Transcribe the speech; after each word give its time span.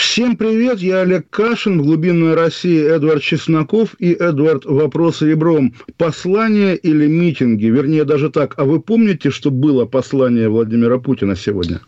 Всем 0.00 0.38
привет, 0.38 0.78
я 0.78 1.02
Олег 1.02 1.28
Кашин, 1.28 1.78
в 1.78 1.84
глубинной 1.84 2.32
России 2.34 2.82
Эдвард 2.82 3.22
Чесноков 3.22 3.94
и 3.98 4.12
Эдвард 4.12 4.64
Вопрос 4.64 5.20
ребром. 5.20 5.74
Послание 5.98 6.74
или 6.74 7.06
митинги? 7.06 7.66
Вернее, 7.66 8.04
даже 8.04 8.30
так. 8.30 8.54
А 8.56 8.64
вы 8.64 8.80
помните, 8.80 9.30
что 9.30 9.50
было 9.50 9.84
послание 9.84 10.48
Владимира 10.48 10.98
Путина 10.98 11.36
сегодня? 11.36 11.82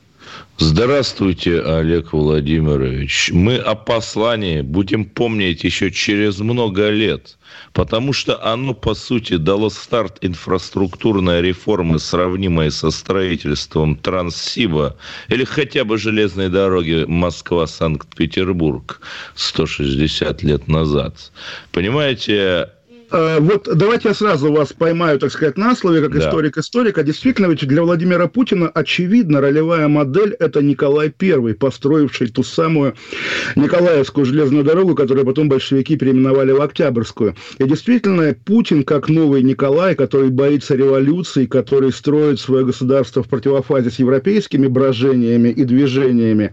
Здравствуйте, 0.58 1.60
Олег 1.60 2.12
Владимирович. 2.12 3.30
Мы 3.32 3.56
о 3.56 3.74
послании 3.74 4.60
будем 4.60 5.04
помнить 5.04 5.64
еще 5.64 5.90
через 5.90 6.38
много 6.38 6.88
лет, 6.90 7.36
потому 7.72 8.12
что 8.12 8.40
оно, 8.44 8.72
по 8.72 8.94
сути, 8.94 9.38
дало 9.38 9.70
старт 9.70 10.18
инфраструктурной 10.20 11.42
реформы, 11.42 11.98
сравнимой 11.98 12.70
со 12.70 12.90
строительством 12.92 13.96
Транссиба 13.96 14.96
или 15.28 15.42
хотя 15.44 15.84
бы 15.84 15.98
железной 15.98 16.48
дороги 16.48 17.06
Москва-Санкт-Петербург 17.08 19.00
160 19.34 20.42
лет 20.44 20.68
назад. 20.68 21.32
Понимаете, 21.72 22.68
вот 23.40 23.68
давайте 23.74 24.08
я 24.08 24.14
сразу 24.14 24.52
вас 24.52 24.72
поймаю, 24.72 25.18
так 25.18 25.30
сказать, 25.30 25.56
на 25.56 25.74
слове, 25.76 26.00
как 26.00 26.12
Да. 26.12 26.20
историк-историка. 26.20 27.02
Действительно, 27.02 27.46
ведь 27.46 27.66
для 27.66 27.82
Владимира 27.82 28.26
Путина 28.28 28.68
очевидно 28.68 29.40
ролевая 29.40 29.88
модель– 29.88 30.34
это 30.38 30.62
Николай 30.62 31.12
I, 31.20 31.54
построивший 31.54 32.28
ту 32.28 32.42
самую 32.42 32.94
Николаевскую 33.56 34.24
железную 34.24 34.64
дорогу, 34.64 34.94
которую 34.94 35.26
потом 35.26 35.48
большевики 35.48 35.96
переименовали 35.96 36.52
в 36.52 36.60
Октябрьскую. 36.60 37.34
И 37.58 37.64
действительно, 37.64 38.34
Путин, 38.44 38.82
как 38.84 39.08
новый 39.08 39.42
Николай, 39.42 39.94
который 39.94 40.30
боится 40.30 40.74
революции, 40.74 41.46
который 41.46 41.92
строит 41.92 42.40
свое 42.40 42.64
государство 42.64 43.22
в 43.22 43.28
противофазе 43.28 43.90
с 43.90 43.98
европейскими 43.98 44.66
брожениями 44.66 45.48
и 45.50 45.64
движениями, 45.64 46.52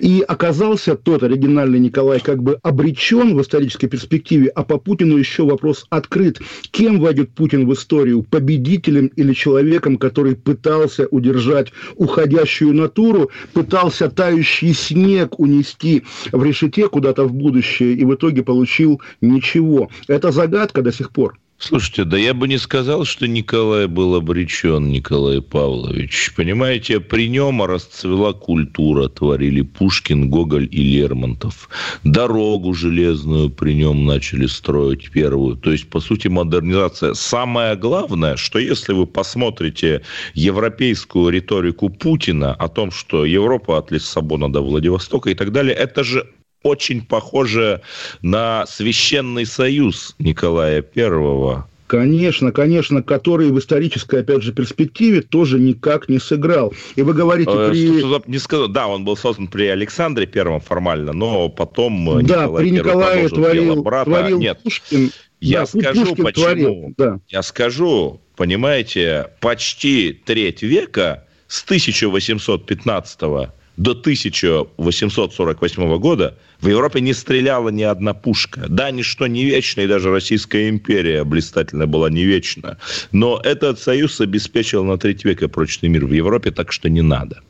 и 0.00 0.24
оказался 0.26 0.96
тот 0.96 1.22
оригинальный 1.22 1.78
Николай 1.78 2.20
как 2.20 2.42
бы 2.42 2.58
обречен 2.62 3.36
в 3.36 3.40
исторической 3.42 3.88
перспективе, 3.88 4.48
а 4.48 4.64
по 4.64 4.78
Путину 4.78 5.16
еще 5.16 5.44
вопрос 5.44 5.86
открыт. 5.92 6.40
Кем 6.70 7.00
войдет 7.00 7.30
Путин 7.30 7.66
в 7.66 7.72
историю? 7.74 8.22
Победителем 8.22 9.08
или 9.08 9.34
человеком, 9.34 9.98
который 9.98 10.34
пытался 10.34 11.06
удержать 11.10 11.72
уходящую 11.96 12.74
натуру, 12.74 13.30
пытался 13.52 14.08
тающий 14.08 14.72
снег 14.72 15.38
унести 15.38 16.04
в 16.32 16.42
решете 16.42 16.88
куда-то 16.88 17.24
в 17.24 17.34
будущее 17.34 17.92
и 17.92 18.04
в 18.04 18.14
итоге 18.14 18.42
получил 18.42 19.02
ничего? 19.20 19.90
Это 20.08 20.32
загадка 20.32 20.80
до 20.80 20.92
сих 20.92 21.10
пор. 21.10 21.38
Слушайте, 21.64 22.02
да 22.02 22.18
я 22.18 22.34
бы 22.34 22.48
не 22.48 22.58
сказал, 22.58 23.04
что 23.04 23.28
Николай 23.28 23.86
был 23.86 24.16
обречен, 24.16 24.90
Николай 24.90 25.40
Павлович. 25.40 26.32
Понимаете, 26.34 26.98
при 26.98 27.28
нем 27.28 27.62
расцвела 27.62 28.32
культура, 28.32 29.08
творили 29.08 29.62
Пушкин, 29.62 30.28
Гоголь 30.28 30.68
и 30.68 30.82
Лермонтов. 30.82 31.68
Дорогу 32.02 32.74
железную 32.74 33.48
при 33.48 33.74
нем 33.74 34.04
начали 34.06 34.46
строить 34.46 35.12
первую. 35.12 35.56
То 35.56 35.70
есть, 35.70 35.88
по 35.88 36.00
сути, 36.00 36.26
модернизация. 36.26 37.14
Самое 37.14 37.76
главное, 37.76 38.34
что 38.34 38.58
если 38.58 38.92
вы 38.92 39.06
посмотрите 39.06 40.02
европейскую 40.34 41.28
риторику 41.28 41.90
Путина 41.90 42.54
о 42.54 42.66
том, 42.66 42.90
что 42.90 43.24
Европа 43.24 43.78
от 43.78 43.92
Лиссабона 43.92 44.52
до 44.52 44.62
Владивостока 44.62 45.30
и 45.30 45.34
так 45.34 45.52
далее, 45.52 45.76
это 45.76 46.02
же 46.02 46.26
очень 46.62 47.04
похоже 47.04 47.80
на 48.22 48.64
священный 48.66 49.46
союз 49.46 50.14
Николая 50.18 50.82
Первого. 50.82 51.68
Конечно, 51.88 52.52
конечно, 52.52 53.02
который 53.02 53.50
в 53.50 53.58
исторической, 53.58 54.20
опять 54.20 54.42
же, 54.42 54.54
перспективе 54.54 55.20
тоже 55.20 55.58
никак 55.58 56.08
не 56.08 56.18
сыграл. 56.18 56.72
И 56.96 57.02
вы 57.02 57.12
говорите, 57.12 57.50
Э, 57.52 57.68
при... 57.68 57.98
что- 57.98 58.18
что- 58.20 58.22
не 58.30 58.38
сказал, 58.38 58.68
да, 58.68 58.86
он 58.88 59.04
был 59.04 59.14
создан 59.14 59.46
при 59.48 59.66
Александре 59.66 60.26
Первом 60.26 60.60
формально, 60.60 61.12
но 61.12 61.50
потом 61.50 62.08
э, 62.18 62.22
Да, 62.22 62.44
Николай 62.44 62.62
при 62.64 62.70
Николае 62.70 63.28
творил, 63.28 63.82
брата. 63.82 64.10
творил 64.10 64.38
Нет, 64.40 64.60
Пушкин. 64.62 65.10
я 65.40 65.60
Да, 65.60 65.66
скажу, 65.66 66.06
Пушкин 66.06 66.24
почему. 66.24 66.44
творил, 66.44 66.94
да. 66.96 67.20
я 67.28 67.42
скажу, 67.42 68.22
понимаете, 68.36 69.28
почти 69.40 70.18
треть 70.24 70.62
века 70.62 71.24
с 71.46 71.62
1815 71.62 73.50
до 73.76 73.92
1848 73.92 75.98
года 75.98 76.36
в 76.60 76.68
Европе 76.68 77.00
не 77.00 77.14
стреляла 77.14 77.70
ни 77.70 77.82
одна 77.82 78.14
пушка. 78.14 78.66
Да, 78.68 78.90
ничто 78.90 79.26
не 79.26 79.44
вечно, 79.44 79.80
и 79.80 79.86
даже 79.86 80.10
Российская 80.10 80.68
империя 80.68 81.24
блистательно 81.24 81.86
была 81.86 82.10
не 82.10 82.24
вечна. 82.24 82.78
Но 83.12 83.40
этот 83.42 83.80
союз 83.80 84.20
обеспечил 84.20 84.84
на 84.84 84.98
треть 84.98 85.24
века 85.24 85.48
прочный 85.48 85.88
мир 85.88 86.06
в 86.06 86.12
Европе, 86.12 86.50
так 86.50 86.72
что 86.72 86.88
не 86.88 87.02
надо. 87.02 87.40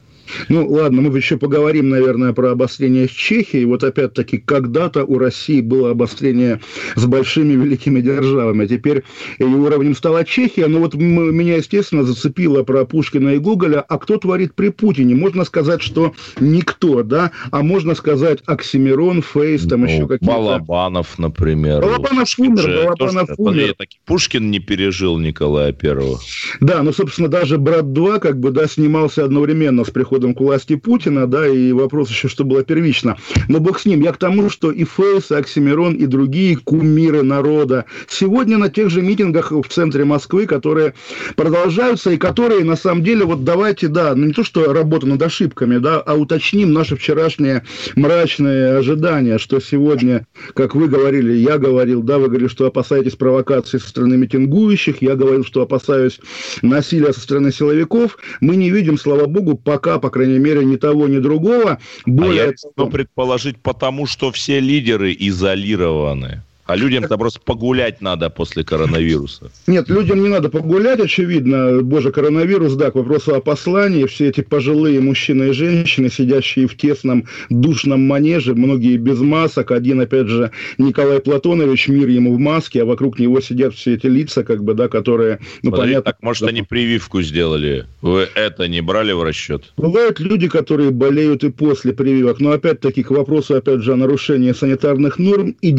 Ну, 0.48 0.66
ладно, 0.68 1.02
мы 1.02 1.16
еще 1.16 1.36
поговорим, 1.36 1.88
наверное, 1.88 2.32
про 2.32 2.50
обострение 2.52 3.06
с 3.08 3.10
Чехией. 3.10 3.64
Вот 3.64 3.84
опять-таки, 3.84 4.38
когда-то 4.38 5.04
у 5.04 5.18
России 5.18 5.60
было 5.60 5.90
обострение 5.90 6.60
с 6.96 7.04
большими 7.06 7.52
великими 7.52 8.00
державами, 8.00 8.64
а 8.64 8.68
теперь 8.68 9.02
ее 9.38 9.46
уровнем 9.46 9.94
стала 9.94 10.24
Чехия. 10.24 10.66
Но 10.68 10.78
вот 10.80 10.94
м- 10.94 11.34
меня, 11.34 11.56
естественно, 11.56 12.02
зацепило 12.04 12.62
про 12.62 12.84
Пушкина 12.84 13.30
и 13.30 13.38
Гоголя. 13.38 13.80
А 13.80 13.98
кто 13.98 14.16
творит 14.16 14.54
при 14.54 14.68
Путине? 14.70 15.14
Можно 15.14 15.44
сказать, 15.44 15.82
что 15.82 16.12
никто, 16.40 17.02
да? 17.02 17.32
А 17.50 17.62
можно 17.62 17.94
сказать 17.94 18.40
Оксимирон, 18.46 19.22
Фейс, 19.22 19.62
там 19.66 19.84
еще 19.84 20.02
Ну, 20.02 20.08
какие-то... 20.08 20.34
Балабанов, 20.34 21.18
например. 21.18 21.80
Балабанов 21.82 22.28
умер, 22.38 22.58
же 22.62 22.76
Балабанов 22.84 23.26
тоже- 23.28 23.34
умер. 23.38 23.52
подожди, 23.52 23.74
так 23.78 23.88
и 23.88 23.96
Пушкин 24.06 24.50
не 24.50 24.58
пережил 24.60 25.18
Николая 25.18 25.72
Первого. 25.72 26.18
Да, 26.60 26.82
ну, 26.82 26.92
собственно, 26.92 27.28
даже 27.28 27.58
«Брат-2» 27.58 28.20
как 28.20 28.38
бы, 28.38 28.50
да, 28.50 28.66
снимался 28.66 29.24
одновременно 29.24 29.84
с 29.84 29.90
приходом 29.90 30.21
к 30.30 30.40
власти 30.40 30.76
Путина, 30.76 31.26
да, 31.26 31.46
и 31.46 31.72
вопрос 31.72 32.08
еще, 32.10 32.28
что 32.28 32.44
было 32.44 32.62
первично. 32.64 33.16
Но 33.48 33.60
бог 33.60 33.80
с 33.80 33.84
ним. 33.84 34.00
Я 34.00 34.12
к 34.12 34.16
тому, 34.16 34.48
что 34.48 34.70
и 34.70 34.84
Фейс, 34.84 35.30
и 35.30 35.34
Оксимирон, 35.34 35.94
и 35.94 36.06
другие 36.06 36.56
кумиры 36.56 37.22
народа 37.22 37.84
сегодня 38.08 38.58
на 38.58 38.68
тех 38.68 38.90
же 38.90 39.02
митингах 39.02 39.50
в 39.50 39.68
центре 39.68 40.04
Москвы, 40.04 40.46
которые 40.46 40.94
продолжаются, 41.36 42.10
и 42.10 42.16
которые, 42.16 42.64
на 42.64 42.76
самом 42.76 43.02
деле, 43.02 43.24
вот 43.24 43.44
давайте, 43.44 43.88
да, 43.88 44.14
ну 44.14 44.26
не 44.26 44.32
то, 44.32 44.44
что 44.44 44.72
работа 44.72 45.06
над 45.06 45.20
ошибками, 45.22 45.78
да, 45.78 46.00
а 46.00 46.14
уточним 46.14 46.72
наши 46.72 46.96
вчерашние 46.96 47.64
мрачные 47.96 48.76
ожидания, 48.76 49.38
что 49.38 49.60
сегодня, 49.60 50.26
как 50.54 50.74
вы 50.74 50.88
говорили, 50.88 51.32
я 51.32 51.58
говорил, 51.58 52.02
да, 52.02 52.18
вы 52.18 52.28
говорили, 52.28 52.48
что 52.48 52.66
опасаетесь 52.66 53.16
провокации 53.16 53.78
со 53.78 53.88
стороны 53.88 54.16
митингующих, 54.16 55.02
я 55.02 55.16
говорил, 55.16 55.44
что 55.44 55.62
опасаюсь 55.62 56.20
насилия 56.62 57.12
со 57.12 57.20
стороны 57.20 57.52
силовиков. 57.52 58.18
Мы 58.40 58.56
не 58.56 58.70
видим, 58.70 58.98
слава 58.98 59.26
богу, 59.26 59.56
пока, 59.56 59.98
по 59.98 60.10
крайней 60.12 60.38
мере, 60.38 60.64
ни 60.64 60.76
того, 60.76 61.08
ни 61.08 61.18
другого. 61.18 61.72
А 61.72 61.78
Более 62.06 62.46
я 62.46 62.52
того- 62.76 62.88
предположить, 62.90 63.56
потому 63.62 64.06
что 64.06 64.30
все 64.30 64.60
лидеры 64.60 65.12
изолированы. 65.18 66.42
А 66.64 66.76
людям-то 66.76 67.18
просто 67.18 67.40
погулять 67.44 68.00
надо 68.00 68.30
после 68.30 68.62
коронавируса. 68.62 69.50
Нет, 69.66 69.88
людям 69.88 70.22
не 70.22 70.28
надо 70.28 70.48
погулять, 70.48 71.00
очевидно. 71.00 71.82
Боже, 71.82 72.12
коронавирус, 72.12 72.74
да, 72.74 72.90
к 72.90 72.94
вопросу 72.94 73.34
о 73.34 73.40
послании. 73.40 74.06
Все 74.06 74.28
эти 74.28 74.42
пожилые 74.42 75.00
мужчины 75.00 75.48
и 75.48 75.52
женщины, 75.52 76.08
сидящие 76.08 76.68
в 76.68 76.76
тесном 76.76 77.24
душном 77.50 78.06
манеже, 78.06 78.54
многие 78.54 78.96
без 78.96 79.18
масок. 79.18 79.72
Один, 79.72 80.00
опять 80.00 80.28
же, 80.28 80.52
Николай 80.78 81.18
Платонович, 81.20 81.88
мир 81.88 82.08
ему 82.08 82.34
в 82.34 82.38
маске, 82.38 82.82
а 82.82 82.84
вокруг 82.84 83.18
него 83.18 83.40
сидят 83.40 83.74
все 83.74 83.94
эти 83.94 84.06
лица, 84.06 84.44
как 84.44 84.62
бы, 84.62 84.74
да, 84.74 84.88
которые, 84.88 85.40
ну, 85.62 85.72
Подожди, 85.72 85.94
понятно. 85.94 86.12
так, 86.12 86.22
может, 86.22 86.44
они 86.44 86.62
прививку 86.62 87.22
сделали? 87.22 87.86
Вы 88.02 88.28
это 88.34 88.68
не 88.68 88.80
брали 88.80 89.12
в 89.12 89.22
расчет? 89.24 89.72
Бывают 89.76 90.20
люди, 90.20 90.48
которые 90.48 90.92
болеют 90.92 91.42
и 91.42 91.50
после 91.50 91.92
прививок, 91.92 92.38
но 92.38 92.52
опять-таки 92.52 93.02
к 93.02 93.10
вопросу, 93.10 93.56
опять 93.56 93.80
же, 93.80 93.92
о 93.94 93.96
нарушении 93.96 94.52
санитарных 94.52 95.18
норм 95.18 95.56
и 95.60 95.72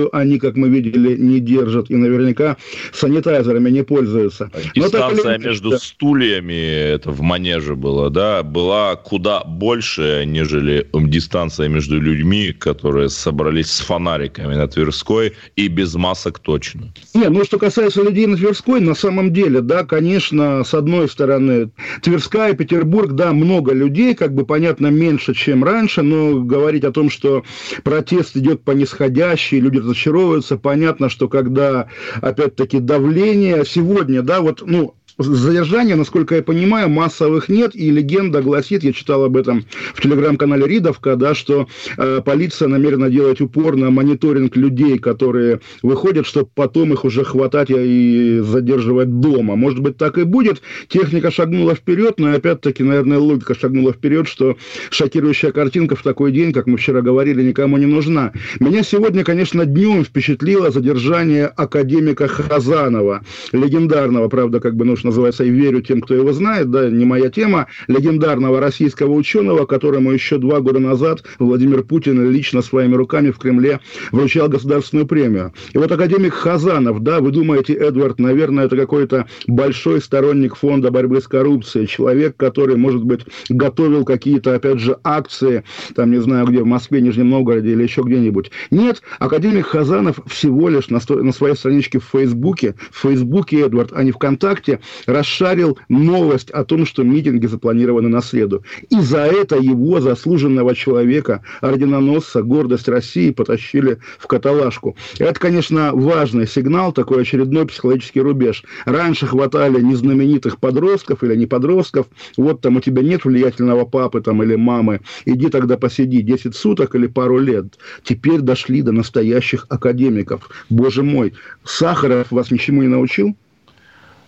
дистанцию 0.00 0.16
они, 0.16 0.38
как 0.38 0.56
мы 0.56 0.68
видели, 0.68 1.16
не 1.16 1.40
держат 1.40 1.90
и 1.90 1.96
наверняка 1.96 2.56
санитайзерами 2.92 3.70
не 3.70 3.82
пользуются. 3.82 4.50
Так 4.52 4.62
или 4.74 4.84
Дистанция 4.84 5.34
иначе, 5.34 5.48
между 5.48 5.70
да. 5.70 5.78
стульями, 5.78 6.94
это 6.94 7.10
в 7.10 7.20
манеже 7.20 7.74
было, 7.74 8.10
да, 8.10 8.42
была 8.42 8.96
куда 8.96 9.42
больше, 9.44 10.24
нежели 10.26 10.86
дистанция 10.92 11.68
между 11.68 12.00
людьми, 12.00 12.52
которые 12.52 13.08
собрались 13.08 13.70
с 13.70 13.80
фонариками 13.80 14.54
на 14.54 14.66
Тверской 14.66 15.32
и 15.56 15.68
без 15.68 15.94
масок 15.94 16.38
точно. 16.38 16.92
Не, 17.14 17.28
ну 17.28 17.44
что 17.44 17.58
касается 17.58 18.02
людей 18.02 18.26
на 18.26 18.36
Тверской, 18.36 18.80
на 18.80 18.94
самом 18.94 19.32
деле, 19.32 19.60
да, 19.60 19.84
конечно, 19.84 20.64
с 20.64 20.74
одной 20.74 21.08
стороны, 21.08 21.70
Тверская, 22.02 22.54
Петербург, 22.54 23.12
да, 23.12 23.32
много 23.32 23.72
людей, 23.72 24.14
как 24.14 24.34
бы 24.34 24.44
понятно, 24.44 24.88
меньше, 24.88 25.34
чем 25.34 25.64
раньше, 25.64 26.02
но 26.02 26.40
говорить 26.40 26.84
о 26.84 26.92
том, 26.92 27.10
что 27.10 27.42
протест 27.84 28.36
идет 28.36 28.62
по 28.62 28.72
нисходящей, 28.72 29.60
люди 29.60 29.80
разочаровываются. 29.90 30.56
Понятно, 30.56 31.08
что 31.08 31.28
когда, 31.28 31.88
опять-таки, 32.20 32.78
давление 32.78 33.64
сегодня, 33.64 34.22
да, 34.22 34.40
вот, 34.40 34.62
ну, 34.64 34.94
задержания, 35.22 35.96
насколько 35.96 36.36
я 36.36 36.42
понимаю, 36.42 36.88
массовых 36.88 37.48
нет, 37.48 37.74
и 37.74 37.90
легенда 37.90 38.42
гласит, 38.42 38.82
я 38.82 38.92
читал 38.92 39.24
об 39.24 39.36
этом 39.36 39.64
в 39.94 40.00
телеграм-канале 40.00 40.66
Ридовка, 40.66 41.16
да, 41.16 41.34
что 41.34 41.68
э, 41.96 42.20
полиция 42.24 42.68
намерена 42.68 43.10
делать 43.10 43.40
упор 43.40 43.76
на 43.76 43.90
мониторинг 43.90 44.56
людей, 44.56 44.98
которые 44.98 45.60
выходят, 45.82 46.26
чтобы 46.26 46.48
потом 46.54 46.92
их 46.92 47.04
уже 47.04 47.24
хватать 47.24 47.68
и 47.70 48.40
задерживать 48.42 49.20
дома. 49.20 49.56
Может 49.56 49.80
быть, 49.80 49.96
так 49.96 50.18
и 50.18 50.24
будет. 50.24 50.62
Техника 50.88 51.30
шагнула 51.30 51.74
вперед, 51.74 52.14
но 52.18 52.32
опять-таки, 52.32 52.82
наверное, 52.82 53.18
логика 53.18 53.54
шагнула 53.54 53.92
вперед, 53.92 54.28
что 54.28 54.56
шокирующая 54.90 55.52
картинка 55.52 55.96
в 55.96 56.02
такой 56.02 56.32
день, 56.32 56.52
как 56.52 56.66
мы 56.66 56.76
вчера 56.76 57.02
говорили, 57.02 57.42
никому 57.42 57.76
не 57.76 57.86
нужна. 57.86 58.32
Меня 58.58 58.82
сегодня, 58.82 59.24
конечно, 59.24 59.64
днем 59.66 60.04
впечатлило 60.04 60.70
задержание 60.70 61.46
академика 61.46 62.28
Хазанова, 62.28 63.22
легендарного, 63.52 64.28
правда, 64.28 64.60
как 64.60 64.76
бы 64.76 64.84
нужно 64.84 65.09
называется 65.10 65.44
«И 65.44 65.50
верю 65.50 65.82
тем, 65.82 66.00
кто 66.00 66.14
его 66.14 66.32
знает», 66.32 66.70
да, 66.70 66.88
не 66.88 67.04
моя 67.04 67.30
тема, 67.30 67.66
легендарного 67.88 68.60
российского 68.60 69.12
ученого, 69.12 69.66
которому 69.66 70.12
еще 70.12 70.38
два 70.38 70.60
года 70.60 70.78
назад 70.78 71.24
Владимир 71.38 71.82
Путин 71.82 72.30
лично 72.30 72.62
своими 72.62 72.94
руками 72.94 73.30
в 73.30 73.38
Кремле 73.38 73.80
вручал 74.12 74.48
государственную 74.48 75.06
премию. 75.06 75.52
И 75.72 75.78
вот 75.78 75.90
академик 75.90 76.34
Хазанов, 76.34 77.02
да, 77.02 77.20
вы 77.20 77.30
думаете, 77.30 77.74
Эдвард, 77.74 78.18
наверное, 78.18 78.66
это 78.66 78.76
какой-то 78.76 79.26
большой 79.46 80.00
сторонник 80.00 80.56
фонда 80.56 80.90
борьбы 80.90 81.20
с 81.20 81.28
коррупцией, 81.28 81.86
человек, 81.86 82.36
который, 82.36 82.76
может 82.76 83.04
быть, 83.04 83.20
готовил 83.48 84.04
какие-то, 84.04 84.54
опять 84.54 84.78
же, 84.78 84.96
акции, 85.02 85.64
там, 85.94 86.10
не 86.10 86.20
знаю, 86.20 86.46
где, 86.46 86.62
в 86.62 86.66
Москве, 86.66 87.00
Нижнем 87.00 87.30
Новгороде 87.30 87.72
или 87.72 87.82
еще 87.82 88.02
где-нибудь. 88.02 88.50
Нет, 88.70 89.02
академик 89.18 89.66
Хазанов 89.66 90.20
всего 90.26 90.68
лишь 90.68 90.88
на, 90.88 91.00
на 91.08 91.32
своей 91.32 91.56
страничке 91.56 91.98
в 91.98 92.04
Фейсбуке, 92.04 92.74
в 92.90 93.00
Фейсбуке, 93.02 93.62
Эдвард, 93.62 93.90
а 93.92 94.02
не 94.04 94.12
ВКонтакте, 94.12 94.80
расшарил 95.06 95.78
новость 95.88 96.50
о 96.50 96.64
том, 96.64 96.86
что 96.86 97.02
митинги 97.02 97.46
запланированы 97.46 98.08
на 98.08 98.20
среду. 98.20 98.64
И 98.88 99.00
за 99.00 99.20
это 99.20 99.56
его, 99.56 100.00
заслуженного 100.00 100.74
человека, 100.74 101.42
орденоносца, 101.60 102.42
гордость 102.42 102.88
России, 102.88 103.30
потащили 103.30 103.98
в 104.18 104.26
каталажку. 104.26 104.96
Это, 105.18 105.38
конечно, 105.38 105.90
важный 105.92 106.46
сигнал, 106.46 106.92
такой 106.92 107.22
очередной 107.22 107.66
психологический 107.66 108.20
рубеж. 108.20 108.64
Раньше 108.84 109.26
хватали 109.26 109.80
незнаменитых 109.80 110.58
подростков 110.58 111.22
или 111.22 111.34
не 111.36 111.46
подростков. 111.46 112.06
Вот 112.36 112.60
там 112.60 112.76
у 112.76 112.80
тебя 112.80 113.02
нет 113.02 113.24
влиятельного 113.24 113.84
папы 113.84 114.20
там, 114.20 114.42
или 114.42 114.56
мамы. 114.56 115.00
Иди 115.24 115.48
тогда 115.48 115.76
посиди 115.76 116.22
10 116.22 116.54
суток 116.54 116.94
или 116.94 117.06
пару 117.06 117.38
лет. 117.38 117.78
Теперь 118.02 118.40
дошли 118.40 118.82
до 118.82 118.92
настоящих 118.92 119.66
академиков. 119.68 120.48
Боже 120.68 121.02
мой, 121.02 121.34
Сахаров 121.64 122.30
вас 122.30 122.50
ничему 122.50 122.82
не 122.82 122.88
научил? 122.88 123.36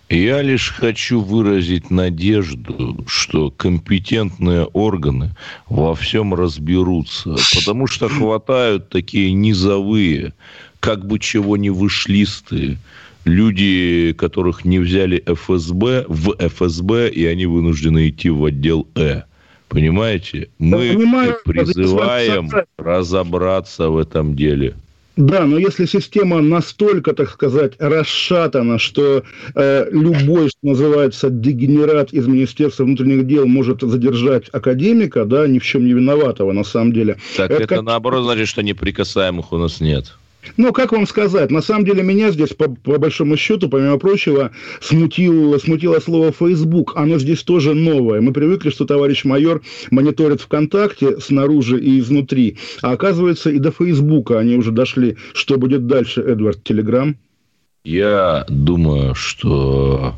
Я 0.09 0.41
лишь 0.41 0.69
хочу 0.71 1.21
выразить 1.21 1.89
надежду, 1.89 3.03
что 3.07 3.49
компетентные 3.49 4.65
органы 4.65 5.31
во 5.67 5.95
всем 5.95 6.33
разберутся, 6.33 7.35
потому 7.55 7.87
что 7.87 8.09
хватают 8.09 8.89
такие 8.89 9.33
низовые, 9.33 10.33
как 10.79 11.07
бы 11.07 11.19
чего 11.19 11.57
не 11.57 11.69
вышлистые, 11.69 12.77
люди, 13.25 14.13
которых 14.17 14.65
не 14.65 14.79
взяли 14.79 15.23
ФСБ, 15.25 16.05
в 16.07 16.35
ФСБ, 16.37 17.09
и 17.09 17.25
они 17.25 17.45
вынуждены 17.45 18.09
идти 18.09 18.29
в 18.29 18.45
отдел 18.45 18.87
Э. 18.95 19.23
Понимаете? 19.69 20.49
Мы 20.59 20.93
Понимаю, 20.93 21.35
призываем 21.45 22.51
разобраться 22.77 23.89
в 23.89 23.97
этом 23.97 24.35
деле. 24.35 24.75
Да, 25.15 25.45
но 25.45 25.59
если 25.59 25.85
система 25.85 26.41
настолько, 26.41 27.13
так 27.13 27.29
сказать, 27.29 27.73
расшатана, 27.77 28.79
что 28.79 29.23
э, 29.53 29.89
любой, 29.91 30.49
что 30.49 30.57
называется, 30.63 31.29
дегенерат 31.29 32.11
из 32.13 32.25
Министерства 32.25 32.83
внутренних 32.83 33.27
дел 33.27 33.45
может 33.45 33.81
задержать 33.81 34.49
академика, 34.51 35.25
да, 35.25 35.47
ни 35.47 35.59
в 35.59 35.63
чем 35.63 35.85
не 35.85 35.93
виноватого 35.93 36.51
на 36.51 36.63
самом 36.63 36.93
деле. 36.93 37.17
Так 37.37 37.51
это, 37.51 37.63
это 37.63 37.75
как... 37.75 37.83
наоборот 37.83 38.23
значит, 38.23 38.47
что 38.47 38.63
неприкасаемых 38.63 39.51
у 39.51 39.57
нас 39.57 39.79
нет. 39.79 40.15
Ну, 40.57 40.73
как 40.73 40.91
вам 40.91 41.07
сказать, 41.07 41.51
на 41.51 41.61
самом 41.61 41.85
деле 41.85 42.03
меня 42.03 42.31
здесь, 42.31 42.49
по, 42.49 42.69
по 42.69 42.97
большому 42.97 43.37
счету, 43.37 43.69
помимо 43.69 43.97
прочего, 43.97 44.51
смутило, 44.81 45.57
смутило 45.57 45.99
слово 45.99 46.31
Facebook. 46.31 46.93
Оно 46.95 47.17
здесь 47.19 47.43
тоже 47.43 47.73
новое. 47.73 48.21
Мы 48.21 48.33
привыкли, 48.33 48.69
что 48.69 48.85
товарищ 48.85 49.23
майор 49.23 49.61
мониторит 49.91 50.41
ВКонтакте 50.41 51.19
снаружи 51.19 51.79
и 51.79 51.99
изнутри. 51.99 52.57
А 52.81 52.91
оказывается, 52.91 53.49
и 53.49 53.59
до 53.59 53.71
Фейсбука 53.71 54.39
они 54.39 54.55
уже 54.57 54.71
дошли. 54.71 55.17
Что 55.33 55.57
будет 55.57 55.87
дальше, 55.87 56.21
Эдвард? 56.21 56.63
Телеграм? 56.63 57.15
Я 57.83 58.45
думаю, 58.47 59.13
что 59.15 60.15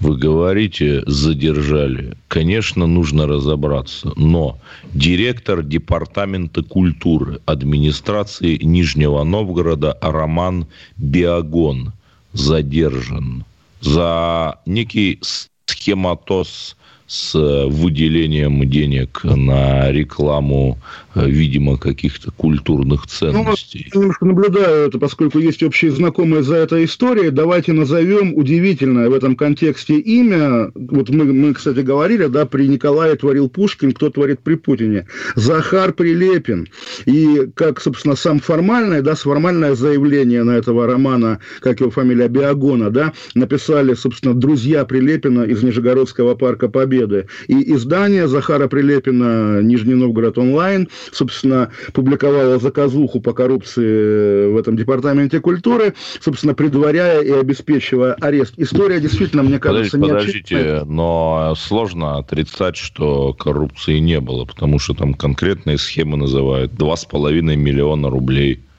вы 0.00 0.16
говорите, 0.16 1.02
задержали. 1.06 2.16
Конечно, 2.28 2.86
нужно 2.86 3.26
разобраться. 3.26 4.12
Но 4.16 4.58
директор 4.92 5.62
Департамента 5.62 6.62
культуры 6.62 7.40
администрации 7.46 8.56
Нижнего 8.62 9.22
Новгорода 9.22 9.96
Роман 10.00 10.66
Биагон 10.96 11.92
задержан 12.32 13.44
за 13.80 14.58
некий 14.66 15.20
схематоз 15.66 16.76
с 17.06 17.34
выделением 17.34 18.68
денег 18.68 19.20
на 19.24 19.92
рекламу, 19.92 20.78
э, 21.14 21.28
видимо, 21.28 21.76
каких-то 21.76 22.30
культурных 22.30 23.02
ну, 23.02 23.08
ценностей. 23.08 23.90
Ну, 23.94 24.00
немножко 24.00 24.24
наблюдаю 24.24 24.88
это, 24.88 24.98
поскольку 24.98 25.38
есть 25.38 25.62
общие 25.62 25.90
знакомые 25.90 26.42
за 26.42 26.56
этой 26.56 26.86
историей. 26.86 27.30
Давайте 27.30 27.72
назовем 27.72 28.34
удивительное 28.34 29.10
в 29.10 29.12
этом 29.12 29.36
контексте 29.36 29.98
имя. 29.98 30.70
Вот 30.74 31.10
мы, 31.10 31.24
мы, 31.24 31.52
кстати, 31.52 31.80
говорили, 31.80 32.26
да, 32.26 32.46
при 32.46 32.66
Николае 32.68 33.16
творил 33.16 33.50
Пушкин, 33.50 33.92
кто 33.92 34.08
творит 34.08 34.40
при 34.40 34.54
Путине. 34.54 35.06
Захар 35.34 35.92
Прилепин. 35.92 36.68
И 37.04 37.48
как, 37.54 37.82
собственно, 37.82 38.16
сам 38.16 38.40
формальное, 38.40 39.02
да, 39.02 39.14
формальное 39.14 39.74
заявление 39.74 40.42
на 40.42 40.52
этого 40.52 40.86
романа, 40.86 41.38
как 41.60 41.80
его 41.80 41.90
фамилия, 41.90 42.28
Биагона, 42.28 42.90
да, 42.90 43.12
написали, 43.34 43.92
собственно, 43.92 44.32
друзья 44.32 44.86
Прилепина 44.86 45.42
из 45.42 45.62
Нижегородского 45.62 46.34
парка 46.34 46.68
Победы 46.68 46.93
Победы. 46.94 47.26
И 47.48 47.74
издание 47.74 48.28
Захара 48.28 48.68
Прилепина 48.68 49.60
«Нижний 49.62 49.94
Новгород 49.94 50.38
онлайн», 50.38 50.88
собственно, 51.12 51.70
публиковало 51.92 52.58
заказуху 52.58 53.20
по 53.20 53.32
коррупции 53.32 54.52
в 54.52 54.56
этом 54.56 54.76
департаменте 54.76 55.40
культуры, 55.40 55.94
собственно, 56.20 56.54
предваряя 56.54 57.20
и 57.20 57.30
обеспечивая 57.30 58.14
арест. 58.14 58.54
История 58.56 59.00
действительно, 59.00 59.42
мне 59.42 59.58
кажется, 59.58 59.98
подождите, 59.98 60.54
не 60.54 60.60
Подождите, 60.60 60.84
но 60.86 61.54
сложно 61.56 62.18
отрицать, 62.18 62.76
что 62.76 63.32
коррупции 63.32 63.98
не 63.98 64.20
было, 64.20 64.44
потому 64.44 64.78
что 64.78 64.94
там 64.94 65.14
конкретные 65.14 65.78
схемы 65.78 66.16
называют 66.16 66.72
2,5 66.72 67.56
миллиона 67.56 68.08
рублей– 68.08 68.60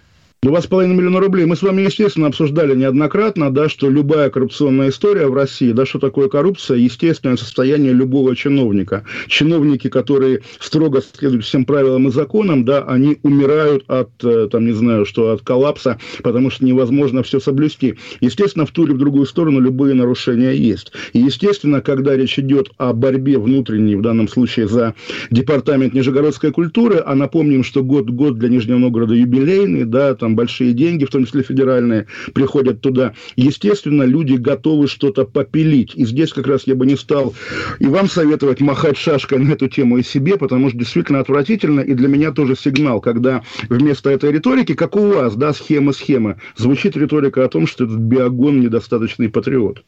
2,5 0.45 0.85
миллиона 0.93 1.19
рублей. 1.19 1.45
Мы 1.45 1.55
с 1.55 1.63
вами, 1.63 1.81
естественно, 1.81 2.27
обсуждали 2.27 2.75
неоднократно, 2.75 3.51
да, 3.51 3.67
что 3.67 3.89
любая 3.89 4.29
коррупционная 4.29 4.89
история 4.89 5.25
в 5.25 5.33
России, 5.33 5.71
да, 5.71 5.87
что 5.87 5.97
такое 5.97 6.29
коррупция, 6.29 6.77
естественное 6.77 7.35
состояние 7.35 7.93
любого 7.93 8.35
чиновника. 8.35 9.05
Чиновники, 9.27 9.89
которые 9.89 10.41
строго 10.59 11.01
следуют 11.01 11.45
всем 11.45 11.65
правилам 11.65 12.07
и 12.07 12.11
законам, 12.11 12.63
да, 12.63 12.83
они 12.83 13.17
умирают 13.23 13.85
от, 13.87 14.11
э, 14.23 14.47
там, 14.51 14.67
не 14.67 14.73
знаю, 14.73 15.05
что, 15.05 15.31
от 15.31 15.41
коллапса, 15.41 15.97
потому 16.21 16.51
что 16.51 16.63
невозможно 16.63 17.23
все 17.23 17.39
соблюсти. 17.39 17.95
Естественно, 18.21 18.67
в 18.67 18.71
ту 18.71 18.85
или 18.85 18.93
в 18.93 18.99
другую 18.99 19.25
сторону 19.25 19.59
любые 19.59 19.95
нарушения 19.95 20.53
есть. 20.53 20.91
И, 21.13 21.19
естественно, 21.19 21.81
когда 21.81 22.15
речь 22.15 22.37
идет 22.37 22.69
о 22.77 22.93
борьбе 22.93 23.39
внутренней, 23.39 23.95
в 23.95 24.03
данном 24.03 24.27
случае 24.27 24.67
за 24.67 24.93
департамент 25.31 25.95
Нижегородской 25.95 26.51
культуры, 26.51 27.01
а 27.03 27.15
напомним, 27.15 27.63
что 27.63 27.83
год-год 27.83 28.37
для 28.37 28.49
Нижнего 28.49 28.77
Новгорода 28.77 29.15
юбилейный, 29.15 29.85
да, 29.85 30.13
там 30.13 30.34
большие 30.35 30.73
деньги, 30.73 31.05
в 31.05 31.09
том 31.09 31.25
числе 31.25 31.43
федеральные, 31.43 32.07
приходят 32.33 32.81
туда. 32.81 33.13
Естественно, 33.35 34.03
люди 34.03 34.33
готовы 34.33 34.87
что-то 34.87 35.25
попилить. 35.25 35.93
И 35.95 36.05
здесь 36.05 36.33
как 36.33 36.47
раз 36.47 36.67
я 36.67 36.75
бы 36.75 36.85
не 36.85 36.95
стал 36.95 37.33
и 37.79 37.85
вам 37.85 38.09
советовать 38.09 38.61
махать 38.61 38.97
шашкой 38.97 39.39
на 39.39 39.53
эту 39.53 39.67
тему 39.67 39.97
и 39.97 40.03
себе, 40.03 40.37
потому 40.37 40.69
что 40.69 40.77
действительно 40.77 41.19
отвратительно, 41.19 41.81
и 41.81 41.93
для 41.93 42.07
меня 42.07 42.31
тоже 42.31 42.55
сигнал, 42.55 43.01
когда 43.01 43.43
вместо 43.69 44.09
этой 44.09 44.31
риторики, 44.31 44.73
как 44.73 44.95
у 44.95 45.07
вас, 45.07 45.35
да, 45.35 45.53
схема-схема, 45.53 46.37
звучит 46.55 46.95
риторика 46.97 47.43
о 47.43 47.49
том, 47.49 47.67
что 47.67 47.85
этот 47.85 47.97
биогон 47.97 48.59
недостаточный 48.59 49.29
патриот. 49.29 49.83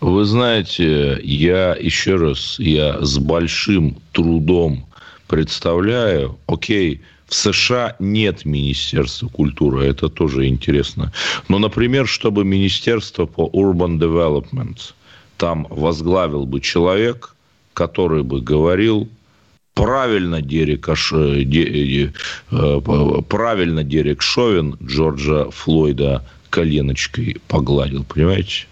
Вы 0.00 0.24
знаете, 0.24 1.20
я 1.22 1.76
еще 1.78 2.16
раз, 2.16 2.58
я 2.58 3.04
с 3.04 3.18
большим 3.18 3.96
трудом 4.12 4.86
представляю, 5.28 6.38
окей, 6.46 7.02
в 7.30 7.34
США 7.34 7.94
нет 8.00 8.44
Министерства 8.44 9.28
культуры, 9.28 9.86
это 9.86 10.08
тоже 10.08 10.48
интересно. 10.48 11.12
Но, 11.48 11.58
например, 11.60 12.08
чтобы 12.08 12.44
Министерство 12.44 13.26
по 13.26 13.48
Urban 13.54 13.98
Development 13.98 14.78
там 15.36 15.66
возглавил 15.70 16.44
бы 16.44 16.60
человек, 16.60 17.36
который 17.72 18.24
бы 18.24 18.40
говорил 18.40 19.08
правильно 19.74 20.42
Дерек, 20.42 20.88
Аш... 20.88 21.12
Де... 21.12 22.12
правильно 23.28 23.84
Дерек 23.84 24.22
Шовин 24.22 24.76
Джорджа 24.82 25.50
Флойда 25.50 26.24
коленочкой 26.50 27.36
погладил, 27.46 28.02
понимаете? 28.02 28.66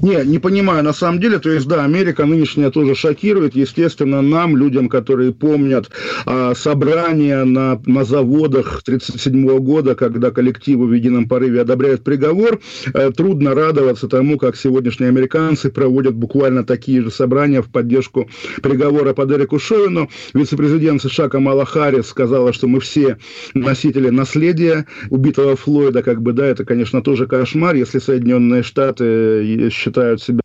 Не, 0.00 0.24
не 0.24 0.38
понимаю, 0.38 0.84
на 0.84 0.92
самом 0.92 1.20
деле, 1.20 1.38
то 1.38 1.50
есть, 1.50 1.66
да, 1.66 1.84
Америка 1.84 2.24
нынешняя 2.24 2.70
тоже 2.70 2.94
шокирует, 2.94 3.56
естественно, 3.56 4.22
нам, 4.22 4.56
людям, 4.56 4.88
которые 4.88 5.32
помнят 5.32 5.90
а, 6.24 6.54
собрания 6.54 7.44
на, 7.44 7.80
на 7.86 8.04
заводах 8.04 8.82
1937 8.82 9.58
года, 9.58 9.94
когда 9.94 10.30
коллективы 10.30 10.86
в 10.86 10.92
едином 10.92 11.28
порыве 11.28 11.62
одобряют 11.62 12.04
приговор, 12.04 12.60
э, 12.94 13.10
трудно 13.10 13.54
радоваться 13.54 14.08
тому, 14.08 14.38
как 14.38 14.56
сегодняшние 14.56 15.08
американцы 15.08 15.70
проводят 15.70 16.14
буквально 16.14 16.64
такие 16.64 17.02
же 17.02 17.10
собрания 17.10 17.62
в 17.62 17.70
поддержку 17.70 18.28
приговора 18.62 19.14
по 19.14 19.26
Дереку 19.26 19.58
Шовину. 19.58 20.08
Вице-президент 20.32 21.02
США 21.02 21.28
Камала 21.28 21.64
Харрис 21.64 22.06
сказала, 22.06 22.52
что 22.52 22.68
мы 22.68 22.80
все 22.80 23.18
носители 23.54 24.10
наследия 24.10 24.86
убитого 25.10 25.56
Флойда, 25.56 26.02
как 26.02 26.22
бы, 26.22 26.32
да, 26.32 26.46
это, 26.46 26.64
конечно, 26.64 27.02
тоже 27.02 27.26
кошмар, 27.26 27.74
если 27.74 27.98
Соединенные 27.98 28.62
Штаты 28.62 29.70
считают 29.72 30.22
себя 30.22 30.41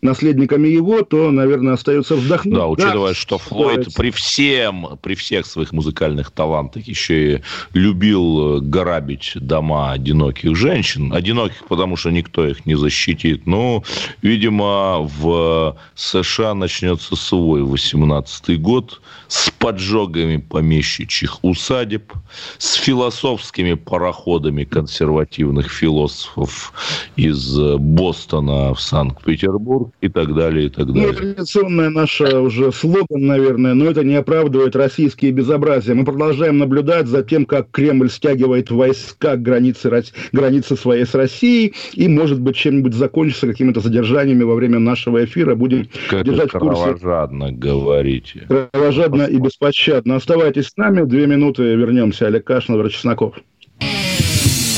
наследниками 0.00 0.68
его, 0.68 1.02
то, 1.02 1.30
наверное, 1.30 1.74
остается 1.74 2.16
вздохнуть. 2.16 2.54
Да, 2.54 2.66
учитывая, 2.66 3.10
да, 3.10 3.14
что 3.14 3.38
Флойд 3.38 3.94
при 3.94 4.10
всем, 4.10 4.98
при 5.02 5.14
всех 5.14 5.46
своих 5.46 5.72
музыкальных 5.72 6.30
талантах 6.30 6.86
еще 6.86 7.36
и 7.36 7.42
любил 7.72 8.60
грабить 8.60 9.32
дома 9.34 9.92
одиноких 9.92 10.56
женщин. 10.56 11.12
Одиноких, 11.12 11.64
потому 11.68 11.96
что 11.96 12.10
никто 12.10 12.46
их 12.46 12.66
не 12.66 12.74
защитит. 12.74 13.46
Ну, 13.46 13.84
видимо, 14.22 15.00
в 15.00 15.76
США 15.94 16.54
начнется 16.54 17.16
свой 17.16 17.62
18-й 17.62 18.56
год 18.56 19.00
с 19.28 19.50
поджогами 19.50 20.36
помещичьих 20.36 21.42
усадеб, 21.42 22.12
с 22.58 22.74
философскими 22.74 23.74
пароходами 23.74 24.64
консервативных 24.64 25.70
философов 25.70 26.72
из 27.16 27.58
Бостона 27.58 28.74
в 28.74 28.80
Санкт-Петербург 28.80 29.71
и 30.00 30.08
так 30.08 30.34
далее, 30.34 30.66
и 30.66 30.68
так 30.68 30.86
далее. 30.86 31.08
Ну, 31.08 31.12
традиционная 31.12 31.90
наша 31.90 32.40
уже 32.40 32.72
слоган, 32.72 33.26
наверное, 33.26 33.74
но 33.74 33.86
это 33.86 34.04
не 34.04 34.14
оправдывает 34.14 34.76
российские 34.76 35.32
безобразия. 35.32 35.94
Мы 35.94 36.04
продолжаем 36.04 36.58
наблюдать 36.58 37.06
за 37.06 37.22
тем, 37.22 37.46
как 37.46 37.70
Кремль 37.70 38.10
стягивает 38.10 38.70
войска 38.70 39.36
к 39.36 39.42
границе, 39.42 40.02
границе 40.32 40.76
своей 40.76 41.06
с 41.06 41.14
Россией, 41.14 41.74
и, 41.94 42.08
может 42.08 42.40
быть, 42.40 42.56
чем-нибудь 42.56 42.94
закончится 42.94 43.46
какими-то 43.46 43.80
задержаниями 43.80 44.42
во 44.42 44.54
время 44.54 44.78
нашего 44.78 45.24
эфира. 45.24 45.54
Будем 45.54 45.88
как 46.08 46.24
держать 46.24 46.50
в 46.52 46.58
курсе. 46.58 46.82
кровожадно 46.82 47.52
говорите. 47.52 48.46
Кровожадно 48.72 49.22
и 49.22 49.38
беспощадно. 49.38 50.16
Оставайтесь 50.16 50.68
с 50.68 50.76
нами. 50.76 51.02
Две 51.02 51.26
минуты 51.26 51.62
вернемся. 51.62 52.26
Олег 52.26 52.44
Кашин, 52.44 52.74
Владимир 52.74 52.92
Чесноков. 52.92 53.34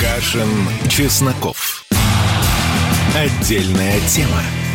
Кашин, 0.00 0.48
Чесноков. 0.88 1.84
Отдельная 3.14 4.00
тема. 4.08 4.63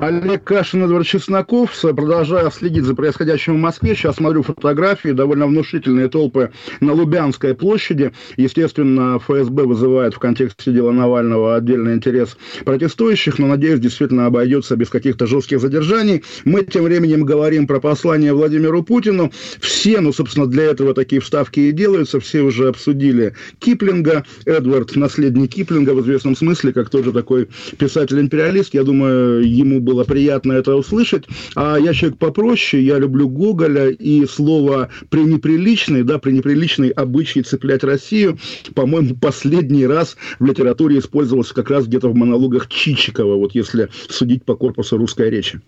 Олег 0.00 0.44
Кашин, 0.44 0.82
Эдвард 0.82 1.06
Чесноков. 1.06 1.78
Продолжаю 1.82 2.50
следить 2.50 2.84
за 2.84 2.94
происходящим 2.94 3.56
в 3.56 3.58
Москве. 3.58 3.94
Сейчас 3.94 4.16
смотрю 4.16 4.42
фотографии. 4.42 5.10
Довольно 5.10 5.46
внушительные 5.46 6.08
толпы 6.08 6.52
на 6.80 6.94
Лубянской 6.94 7.54
площади. 7.54 8.12
Естественно, 8.38 9.18
ФСБ 9.18 9.64
вызывает 9.64 10.14
в 10.14 10.18
контексте 10.18 10.72
дела 10.72 10.92
Навального 10.92 11.54
отдельный 11.54 11.92
интерес 11.92 12.38
протестующих, 12.64 13.38
но, 13.38 13.46
надеюсь, 13.46 13.78
действительно 13.78 14.24
обойдется 14.24 14.74
без 14.74 14.88
каких-то 14.88 15.26
жестких 15.26 15.60
задержаний. 15.60 16.24
Мы 16.46 16.64
тем 16.64 16.84
временем 16.84 17.26
говорим 17.26 17.66
про 17.66 17.78
послание 17.78 18.32
Владимиру 18.32 18.82
Путину. 18.82 19.30
Все, 19.60 20.00
ну, 20.00 20.14
собственно, 20.14 20.46
для 20.46 20.64
этого 20.64 20.94
такие 20.94 21.20
вставки 21.20 21.60
и 21.60 21.72
делаются. 21.72 22.20
Все 22.20 22.40
уже 22.40 22.68
обсудили 22.68 23.34
Киплинга. 23.58 24.24
Эдвард, 24.46 24.96
наследник 24.96 25.50
Киплинга 25.50 25.90
в 25.90 26.00
известном 26.00 26.36
смысле, 26.36 26.72
как 26.72 26.88
тоже 26.88 27.12
такой 27.12 27.48
писатель-империалист. 27.76 28.72
Я 28.72 28.84
думаю, 28.84 29.46
ему 29.46 29.89
было 29.90 30.04
приятно 30.04 30.52
это 30.52 30.76
услышать. 30.76 31.24
А 31.56 31.76
я 31.76 31.92
человек 31.92 32.18
попроще, 32.18 32.84
я 32.84 32.98
люблю 32.98 33.28
Гоголя, 33.28 33.88
и 33.88 34.24
слово 34.26 34.88
«пренеприличный», 35.08 36.04
да, 36.04 36.18
«пренеприличный 36.18 36.90
обычай 36.90 37.42
цеплять 37.42 37.82
Россию», 37.82 38.38
по-моему, 38.74 39.16
последний 39.16 39.86
раз 39.86 40.16
в 40.38 40.44
литературе 40.44 40.98
использовался 40.98 41.54
как 41.54 41.70
раз 41.70 41.86
где-то 41.86 42.08
в 42.08 42.14
монологах 42.14 42.68
Чичикова, 42.68 43.34
вот 43.34 43.54
если 43.54 43.88
судить 44.08 44.44
по 44.44 44.54
корпусу 44.54 44.96
русской 44.96 45.28
речи. 45.28 45.60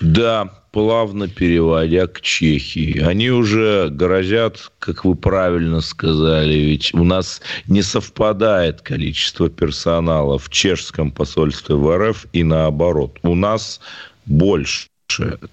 Да, 0.00 0.61
плавно 0.72 1.28
переводя 1.28 2.06
к 2.06 2.20
Чехии. 2.22 2.98
Они 3.00 3.30
уже 3.30 3.88
грозят, 3.90 4.72
как 4.78 5.04
вы 5.04 5.14
правильно 5.14 5.80
сказали, 5.80 6.54
ведь 6.54 6.92
у 6.94 7.04
нас 7.04 7.42
не 7.68 7.82
совпадает 7.82 8.80
количество 8.80 9.48
персонала 9.48 10.38
в 10.38 10.48
чешском 10.48 11.12
посольстве 11.12 11.76
в 11.76 11.96
РФ 11.96 12.26
и 12.32 12.42
наоборот. 12.42 13.18
У 13.22 13.34
нас 13.34 13.80
больше. 14.26 14.88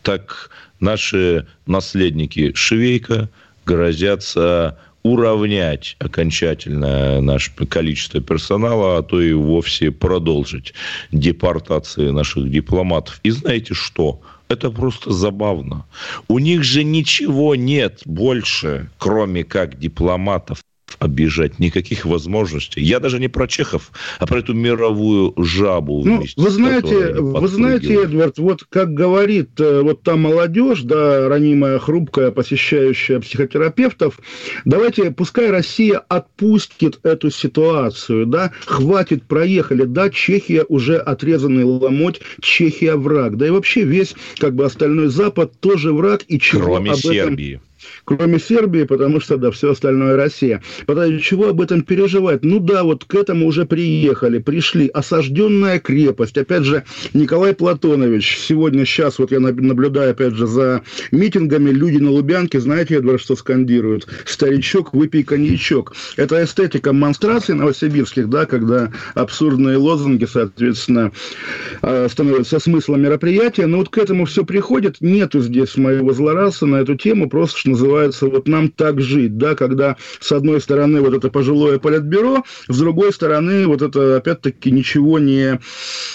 Так 0.04 0.50
наши 0.80 1.46
наследники 1.66 2.54
Швейка 2.56 3.30
грозятся 3.66 4.78
уравнять 5.04 5.96
окончательно 6.00 7.20
наше 7.20 7.52
количество 7.52 8.22
персонала, 8.22 8.98
а 8.98 9.04
то 9.04 9.22
и 9.22 9.34
вовсе 9.34 9.92
продолжить 9.92 10.74
депортации 11.12 12.10
наших 12.10 12.50
дипломатов. 12.50 13.20
И 13.24 13.32
знаете 13.32 13.74
что? 13.74 14.22
Это 14.50 14.72
просто 14.72 15.12
забавно. 15.12 15.86
У 16.28 16.40
них 16.40 16.64
же 16.64 16.84
ничего 16.84 17.54
нет 17.56 18.02
больше, 18.06 18.90
кроме 18.98 19.44
как 19.44 19.78
дипломатов 19.78 20.64
обижать, 20.98 21.60
никаких 21.60 22.06
возможностей. 22.06 22.82
Я 22.82 23.00
даже 23.00 23.20
не 23.20 23.28
про 23.28 23.48
чехов, 23.48 23.92
а 24.18 24.26
про 24.26 24.40
эту 24.40 24.54
мировую 24.54 25.34
жабу. 25.38 26.04
Ну, 26.06 26.24
вы 26.36 26.50
знаете, 26.50 27.14
вы 27.14 27.48
знаете, 27.48 28.04
Эдвард, 28.04 28.40
вот 28.40 28.64
как 28.70 28.94
говорит 28.94 29.60
э, 29.60 29.82
вот 29.82 30.02
та 30.02 30.16
молодежь, 30.16 30.82
да, 30.82 31.30
ранимая, 31.30 31.80
хрупкая, 31.80 32.32
посещающая 32.32 33.20
психотерапевтов, 33.20 34.20
давайте, 34.66 35.12
пускай 35.12 35.52
Россия 35.52 35.98
отпустит 35.98 37.00
эту 37.04 37.30
ситуацию, 37.30 38.26
да, 38.26 38.52
хватит, 38.66 39.24
проехали, 39.24 39.84
да, 39.84 40.10
Чехия 40.10 40.66
уже 40.68 40.98
отрезанный 40.98 41.64
ломоть, 41.64 42.22
Чехия 42.42 42.96
враг, 42.96 43.38
да 43.38 43.48
и 43.48 43.52
вообще 43.52 43.84
весь, 43.84 44.16
как 44.38 44.56
бы, 44.56 44.66
остальной 44.66 45.08
Запад 45.08 45.60
тоже 45.60 45.94
враг, 45.94 46.24
и 46.28 46.40
чего 46.40 46.64
Кроме 46.64 46.92
об 46.92 47.06
этом... 47.06 47.38
Кроме 48.06 48.40
Сербии, 48.40 48.84
потому 48.84 49.20
что, 49.20 49.38
да, 49.38 49.52
все 49.52 49.72
остальное 49.72 50.16
Россия. 50.16 50.62
Потому 50.86 51.20
чего 51.20 51.50
об 51.50 51.62
этом 51.62 51.82
переживать? 51.84 52.44
Ну 52.44 52.60
да, 52.60 52.84
вот 52.84 53.06
к 53.06 53.16
этому 53.16 53.48
уже 53.48 53.66
приехали, 53.66 54.40
пришли. 54.40 54.88
Осажденная 54.88 55.80
крепость. 55.80 56.38
Опять 56.38 56.64
же, 56.64 56.84
Николай 57.14 57.54
Платонович, 57.54 58.38
сегодня, 58.40 58.86
сейчас, 58.86 59.20
вот 59.20 59.32
я 59.32 59.40
наблюдаю, 59.40 60.12
опять 60.12 60.34
же, 60.34 60.48
за 60.48 60.84
митингами, 61.12 61.72
люди 61.72 61.98
на 61.98 62.12
Лубянке, 62.12 62.60
знаете, 62.60 62.96
Эдвард, 62.96 63.22
что 63.22 63.36
скандируют? 63.36 64.08
Старичок, 64.26 64.94
выпей 64.94 65.24
коньячок. 65.24 65.94
Это 66.18 66.44
эстетика 66.44 66.94
монстраций 66.94 67.56
новосибирских, 67.56 68.30
да, 68.30 68.46
когда 68.46 68.92
абсурдные 69.16 69.78
лозунги, 69.78 70.26
соответственно, 70.26 71.12
а, 71.82 72.08
становятся 72.10 72.60
смыслом 72.60 73.02
мероприятия. 73.02 73.66
Но 73.66 73.78
вот 73.78 73.90
к 73.90 73.98
этому 73.98 74.26
все 74.26 74.44
приходит. 74.44 74.98
Нету 75.02 75.42
здесь 75.42 75.78
моего 75.78 76.14
злорадства 76.14 76.66
на 76.66 76.78
эту 76.78 76.96
тему, 76.96 77.30
просто 77.30 77.60
что 77.60 77.76
называется, 77.80 78.28
вот 78.28 78.48
нам 78.48 78.70
так 78.70 79.02
жить, 79.02 79.38
да, 79.38 79.56
когда 79.56 79.96
с 80.20 80.32
одной 80.32 80.62
стороны 80.62 81.02
вот 81.02 81.14
это 81.14 81.30
пожилое 81.30 81.80
политбюро, 81.80 82.44
с 82.68 82.78
другой 82.78 83.14
стороны 83.14 83.68
вот 83.68 83.82
это, 83.82 84.18
опять-таки, 84.18 84.72
ничего 84.72 85.20
не, 85.20 85.60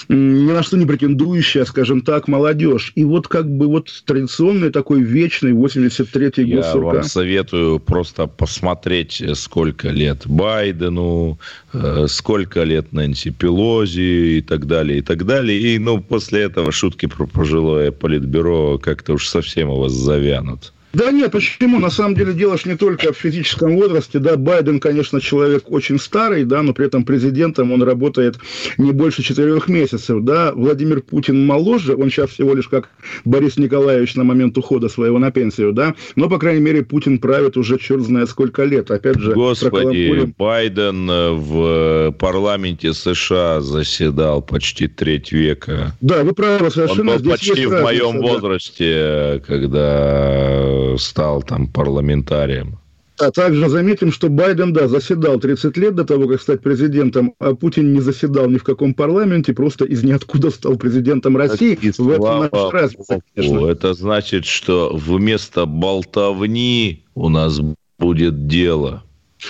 ни 0.08 0.52
на 0.52 0.62
что 0.62 0.76
не 0.76 0.86
претендующая, 0.86 1.64
скажем 1.64 2.02
так, 2.02 2.28
молодежь. 2.28 2.92
И 2.94 3.04
вот 3.04 3.28
как 3.28 3.48
бы 3.50 3.66
вот 3.66 3.88
традиционный 4.04 4.70
такой 4.70 5.02
вечный 5.02 5.52
83-й 5.52 6.44
год 6.44 6.64
Я 6.64 6.72
сурка. 6.72 6.96
вам 6.98 7.02
советую 7.04 7.80
просто 7.80 8.26
посмотреть, 8.26 9.22
сколько 9.34 9.88
лет 9.88 10.22
Байдену, 10.26 11.38
э, 11.72 12.06
сколько 12.08 12.62
лет 12.62 12.92
Нэнси 12.92 13.30
Пелози 13.30 14.38
и 14.38 14.42
так 14.42 14.66
далее, 14.66 14.98
и 14.98 15.02
так 15.02 15.24
далее. 15.24 15.58
И, 15.58 15.78
ну, 15.78 16.00
после 16.00 16.42
этого 16.42 16.72
шутки 16.72 17.06
про 17.06 17.26
пожилое 17.26 17.90
политбюро 17.90 18.78
как-то 18.78 19.14
уж 19.14 19.28
совсем 19.28 19.70
у 19.70 19.80
вас 19.80 19.92
завянут. 19.92 20.72
Да 20.94 21.10
нет, 21.10 21.32
почему? 21.32 21.78
На 21.78 21.90
самом 21.90 22.14
деле 22.14 22.32
дело 22.32 22.56
ж 22.56 22.66
не 22.66 22.76
только 22.76 23.12
в 23.12 23.16
физическом 23.16 23.76
возрасте. 23.76 24.18
Да, 24.18 24.36
Байден, 24.36 24.80
конечно, 24.80 25.20
человек 25.20 25.64
очень 25.66 25.98
старый, 25.98 26.44
да, 26.44 26.62
но 26.62 26.72
при 26.72 26.86
этом 26.86 27.04
президентом 27.04 27.72
он 27.72 27.82
работает 27.82 28.36
не 28.78 28.92
больше 28.92 29.22
четырех 29.22 29.68
месяцев. 29.68 30.22
Да, 30.22 30.52
Владимир 30.54 31.00
Путин 31.00 31.44
моложе, 31.46 31.96
он 31.96 32.10
сейчас 32.10 32.30
всего 32.30 32.54
лишь 32.54 32.68
как 32.68 32.88
Борис 33.24 33.56
Николаевич 33.56 34.14
на 34.14 34.24
момент 34.24 34.56
ухода 34.56 34.88
своего 34.88 35.18
на 35.18 35.30
пенсию, 35.30 35.72
да, 35.72 35.94
но, 36.16 36.28
по 36.28 36.38
крайней 36.38 36.60
мере, 36.60 36.82
Путин 36.82 37.18
правит 37.18 37.56
уже 37.56 37.78
черт 37.78 38.02
знает 38.02 38.30
сколько 38.30 38.64
лет. 38.64 38.90
Опять 38.90 39.18
же, 39.18 39.32
Господи. 39.32 40.32
Байден 40.38 41.10
э, 41.10 41.30
в 41.30 42.12
парламенте 42.18 42.92
США 42.92 43.60
заседал 43.60 44.42
почти 44.42 44.86
треть 44.86 45.32
века. 45.32 45.94
Да, 46.00 46.22
вы 46.22 46.32
правы 46.32 46.66
Он 46.66 46.70
совершенно. 46.70 47.12
был 47.12 47.18
Здесь 47.18 47.32
почти 47.32 47.66
в 47.66 47.82
моем 47.82 48.20
да. 48.20 48.28
возрасте, 48.28 49.42
когда 49.46 50.83
стал 50.98 51.42
там 51.42 51.66
парламентарием. 51.68 52.78
А 53.18 53.30
также 53.30 53.68
заметим, 53.68 54.10
что 54.10 54.28
Байден, 54.28 54.72
да, 54.72 54.88
заседал 54.88 55.38
30 55.38 55.76
лет 55.76 55.94
до 55.94 56.04
того, 56.04 56.26
как 56.26 56.40
стать 56.40 56.62
президентом, 56.62 57.34
а 57.38 57.54
Путин 57.54 57.92
не 57.92 58.00
заседал 58.00 58.48
ни 58.48 58.58
в 58.58 58.64
каком 58.64 58.92
парламенте, 58.92 59.52
просто 59.52 59.84
из 59.84 60.02
ниоткуда 60.02 60.50
стал 60.50 60.76
президентом 60.76 61.36
России. 61.36 61.78
И 61.80 61.92
В 61.96 62.10
этом 62.10 62.40
наша 62.40 62.70
разница, 62.70 63.20
конечно. 63.34 63.66
Это 63.66 63.94
значит, 63.94 64.46
что 64.46 64.90
вместо 64.92 65.64
болтовни 65.64 67.04
у 67.14 67.28
нас 67.28 67.60
будет 67.98 68.48
дело. 68.48 69.04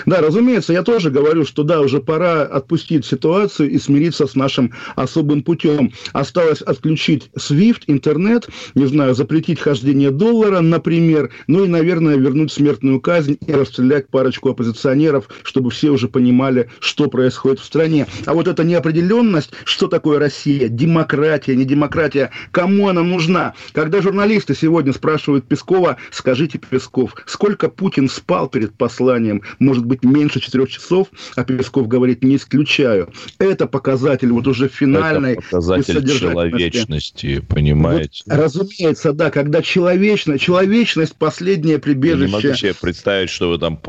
Да, 0.07 0.21
разумеется, 0.21 0.73
я 0.73 0.83
тоже 0.83 1.11
говорю, 1.11 1.45
что 1.45 1.63
да, 1.63 1.81
уже 1.81 2.01
пора 2.01 2.43
отпустить 2.43 3.05
ситуацию 3.05 3.71
и 3.71 3.79
смириться 3.79 4.27
с 4.27 4.35
нашим 4.35 4.73
особым 4.97 5.43
путем. 5.43 5.93
Осталось 6.13 6.63
отключить 6.63 7.31
SWIFT, 7.37 7.85
интернет, 7.87 8.49
не 8.75 8.87
знаю, 8.87 9.15
запретить 9.15 9.61
хождение 9.61 10.11
доллара, 10.11 10.61
например, 10.61 11.31
ну 11.47 11.65
и, 11.65 11.69
наверное, 11.69 12.17
вернуть 12.17 12.53
смертную 12.53 13.01
казнь 13.01 13.39
и 13.47 13.53
расстрелять 13.53 14.09
парочку 14.09 14.51
оппозиционеров, 14.51 15.29
чтобы 15.43 15.71
все 15.71 15.91
уже 15.91 16.09
понимали, 16.09 16.71
что 16.81 17.09
происходит 17.09 17.61
в 17.61 17.65
стране. 17.65 18.07
А 18.27 18.35
вот 18.35 18.49
эта 18.49 18.65
неопределенность, 18.65 19.53
что 19.65 19.87
такое 19.87 20.19
Россия, 20.19 20.69
демократия, 20.69 21.55
не 21.55 21.65
демократия, 21.65 22.31
кому 22.51 22.89
она 22.89 23.03
нужна? 23.03 23.55
Когда 23.73 24.03
журналисты 24.03 24.55
сегодня 24.55 24.93
спрашивают 24.93 25.47
Пескова, 25.47 25.99
скажите, 26.11 26.59
Песков, 26.59 27.15
сколько 27.27 27.69
Путин 27.69 28.09
спал 28.09 28.49
перед 28.49 28.75
посланием? 28.75 29.43
Может 29.75 29.87
быть, 29.87 30.05
меньше 30.05 30.39
четырех 30.39 30.69
часов, 30.69 31.09
а 31.35 31.43
Песков 31.43 31.89
говорит, 31.89 32.23
не 32.23 32.37
исключаю. 32.37 33.13
Это 33.41 33.67
показатель 33.67 34.31
вот 34.31 34.47
уже 34.47 34.69
финальной 34.69 35.33
Это 35.33 35.43
показатель 35.43 36.09
человечности, 36.09 37.41
понимаете? 37.41 38.23
Вот, 38.27 38.37
разумеется, 38.37 39.13
да, 39.13 39.33
когда 39.33 39.63
человечность, 39.63 40.45
человечность 40.45 41.17
последнее 41.17 41.81
Я 41.85 41.93
не 41.93 42.27
могу 42.27 42.41
прибежище. 42.41 42.55
себе 42.55 42.75
представить, 42.81 43.31
что 43.31 43.51
вы 43.51 43.59
там 43.59 43.81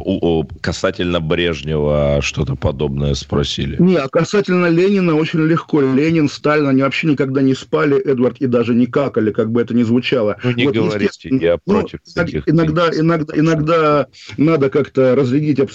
касательно 0.60 1.20
Брежнева 1.20 2.18
что-то 2.24 2.56
подобное 2.56 3.14
спросили. 3.14 3.76
Не, 3.80 3.98
а 3.98 4.08
касательно 4.08 4.66
Ленина 4.66 5.14
очень 5.14 5.46
легко. 5.46 5.82
Ленин, 5.82 6.30
Сталин, 6.30 6.68
они 6.68 6.82
вообще 6.82 7.06
никогда 7.06 7.44
не 7.44 7.54
спали, 7.54 7.96
Эдвард, 8.02 8.38
и 8.40 8.48
даже 8.48 8.74
не 8.74 8.88
какали, 8.88 9.30
как 9.30 9.52
бы 9.52 9.62
это 9.62 9.76
ни 9.76 9.84
звучало. 9.84 10.38
Ну, 10.44 10.52
не 10.52 10.66
говорите, 10.66 11.06
естественно, 11.06 11.42
я 11.42 11.60
ну, 11.64 11.74
против 11.74 12.00
иног- 12.00 12.14
таких 12.16 12.50
Иногда, 12.50 12.90
иногда, 12.90 13.34
иногда 13.38 14.08
надо 14.38 14.70
как-то 14.72 15.16
разрядить 15.16 15.60
обстановку, 15.60 15.75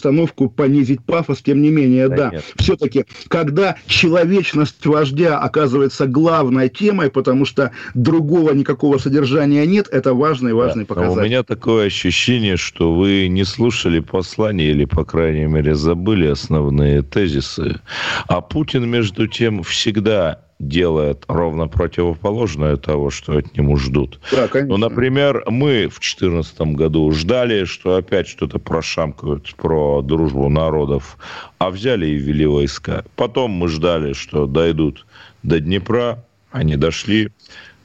понизить 0.55 1.05
пафос, 1.05 1.43
тем 1.43 1.63
не 1.63 1.71
менее, 1.71 2.09
Да 2.09 2.31
да. 2.31 2.41
Все-таки, 2.57 3.05
когда 3.29 3.77
человечность 3.87 4.85
вождя 4.85 5.39
оказывается 5.39 6.07
главной 6.07 6.69
темой, 6.69 7.11
потому 7.11 7.45
что 7.45 7.73
другого 7.95 8.53
никакого 8.53 8.99
содержания 8.99 9.67
нет, 9.67 9.89
это 9.91 10.15
важный, 10.15 10.53
важный 10.53 10.85
Да, 10.85 10.95
но 10.95 10.95
показатель. 10.95 11.21
У 11.21 11.25
меня 11.25 11.43
такое 11.43 11.87
ощущение, 11.87 12.57
что 12.57 12.95
вы 12.95 13.29
не 13.29 13.45
слушали 13.45 14.01
послание 14.01 14.71
или, 14.71 14.85
по 14.85 15.05
крайней 15.05 15.47
мере, 15.47 15.75
забыли 15.75 16.27
основные 16.27 17.03
тезисы. 17.03 17.81
А 18.29 18.41
Путин, 18.41 18.89
между 18.89 19.27
тем, 19.27 19.63
всегда 19.63 20.41
делает 20.61 21.25
ровно 21.27 21.67
противоположное 21.67 22.77
того, 22.77 23.11
что 23.11 23.39
от 23.39 23.57
него 23.57 23.77
ждут. 23.77 24.21
Да, 24.31 24.47
конечно. 24.47 24.77
Ну, 24.77 24.89
например, 24.89 25.43
мы 25.49 25.89
в 25.89 25.99
2014 25.99 26.61
году 26.61 27.11
ждали, 27.13 27.65
что 27.65 27.97
опять 27.97 28.29
что-то 28.29 28.59
прошамкают 28.59 29.55
про 29.57 30.03
дружбу 30.03 30.49
народов, 30.49 31.17
а 31.59 31.71
взяли 31.71 32.07
и 32.07 32.15
ввели 32.15 32.47
войска. 32.47 33.05
Потом 33.17 33.51
мы 33.53 33.69
ждали, 33.69 34.13
что 34.13 34.47
дойдут 34.47 35.07
до 35.43 35.59
Днепра, 35.61 36.25
они 36.53 36.77
дошли. 36.77 37.31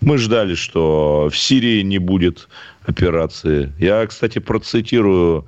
Мы 0.01 0.17
ждали, 0.17 0.55
что 0.55 1.29
в 1.31 1.37
Сирии 1.37 1.81
не 1.81 1.97
будет 1.97 2.49
операции. 2.85 3.71
Я, 3.79 4.05
кстати, 4.05 4.39
процитирую 4.39 5.45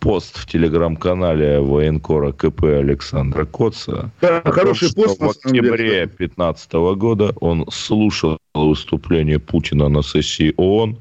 пост 0.00 0.38
в 0.38 0.46
телеграм-канале 0.46 1.60
военкора 1.60 2.32
КП 2.32 2.64
Александра 2.64 3.44
Коца. 3.44 4.10
Да, 4.20 4.40
том, 4.40 4.52
хороший 4.52 4.88
что 4.88 5.02
пост, 5.02 5.20
В 5.20 5.46
октябре 5.46 6.06
2015 6.06 6.72
года 6.96 7.32
он 7.40 7.66
слушал 7.70 8.38
выступление 8.54 9.38
Путина 9.38 9.88
на 9.88 10.02
сессии 10.02 10.54
ООН, 10.56 10.98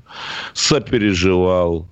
сопереживал, 0.53 1.87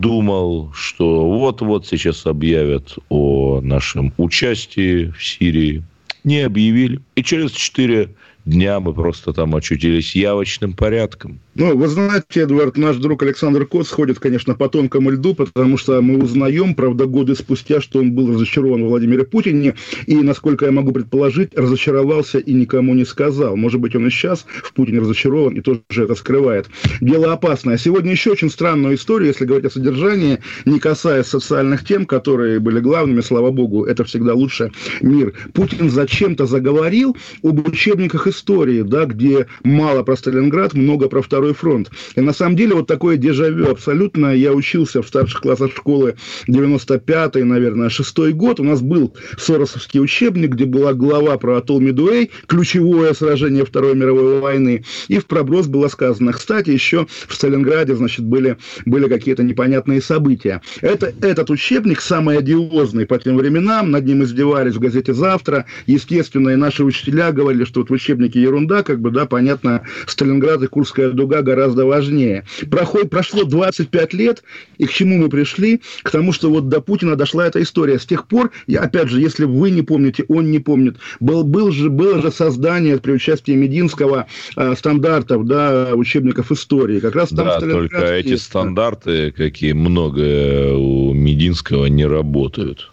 думал, 0.00 0.72
что 0.74 1.24
вот-вот 1.24 1.86
сейчас 1.86 2.26
объявят 2.26 2.98
о 3.08 3.60
нашем 3.62 4.12
участии 4.18 5.10
в 5.16 5.24
Сирии. 5.24 5.82
Не 6.24 6.40
объявили. 6.40 7.00
И 7.14 7.22
через 7.22 7.52
4 7.52 8.10
дня 8.44 8.80
мы 8.80 8.92
просто 8.92 9.32
там 9.32 9.54
очутились 9.54 10.14
явочным 10.14 10.74
порядком. 10.74 11.40
Ну, 11.56 11.76
вы 11.76 11.86
знаете, 11.86 12.40
Эдвард, 12.40 12.76
наш 12.76 12.96
друг 12.96 13.22
Александр 13.22 13.64
Коц 13.64 13.88
ходит, 13.88 14.18
конечно, 14.18 14.56
по 14.56 14.68
тонкому 14.68 15.10
льду, 15.10 15.34
потому 15.34 15.78
что 15.78 16.02
мы 16.02 16.20
узнаем, 16.20 16.74
правда, 16.74 17.06
годы 17.06 17.36
спустя, 17.36 17.80
что 17.80 18.00
он 18.00 18.10
был 18.10 18.34
разочарован 18.34 18.82
в 18.82 18.88
Владимире 18.88 19.22
Путине, 19.22 19.76
и, 20.06 20.16
насколько 20.16 20.64
я 20.64 20.72
могу 20.72 20.90
предположить, 20.90 21.56
разочаровался 21.56 22.38
и 22.38 22.52
никому 22.52 22.94
не 22.94 23.04
сказал. 23.04 23.56
Может 23.56 23.80
быть, 23.80 23.94
он 23.94 24.08
и 24.08 24.10
сейчас 24.10 24.46
в 24.64 24.72
Путине 24.72 24.98
разочарован 24.98 25.54
и 25.54 25.60
тоже 25.60 25.82
это 25.96 26.16
скрывает. 26.16 26.66
Дело 27.00 27.32
опасное. 27.32 27.78
Сегодня 27.78 28.10
еще 28.10 28.32
очень 28.32 28.50
странную 28.50 28.96
историю, 28.96 29.28
если 29.28 29.44
говорить 29.44 29.66
о 29.66 29.70
содержании, 29.70 30.40
не 30.64 30.80
касаясь 30.80 31.26
социальных 31.26 31.86
тем, 31.86 32.04
которые 32.04 32.58
были 32.58 32.80
главными, 32.80 33.20
слава 33.20 33.52
богу, 33.52 33.84
это 33.84 34.02
всегда 34.02 34.34
лучше 34.34 34.72
мир. 35.00 35.32
Путин 35.52 35.88
зачем-то 35.88 36.46
заговорил 36.46 37.16
об 37.44 37.64
учебниках 37.68 38.26
истории, 38.26 38.82
да, 38.82 39.04
где 39.04 39.46
мало 39.62 40.02
про 40.02 40.16
Сталинград, 40.16 40.74
много 40.74 41.08
про 41.08 41.22
Второй 41.44 41.54
фронт. 41.54 41.90
И 42.14 42.22
на 42.22 42.32
самом 42.32 42.56
деле 42.56 42.74
вот 42.74 42.86
такое 42.86 43.18
дежавю 43.18 43.70
абсолютно. 43.70 44.34
Я 44.34 44.54
учился 44.54 45.02
в 45.02 45.06
старших 45.06 45.42
классах 45.42 45.72
школы 45.72 46.14
95-й, 46.48 47.44
наверное, 47.44 47.90
6 47.90 48.32
год. 48.32 48.60
У 48.60 48.64
нас 48.64 48.80
был 48.80 49.14
Соросовский 49.36 50.00
учебник, 50.00 50.52
где 50.52 50.64
была 50.64 50.94
глава 50.94 51.36
про 51.36 51.58
атолл 51.58 51.80
Медуэй, 51.80 52.30
ключевое 52.46 53.12
сражение 53.12 53.66
Второй 53.66 53.94
мировой 53.94 54.40
войны. 54.40 54.84
И 55.08 55.18
в 55.18 55.26
проброс 55.26 55.66
было 55.66 55.88
сказано, 55.88 56.32
кстати, 56.32 56.70
еще 56.70 57.06
в 57.28 57.34
Сталинграде, 57.34 57.94
значит, 57.94 58.24
были, 58.24 58.56
были 58.86 59.06
какие-то 59.06 59.42
непонятные 59.42 60.00
события. 60.00 60.62
Это, 60.80 61.12
этот 61.20 61.50
учебник 61.50 62.00
самый 62.00 62.38
одиозный 62.38 63.04
по 63.04 63.18
тем 63.18 63.36
временам, 63.36 63.90
над 63.90 64.06
ним 64.06 64.22
издевались 64.22 64.76
в 64.76 64.78
газете 64.78 65.12
«Завтра». 65.12 65.66
Естественно, 65.84 66.48
и 66.48 66.56
наши 66.56 66.84
учителя 66.84 67.32
говорили, 67.32 67.64
что 67.64 67.80
вот 67.80 67.90
в 67.90 67.92
учебнике 67.92 68.40
ерунда, 68.40 68.82
как 68.82 69.00
бы, 69.00 69.10
да, 69.10 69.26
понятно, 69.26 69.82
Сталинград 70.06 70.62
и 70.62 70.68
Курская 70.68 71.10
дуга 71.10 71.33
гораздо 71.42 71.86
важнее. 71.86 72.44
Проход, 72.70 73.10
прошло 73.10 73.44
25 73.44 74.12
лет, 74.14 74.42
и 74.78 74.86
к 74.86 74.92
чему 74.92 75.18
мы 75.18 75.28
пришли? 75.28 75.80
К 76.02 76.10
тому, 76.10 76.32
что 76.32 76.50
вот 76.50 76.68
до 76.68 76.80
Путина 76.80 77.16
дошла 77.16 77.46
эта 77.46 77.62
история. 77.62 77.98
С 77.98 78.06
тех 78.06 78.26
пор, 78.26 78.50
я, 78.66 78.80
опять 78.80 79.08
же, 79.08 79.20
если 79.20 79.44
вы 79.44 79.70
не 79.70 79.82
помните, 79.82 80.24
он 80.28 80.50
не 80.50 80.58
помнит, 80.58 80.96
был, 81.20 81.44
был 81.44 81.70
же, 81.72 81.90
было 81.90 82.20
же 82.20 82.30
создание 82.30 82.98
при 82.98 83.12
участии 83.12 83.52
Мединского 83.52 84.26
э, 84.56 84.74
стандартов, 84.76 85.46
да, 85.46 85.90
учебников 85.94 86.50
истории. 86.52 87.00
Как 87.00 87.14
раз 87.14 87.30
там 87.30 87.46
да, 87.46 87.60
только 87.60 88.04
эти 88.04 88.36
стандарты, 88.36 89.30
какие 89.30 89.72
многое 89.72 90.74
у 90.74 91.12
Мединского, 91.12 91.86
не 91.86 92.06
работают. 92.06 92.90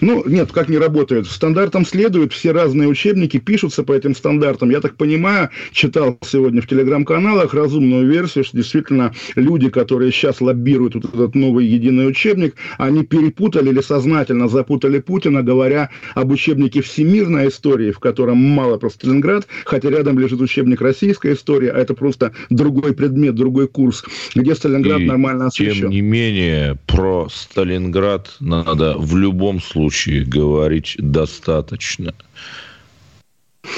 Ну, 0.00 0.24
нет, 0.26 0.52
как 0.52 0.68
не 0.68 0.78
работает. 0.78 1.26
Стандартам 1.26 1.86
следуют, 1.86 2.32
все 2.32 2.52
разные 2.52 2.88
учебники 2.88 3.38
пишутся 3.38 3.82
по 3.82 3.92
этим 3.92 4.14
стандартам. 4.14 4.70
Я 4.70 4.80
так 4.80 4.96
понимаю, 4.96 5.50
читал 5.72 6.18
сегодня 6.26 6.60
в 6.60 6.66
телеграм-каналах 6.66 7.54
разумную 7.54 8.06
версию, 8.06 8.44
что 8.44 8.56
действительно 8.56 9.14
люди, 9.34 9.68
которые 9.68 10.12
сейчас 10.12 10.40
лоббируют 10.40 10.94
вот 10.94 11.06
этот 11.06 11.34
новый 11.34 11.66
единый 11.66 12.08
учебник, 12.08 12.54
они 12.78 13.04
перепутали 13.04 13.70
или 13.70 13.80
сознательно 13.80 14.48
запутали 14.48 14.98
Путина, 14.98 15.42
говоря 15.42 15.90
об 16.14 16.30
учебнике 16.30 16.82
«Всемирная 16.82 17.48
история», 17.48 17.92
в 17.92 17.98
котором 17.98 18.38
мало 18.38 18.78
про 18.78 18.90
Сталинград, 18.90 19.46
хотя 19.64 19.90
рядом 19.90 20.18
лежит 20.18 20.40
учебник 20.40 20.80
«Российская 20.80 21.34
история», 21.34 21.70
а 21.70 21.78
это 21.78 21.94
просто 21.94 22.32
другой 22.50 22.92
предмет, 22.94 23.34
другой 23.34 23.68
курс, 23.68 24.04
где 24.34 24.54
Сталинград 24.54 25.00
И 25.00 25.04
нормально 25.04 25.46
освещен. 25.46 25.82
Тем 25.82 25.90
не 25.90 26.00
менее, 26.00 26.78
про 26.86 27.28
Сталинград 27.30 28.34
надо 28.40 28.96
в 28.98 29.16
любом 29.16 29.60
случае 29.60 29.75
говорить 30.24 30.96
достаточно. 30.98 32.14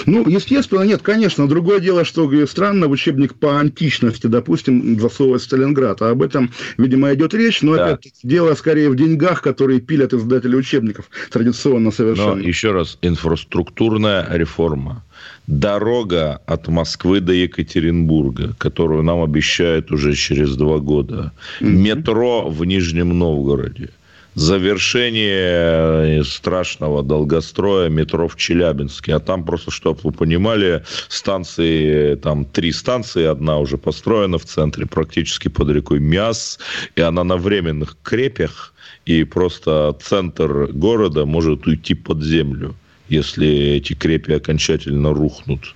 Ну, 0.07 0.29
естественно, 0.29 0.83
нет, 0.83 1.03
конечно. 1.03 1.49
Другое 1.49 1.81
дело, 1.81 2.05
что 2.05 2.31
странно 2.47 2.89
в 2.89 2.91
учебник 2.91 3.35
по 3.35 3.59
античности, 3.59 4.27
допустим, 4.27 4.99
засовывать 5.01 5.43
Сталинград. 5.43 6.03
А 6.03 6.11
об 6.11 6.23
этом, 6.23 6.51
видимо, 6.77 7.13
идет 7.15 7.35
речь. 7.35 7.63
Но, 7.63 7.77
Да. 7.77 7.95
опять 7.95 8.13
дело 8.23 8.55
скорее 8.55 8.91
в 8.91 8.97
деньгах, 8.97 9.43
которые 9.43 9.81
пилят 9.81 10.13
издатели 10.13 10.57
учебников. 10.57 11.11
Традиционно 11.31 11.91
совершенно. 11.91 12.35
Но 12.37 12.41
еще 12.41 12.73
раз, 12.73 12.99
инфраструктурная 13.03 14.27
реформа. 14.31 15.05
Дорога 15.47 16.41
от 16.47 16.69
Москвы 16.69 17.21
до 17.21 17.33
Екатеринбурга, 17.33 18.55
которую 18.59 19.03
нам 19.03 19.23
обещают 19.23 19.91
уже 19.91 20.15
через 20.15 20.57
два 20.57 20.79
года. 20.79 21.33
Метро 21.61 22.49
в 22.49 22.65
Нижнем 22.65 23.19
Новгороде. 23.19 23.91
Завершение 24.39 26.21
э, 26.21 26.23
страшного 26.23 27.03
долгостроя 27.03 27.89
метро 27.89 28.29
в 28.29 28.37
Челябинске. 28.37 29.17
А 29.17 29.19
там 29.19 29.45
просто, 29.45 29.73
чтобы 29.73 29.99
вы 30.05 30.13
понимали, 30.13 30.85
станции, 31.09 32.15
там 32.15 32.45
три 32.45 32.71
станции, 32.71 33.25
одна 33.25 33.59
уже 33.59 33.79
построена 33.79 34.39
в 34.39 34.45
центре, 34.45 34.87
практически 34.87 35.49
под 35.49 35.71
рекой 35.71 35.99
Миас, 35.99 36.61
и 36.95 37.01
она 37.01 37.25
на 37.25 37.37
временных 37.37 37.97
крепях, 38.05 38.75
и 39.07 39.25
просто 39.25 39.97
центр 40.01 40.69
города 40.73 41.27
может 41.27 41.67
уйти 41.67 41.95
под 41.95 42.23
землю, 42.23 42.77
если 43.09 43.49
эти 43.49 43.95
крепи 43.95 44.35
окончательно 44.35 45.13
рухнут. 45.13 45.75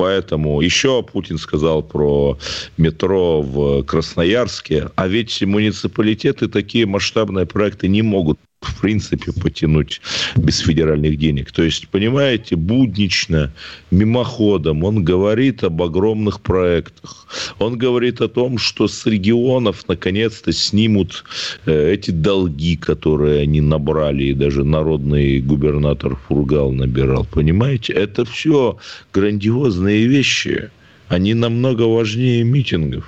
Поэтому 0.00 0.62
еще 0.62 1.02
Путин 1.02 1.36
сказал 1.36 1.82
про 1.82 2.38
метро 2.78 3.42
в 3.42 3.82
Красноярске, 3.82 4.88
а 4.96 5.06
ведь 5.06 5.42
муниципалитеты 5.42 6.48
такие 6.48 6.86
масштабные 6.86 7.44
проекты 7.44 7.86
не 7.86 8.00
могут 8.00 8.38
в 8.60 8.80
принципе 8.80 9.32
потянуть 9.32 10.00
без 10.36 10.58
федеральных 10.58 11.16
денег. 11.16 11.50
То 11.50 11.62
есть, 11.62 11.88
понимаете, 11.88 12.56
буднично, 12.56 13.52
мимоходом 13.90 14.84
он 14.84 15.02
говорит 15.02 15.64
об 15.64 15.82
огромных 15.82 16.40
проектах. 16.40 17.26
Он 17.58 17.78
говорит 17.78 18.20
о 18.20 18.28
том, 18.28 18.58
что 18.58 18.86
с 18.86 19.06
регионов 19.06 19.88
наконец-то 19.88 20.52
снимут 20.52 21.24
э, 21.64 21.92
эти 21.92 22.10
долги, 22.10 22.76
которые 22.76 23.42
они 23.42 23.62
набрали, 23.62 24.24
и 24.24 24.34
даже 24.34 24.64
народный 24.64 25.40
губернатор 25.40 26.16
Фургал 26.28 26.72
набирал. 26.72 27.24
Понимаете, 27.24 27.94
это 27.94 28.26
все 28.26 28.76
грандиозные 29.12 30.06
вещи 30.06 30.70
они 31.10 31.34
намного 31.34 31.82
важнее 31.82 32.44
митингов. 32.44 33.04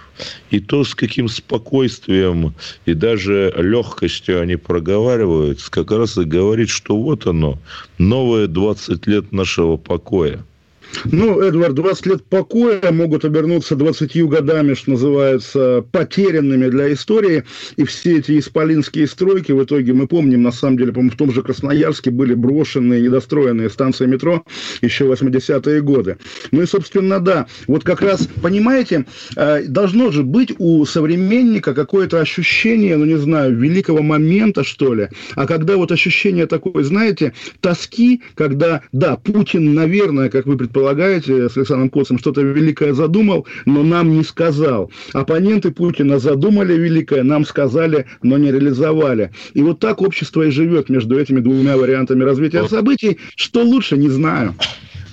И 0.51 0.59
то, 0.59 0.83
с 0.83 0.93
каким 0.93 1.29
спокойствием 1.29 2.53
и 2.85 2.95
даже 2.95 3.55
легкостью 3.57 4.41
они 4.41 4.57
проговаривают, 4.57 5.63
как 5.71 5.93
раз 5.93 6.19
и 6.19 6.25
говорит, 6.25 6.69
что 6.69 6.97
вот 6.97 7.29
оно, 7.29 7.61
новые 7.99 8.49
20 8.49 9.07
лет 9.07 9.31
нашего 9.31 9.77
покоя. 9.77 10.45
Ну, 11.05 11.41
Эдвард, 11.41 11.75
20 11.75 12.07
лет 12.07 12.25
покоя 12.25 12.91
могут 12.91 13.25
обернуться 13.25 13.77
20 13.77 14.25
годами, 14.27 14.75
что 14.75 14.93
называется, 14.93 15.85
потерянными 15.91 16.69
для 16.69 16.93
истории. 16.93 17.45
И 17.77 17.85
все 17.85 18.19
эти 18.19 18.39
исполинские 18.39 19.07
стройки, 19.07 19.53
в 19.53 19.65
итоге, 19.65 19.93
мы 19.93 20.07
помним, 20.07 20.43
на 20.43 20.53
самом 20.53 20.79
деле, 20.79 20.93
по-моему, 20.93 21.13
в 21.13 21.17
том 21.17 21.33
же 21.33 21.43
Красноярске 21.43 22.11
были 22.11 22.35
брошенные, 22.35 23.01
недостроенные 23.01 23.71
станции 23.71 24.07
метро 24.07 24.45
еще 24.81 25.07
80-е 25.07 25.81
годы. 25.83 26.19
Ну 26.51 26.63
и, 26.63 26.67
собственно, 26.67 27.21
да, 27.21 27.47
вот 27.67 27.85
как 27.85 28.03
раз, 28.03 28.29
понимаете, 28.41 29.07
э, 29.37 29.65
должно 29.65 30.11
же 30.11 30.23
быть 30.23 30.53
у 30.59 30.85
современника 30.85 31.75
какое-то 31.75 32.21
ощущение, 32.21 32.97
ну, 32.97 33.05
не 33.05 33.19
знаю, 33.19 33.57
великого 33.57 34.03
момента, 34.03 34.65
что 34.65 34.95
ли. 34.95 35.09
А 35.35 35.47
когда 35.47 35.77
вот 35.77 35.91
ощущение 35.93 36.47
такое, 36.47 36.85
знаете, 36.85 37.33
тоски, 37.61 38.23
когда, 38.35 38.83
да, 38.93 39.17
Путин, 39.17 39.75
наверное, 39.75 40.29
как 40.29 40.47
вы 40.47 40.57
предполагаете, 40.57 40.82
с 40.89 41.57
Александром 41.57 41.91
Коцем 41.91 42.19
что-то 42.19 42.43
великое 42.43 42.93
задумал, 42.95 43.47
но 43.67 43.83
нам 43.83 44.11
не 44.11 44.25
сказал. 44.25 44.91
Оппоненты 45.13 45.71
Путина 45.71 46.19
задумали 46.19 46.75
великое, 46.75 47.23
нам 47.23 47.45
сказали, 47.45 48.07
но 48.23 48.39
не 48.39 48.51
реализовали. 48.51 49.31
И 49.55 49.63
вот 49.63 49.79
так 49.79 50.03
общество 50.03 50.43
и 50.43 50.51
живет 50.51 50.89
между 50.89 51.19
этими 51.19 51.41
двумя 51.41 51.77
вариантами 51.77 52.25
развития 52.25 52.67
событий. 52.69 53.19
Что 53.37 53.63
лучше, 53.63 53.97
не 53.97 54.09
знаю. 54.09 54.55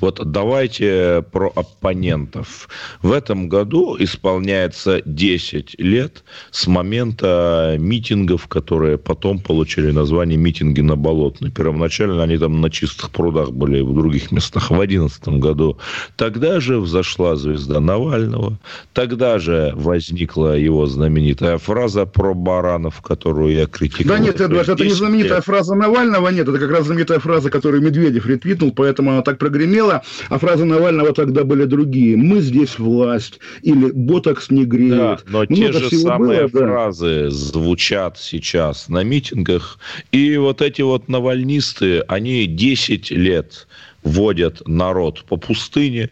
Вот 0.02 0.22
давайте 0.26 1.24
про 1.32 1.52
оппонентов. 1.56 2.70
В 3.02 3.12
этом 3.12 3.50
году 3.50 3.96
исполняется 4.00 5.02
10 5.06 5.80
лет 5.80 6.24
с 6.52 6.68
момента 6.68 7.76
митингов, 7.80 8.48
которые 8.48 8.98
потом 8.98 9.40
получили 9.40 9.92
название 9.92 10.38
митинги 10.38 10.82
на 10.82 10.96
Болотной. 10.96 11.52
Первоначально 11.52 12.24
они 12.24 12.38
там 12.38 12.62
на 12.62 12.70
чистых 12.70 13.10
прудах 13.12 13.52
были 13.52 13.82
в 13.82 13.94
других 13.94 14.32
местах 14.32 14.72
в 14.72 14.76
2011 14.76 15.28
году. 15.40 15.78
Тогда 16.16 16.60
же 16.60 16.80
взошла 16.80 17.36
звезда 17.36 17.80
Навального. 17.80 18.58
Тогда 18.94 19.40
же 19.40 19.72
возникла 19.76 20.58
его 20.58 20.86
знаменитая 20.86 21.58
фраза 21.58 22.06
про 22.06 22.34
баранов, 22.34 23.02
которую 23.02 23.54
я 23.54 23.66
критиковал. 23.66 24.18
Да 24.18 24.24
нет, 24.24 24.42
Эдуард, 24.42 24.70
это 24.70 24.84
не 24.84 24.90
10 24.90 24.98
знаменитая 24.98 25.38
лет. 25.38 25.46
фраза 25.46 25.76
Навального, 25.76 26.30
нет, 26.30 26.48
это 26.48 26.58
как 26.58 26.72
раз 26.72 26.86
знаменитая 26.86 27.20
фраза, 27.20 27.50
которую 27.50 27.82
Медведев 27.82 28.26
ретвитнул, 28.26 28.72
поэтому 28.72 29.12
она 29.12 29.22
так 29.22 29.38
прогремела, 29.38 29.89
а 30.30 30.38
фразы 30.40 30.66
Навального 30.66 31.14
тогда 31.14 31.44
были 31.44 31.66
другие. 31.66 32.16
Мы 32.18 32.42
здесь 32.42 32.78
власть, 32.80 33.40
или 33.62 33.92
ботокс 33.92 34.50
не 34.50 34.66
Да, 34.66 34.76
греет. 34.78 35.26
но 35.28 35.46
те 35.46 35.54
Много 35.54 35.80
же 35.80 35.88
всего 35.88 36.10
самые 36.10 36.48
было, 36.48 36.50
да. 36.50 36.68
фразы 36.68 37.30
звучат 37.30 38.18
сейчас 38.20 38.90
на 38.90 39.04
митингах. 39.04 39.80
И 40.12 40.38
вот 40.38 40.62
эти 40.62 40.82
вот 40.82 41.08
навальнисты, 41.10 42.02
они 42.08 42.46
10 42.46 43.12
лет 43.12 43.68
водят 44.04 44.62
народ 44.68 45.24
по 45.26 45.38
пустыне. 45.38 46.10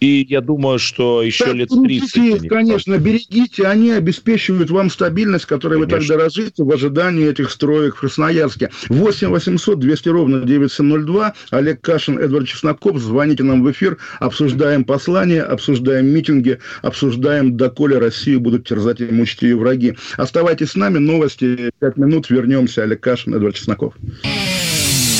И 0.00 0.26
я 0.28 0.40
думаю, 0.40 0.78
что 0.78 1.22
еще 1.22 1.46
Так, 1.46 1.54
лет 1.54 1.68
крутите 1.70 2.06
30 2.06 2.16
их, 2.16 2.40
они 2.40 2.48
конечно, 2.48 2.98
берегите, 2.98 3.66
они 3.66 3.90
обеспечивают 3.90 4.70
вам 4.70 4.90
стабильность, 4.90 5.46
которой 5.46 5.78
вы 5.78 5.86
так 5.86 6.00
Конечно. 6.00 6.16
дорожите 6.16 6.62
в 6.62 6.70
ожидании 6.70 7.28
этих 7.28 7.50
строек 7.50 7.96
в 7.96 8.00
Красноярске. 8.00 8.70
8 8.88 9.28
800 9.28 9.78
200 9.78 10.08
ровно 10.08 10.40
9702. 10.40 11.34
Олег 11.50 11.80
Кашин, 11.80 12.18
Эдвард 12.18 12.46
Чесноков. 12.46 12.98
Звоните 12.98 13.42
нам 13.42 13.64
в 13.64 13.70
эфир. 13.70 13.98
Обсуждаем 14.20 14.84
послания, 14.84 15.42
обсуждаем 15.42 16.06
митинги, 16.06 16.58
обсуждаем, 16.82 17.56
доколе 17.56 17.98
Россию 17.98 18.40
будут 18.40 18.68
терзать 18.68 19.00
и 19.00 19.06
мучить 19.06 19.42
ее 19.42 19.56
враги. 19.56 19.96
Оставайтесь 20.16 20.70
с 20.70 20.74
нами. 20.76 20.98
Новости. 20.98 21.70
Пять 21.80 21.96
минут. 21.96 22.30
Вернемся. 22.30 22.84
Олег 22.84 23.00
Кашин, 23.00 23.34
Эдвард 23.34 23.56
Чесноков. 23.56 23.94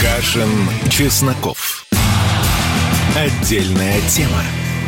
Кашин, 0.01 0.49
Чесноков. 0.91 1.87
Отдельная 3.17 4.01
тема. 4.09 4.43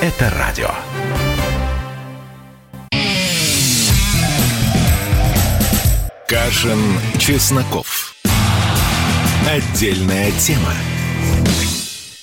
Это 0.00 0.30
радио. 0.30 0.70
Кашин, 6.28 6.78
Чесноков. 7.18 8.14
Отдельная 9.46 10.30
тема. 10.32 10.72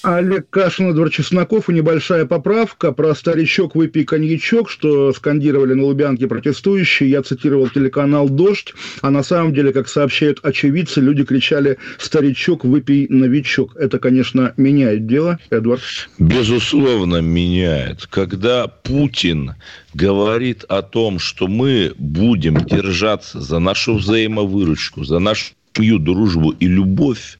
Олег 0.01 0.49
Кашин, 0.49 0.91
Эдвард 0.91 1.13
Чесноков 1.13 1.69
и 1.69 1.73
небольшая 1.73 2.25
поправка 2.25 2.91
про 2.91 3.13
старичок 3.13 3.75
выпей 3.75 4.05
коньячок, 4.05 4.69
что 4.69 5.12
скандировали 5.13 5.73
на 5.73 5.83
Лубянке 5.83 6.27
протестующие. 6.27 7.09
Я 7.09 7.21
цитировал 7.21 7.69
телеканал 7.69 8.29
«Дождь», 8.29 8.73
а 9.01 9.09
на 9.09 9.23
самом 9.23 9.53
деле, 9.53 9.73
как 9.73 9.89
сообщают 9.89 10.39
очевидцы, 10.43 11.01
люди 11.01 11.25
кричали 11.25 11.77
«старичок 11.97 12.63
выпей 12.63 13.07
новичок». 13.09 13.75
Это, 13.75 13.99
конечно, 13.99 14.53
меняет 14.57 15.05
дело, 15.05 15.38
Эдвард. 15.49 15.81
Безусловно, 16.17 17.17
меняет. 17.17 18.07
Когда 18.07 18.67
Путин 18.67 19.55
говорит 19.93 20.63
о 20.69 20.81
том, 20.81 21.19
что 21.19 21.47
мы 21.47 21.93
будем 21.97 22.55
держаться 22.65 23.41
за 23.41 23.59
нашу 23.59 23.95
взаимовыручку, 23.95 25.03
за 25.03 25.19
нашу 25.19 25.53
свою 25.75 25.99
дружбу 25.99 26.51
и 26.51 26.67
любовь, 26.67 27.38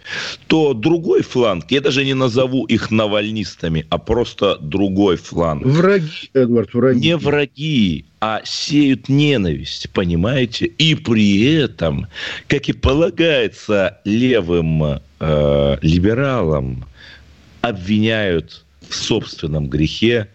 то 0.48 0.74
другой 0.74 1.24
фланг, 1.24 1.66
я 1.72 1.82
даже 1.82 2.06
не 2.06 2.14
назову 2.14 2.66
их 2.66 2.92
навальнистами, 2.92 3.86
а 3.90 3.98
просто 3.98 4.58
другой 4.62 5.18
фланг. 5.18 5.66
Враги, 5.66 6.30
Эдвард, 6.34 6.74
враги. 6.74 7.00
Не 7.00 7.18
враги, 7.18 8.06
а 8.22 8.42
сеют 8.46 9.10
ненависть, 9.10 9.90
понимаете? 9.92 10.66
И 10.66 10.96
при 10.96 11.54
этом, 11.56 12.08
как 12.48 12.70
и 12.70 12.74
полагается 12.74 14.00
левым 14.06 15.02
э, 15.20 15.78
либералам, 15.82 16.86
обвиняют 17.62 18.64
в 18.88 18.96
собственном 18.96 19.68
грехе 19.68 20.28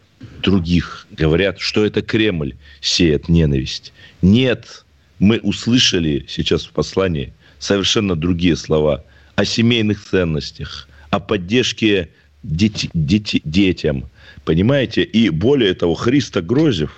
других. 0.42 1.06
Говорят, 1.10 1.58
что 1.58 1.84
это 1.84 2.02
Кремль 2.02 2.54
сеет 2.80 3.28
ненависть. 3.28 3.92
Нет, 4.20 4.84
мы 5.18 5.38
услышали 5.38 6.26
сейчас 6.28 6.64
в 6.64 6.70
послании 6.70 7.32
совершенно 7.64 8.14
другие 8.14 8.56
слова 8.56 9.02
о 9.36 9.44
семейных 9.44 10.04
ценностях, 10.04 10.86
о 11.10 11.18
поддержке 11.18 12.10
дети, 12.42 12.90
дети, 12.92 13.40
детям. 13.44 14.04
Понимаете? 14.44 15.02
И 15.02 15.30
более 15.30 15.74
того, 15.74 15.94
Христа 15.94 16.42
Грозев, 16.42 16.90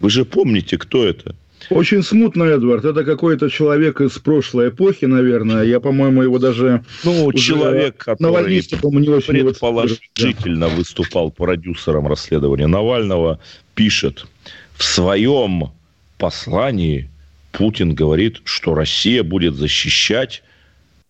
вы 0.00 0.10
же 0.10 0.24
помните, 0.24 0.78
кто 0.78 1.06
это? 1.06 1.36
Очень 1.68 2.02
смутно, 2.02 2.44
Эдвард. 2.44 2.84
Это 2.84 3.04
какой-то 3.04 3.48
человек 3.50 4.00
из 4.00 4.18
прошлой 4.18 4.70
эпохи, 4.70 5.04
наверное. 5.04 5.62
Я, 5.62 5.78
по-моему, 5.78 6.22
его 6.22 6.38
даже... 6.38 6.82
Ну, 7.04 7.32
человек, 7.32 7.98
который 7.98 8.64
не 8.82 9.08
очень 9.08 9.44
предположительно 9.44 10.68
выступал 10.68 11.30
продюсером 11.30 12.08
расследования 12.08 12.66
Навального, 12.66 13.38
пишет 13.74 14.26
в 14.74 14.82
своем 14.82 15.70
послании 16.18 17.08
Путин 17.52 17.94
говорит, 17.94 18.40
что 18.44 18.74
Россия 18.74 19.22
будет 19.22 19.54
защищать 19.54 20.42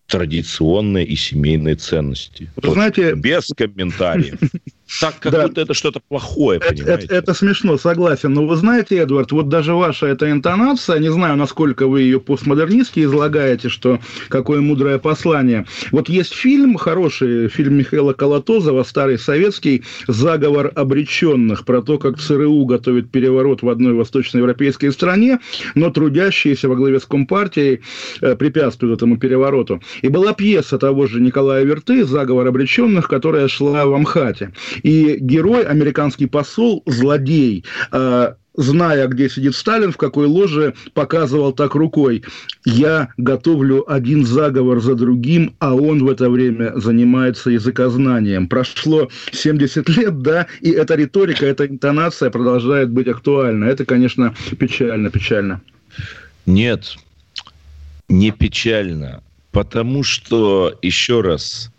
традиционные 0.07 1.07
и 1.07 1.16
семейные 1.16 1.76
ценности. 1.76 2.50
Вы 2.57 2.68
вот 2.68 2.74
знаете, 2.74 3.14
без 3.14 3.46
комментариев. 3.57 4.38
Так, 5.00 5.18
как 5.20 5.33
да. 5.33 5.46
будто 5.46 5.61
это 5.61 5.74
что-то 5.74 6.00
плохое, 6.00 6.59
это, 6.59 6.68
понимаете? 6.74 7.07
Это, 7.07 7.14
это 7.14 7.35
смешно, 7.35 7.79
согласен. 7.79 8.33
Но 8.33 8.46
вы 8.46 8.57
знаете, 8.57 8.96
Эдвард, 8.96 9.31
вот 9.31 9.48
даже 9.48 9.74
ваша 9.74 10.07
эта 10.07 10.31
интонация, 10.31 10.98
не 10.98 11.12
знаю, 11.12 11.37
насколько 11.37 11.87
вы 11.87 12.03
ее 12.03 12.20
постмодернистски 12.20 13.05
излагаете, 13.05 13.68
что 13.68 14.00
какое 14.29 14.61
мудрое 14.61 14.98
послание. 14.98 15.66
Вот 15.92 16.09
есть 16.09 16.35
фильм, 16.35 16.76
хороший 16.76 17.48
фильм 17.48 17.74
Михаила 17.74 18.12
Колотозова, 18.12 18.83
старый 18.83 19.18
советский, 19.18 19.85
«Заговор 20.09 20.72
обреченных», 20.74 21.64
про 21.64 21.83
то, 21.83 21.98
как 21.98 22.18
ЦРУ 22.18 22.64
готовит 22.64 23.11
переворот 23.11 23.62
в 23.62 23.68
одной 23.68 23.94
восточноевропейской 23.94 24.92
стране, 24.92 25.38
но 25.74 25.90
трудящиеся 25.90 26.68
во 26.68 26.74
главе 26.74 26.98
с 26.98 27.05
Компартией 27.05 27.81
э, 28.20 28.35
препятствуют 28.35 28.98
этому 28.98 29.18
перевороту. 29.18 29.81
И 30.03 30.09
была 30.09 30.33
пьеса 30.33 30.79
того 30.79 31.07
же 31.07 31.20
Николая 31.20 31.64
Верты 31.64 32.05
«Заговор 32.05 32.46
обреченных», 32.46 33.09
которая 33.09 33.48
шла 33.48 33.87
в 33.87 33.94
Амхате. 33.94 34.53
И 34.83 35.16
герой, 35.21 35.64
американский 35.64 36.27
посол, 36.27 36.83
злодей, 36.87 37.64
э, 37.93 38.35
зная, 38.55 39.07
где 39.09 39.29
сидит 39.29 39.55
Сталин, 39.55 39.93
в 39.93 39.97
какой 39.97 40.27
ложе, 40.27 40.75
показывал 40.95 41.53
так 41.53 41.75
рукой. 41.75 42.25
Я 42.64 43.09
готовлю 43.16 43.90
один 43.90 44.25
заговор 44.25 44.81
за 44.81 44.95
другим, 44.95 45.55
а 45.59 45.75
он 45.75 46.05
в 46.05 46.09
это 46.09 46.29
время 46.31 46.73
занимается 46.77 47.51
языкознанием. 47.51 48.49
Прошло 48.49 49.09
70 49.33 49.88
лет, 49.90 50.23
да, 50.23 50.47
и 50.61 50.71
эта 50.71 50.95
риторика, 50.95 51.47
эта 51.47 51.66
интонация 51.66 52.31
продолжает 52.31 52.90
быть 52.90 53.09
актуальна. 53.09 53.64
Это, 53.64 53.85
конечно, 53.85 54.35
печально, 54.59 55.11
печально. 55.11 55.61
Нет, 56.47 56.97
не 58.09 58.31
печально, 58.31 59.23
потому 59.53 60.03
что, 60.03 60.79
еще 60.83 61.21
раз, 61.21 61.71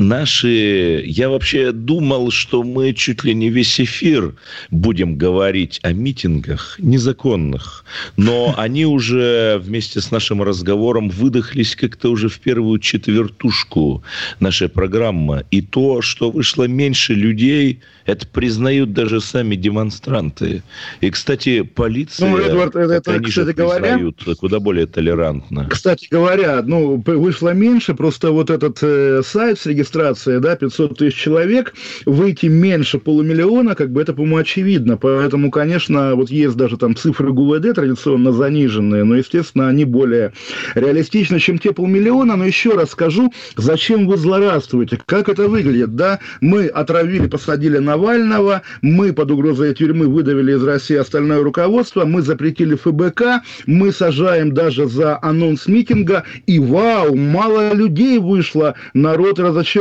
наши... 0.00 1.02
Я 1.06 1.28
вообще 1.28 1.72
думал, 1.72 2.30
что 2.30 2.62
мы 2.62 2.92
чуть 2.94 3.22
ли 3.24 3.34
не 3.34 3.50
весь 3.50 3.80
эфир 3.80 4.34
будем 4.70 5.16
говорить 5.16 5.78
о 5.82 5.92
митингах 5.92 6.76
незаконных. 6.78 7.84
Но 8.16 8.54
они 8.56 8.86
уже 8.86 9.60
вместе 9.62 10.00
с 10.00 10.10
нашим 10.10 10.42
разговором 10.42 11.08
выдохлись 11.08 11.76
как-то 11.76 12.10
уже 12.10 12.28
в 12.28 12.40
первую 12.40 12.78
четвертушку 12.80 14.02
нашей 14.40 14.68
программы. 14.68 15.44
И 15.50 15.60
то, 15.60 16.02
что 16.02 16.30
вышло 16.30 16.64
меньше 16.64 17.14
людей, 17.14 17.80
это 18.06 18.26
признают 18.26 18.92
даже 18.92 19.20
сами 19.20 19.54
демонстранты. 19.54 20.62
И, 21.00 21.10
кстати, 21.10 21.62
полиция... 21.62 22.28
Ну, 22.28 22.38
Эдвард, 22.38 22.74
это, 22.74 22.94
это 22.94 23.12
они 23.12 23.26
кстати 23.26 23.46
же 23.46 23.52
говоря... 23.52 23.98
куда 24.38 24.58
более 24.58 24.86
толерантно. 24.86 25.68
Кстати 25.70 26.08
говоря, 26.10 26.62
ну, 26.62 27.02
вышло 27.06 27.52
меньше, 27.52 27.94
просто 27.94 28.32
вот 28.32 28.50
этот 28.50 28.78
э, 28.82 29.22
сайт 29.24 29.60
с 29.60 29.66
регистрацией, 29.66 29.89
да, 29.94 30.56
500 30.56 30.98
тысяч 30.98 31.16
человек, 31.16 31.74
выйти 32.06 32.46
меньше 32.46 32.98
полумиллиона, 32.98 33.74
как 33.74 33.90
бы 33.90 34.00
это, 34.00 34.12
по-моему, 34.12 34.38
очевидно. 34.38 34.96
Поэтому, 34.96 35.50
конечно, 35.50 36.14
вот 36.14 36.30
есть 36.30 36.56
даже 36.56 36.76
там 36.76 36.96
цифры 36.96 37.32
ГУВД 37.32 37.74
традиционно 37.74 38.32
заниженные, 38.32 39.04
но, 39.04 39.16
естественно, 39.16 39.68
они 39.68 39.84
более 39.84 40.32
реалистичны, 40.74 41.38
чем 41.38 41.58
те 41.58 41.72
полмиллиона. 41.72 42.36
Но 42.36 42.44
еще 42.44 42.74
раз 42.74 42.90
скажу, 42.90 43.32
зачем 43.56 44.06
вы 44.06 44.16
злорадствуете? 44.16 44.98
Как 45.06 45.28
это 45.28 45.48
выглядит, 45.48 45.96
да? 45.96 46.20
Мы 46.40 46.66
отравили, 46.66 47.26
посадили 47.26 47.78
Навального, 47.78 48.62
мы 48.82 49.12
под 49.12 49.30
угрозой 49.30 49.74
тюрьмы 49.74 50.06
выдавили 50.06 50.52
из 50.52 50.64
России 50.64 50.96
остальное 50.96 51.42
руководство, 51.42 52.04
мы 52.04 52.22
запретили 52.22 52.74
ФБК, 52.74 53.42
мы 53.66 53.92
сажаем 53.92 54.52
даже 54.52 54.88
за 54.88 55.18
анонс 55.22 55.66
митинга, 55.66 56.24
и 56.46 56.58
вау, 56.58 57.16
мало 57.16 57.72
людей 57.74 58.18
вышло, 58.18 58.74
народ 58.94 59.38
разочарован. 59.38 59.79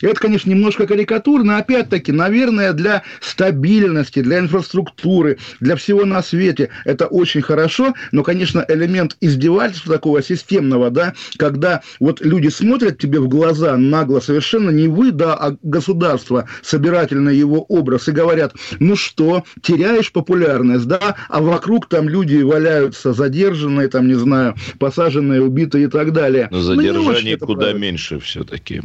Это, 0.00 0.20
конечно, 0.20 0.50
немножко 0.50 0.86
карикатурно, 0.86 1.58
опять-таки, 1.58 2.12
наверное, 2.12 2.72
для 2.72 3.02
стабильности, 3.20 4.20
для 4.20 4.38
инфраструктуры, 4.38 5.38
для 5.60 5.76
всего 5.76 6.04
на 6.04 6.22
свете 6.22 6.70
это 6.84 7.06
очень 7.06 7.42
хорошо, 7.42 7.94
но, 8.12 8.22
конечно, 8.22 8.64
элемент 8.68 9.16
издевательства 9.20 9.94
такого 9.94 10.22
системного, 10.22 10.90
да, 10.90 11.14
когда 11.36 11.82
вот 11.98 12.20
люди 12.20 12.48
смотрят 12.48 12.98
тебе 12.98 13.20
в 13.20 13.28
глаза 13.28 13.76
нагло, 13.76 14.20
совершенно 14.20 14.70
не 14.70 14.88
вы, 14.88 15.12
да, 15.12 15.34
а 15.34 15.56
государство, 15.62 16.48
собирательный 16.62 17.36
его 17.36 17.62
образ, 17.62 18.08
и 18.08 18.12
говорят, 18.12 18.54
ну 18.78 18.96
что, 18.96 19.44
теряешь 19.62 20.12
популярность, 20.12 20.86
да, 20.86 21.16
а 21.28 21.40
вокруг 21.40 21.88
там 21.88 22.08
люди 22.08 22.42
валяются 22.42 23.12
задержанные, 23.12 23.88
там, 23.88 24.08
не 24.08 24.14
знаю, 24.14 24.54
посаженные, 24.78 25.42
убитые 25.42 25.84
и 25.84 25.88
так 25.88 26.12
далее. 26.12 26.48
Но 26.50 26.60
задержаний 26.60 27.36
ну, 27.40 27.46
куда 27.46 27.62
правильно. 27.62 27.80
меньше 27.80 28.18
все-таки. 28.20 28.82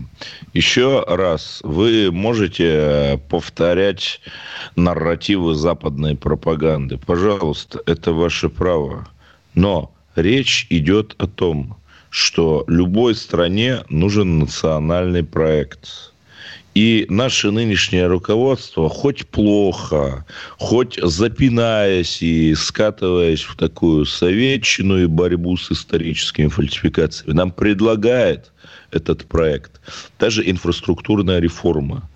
Еще 0.54 1.04
раз, 1.08 1.60
вы 1.64 2.12
можете 2.12 3.20
повторять 3.30 4.22
нарративы 4.76 5.56
западной 5.56 6.16
пропаганды. 6.16 6.98
Пожалуйста, 6.98 7.82
это 7.86 8.14
ваше 8.14 8.50
право. 8.50 9.08
Но 9.54 9.94
речь 10.16 10.68
идет 10.70 11.16
о 11.18 11.28
том, 11.28 11.78
что 12.10 12.64
любой 12.68 13.16
стране 13.16 13.84
нужен 13.90 14.40
национальный 14.40 15.24
проект. 15.24 16.14
И 16.76 17.06
наше 17.08 17.52
нынешнее 17.52 18.08
руководство, 18.08 18.90
хоть 18.90 19.26
плохо, 19.28 20.26
хоть 20.58 21.00
запинаясь 21.02 22.22
и 22.22 22.54
скатываясь 22.54 23.44
в 23.44 23.56
такую 23.56 24.06
советчину 24.06 25.02
и 25.02 25.06
борьбу 25.06 25.56
с 25.56 25.72
историческими 25.72 26.48
фальсификациями, 26.48 27.34
нам 27.34 27.52
предлагает 27.52 28.52
этот 28.92 29.24
проект. 29.26 29.80
Даже 30.20 30.48
инфраструктурная 30.50 31.40
реформа. 31.40 32.10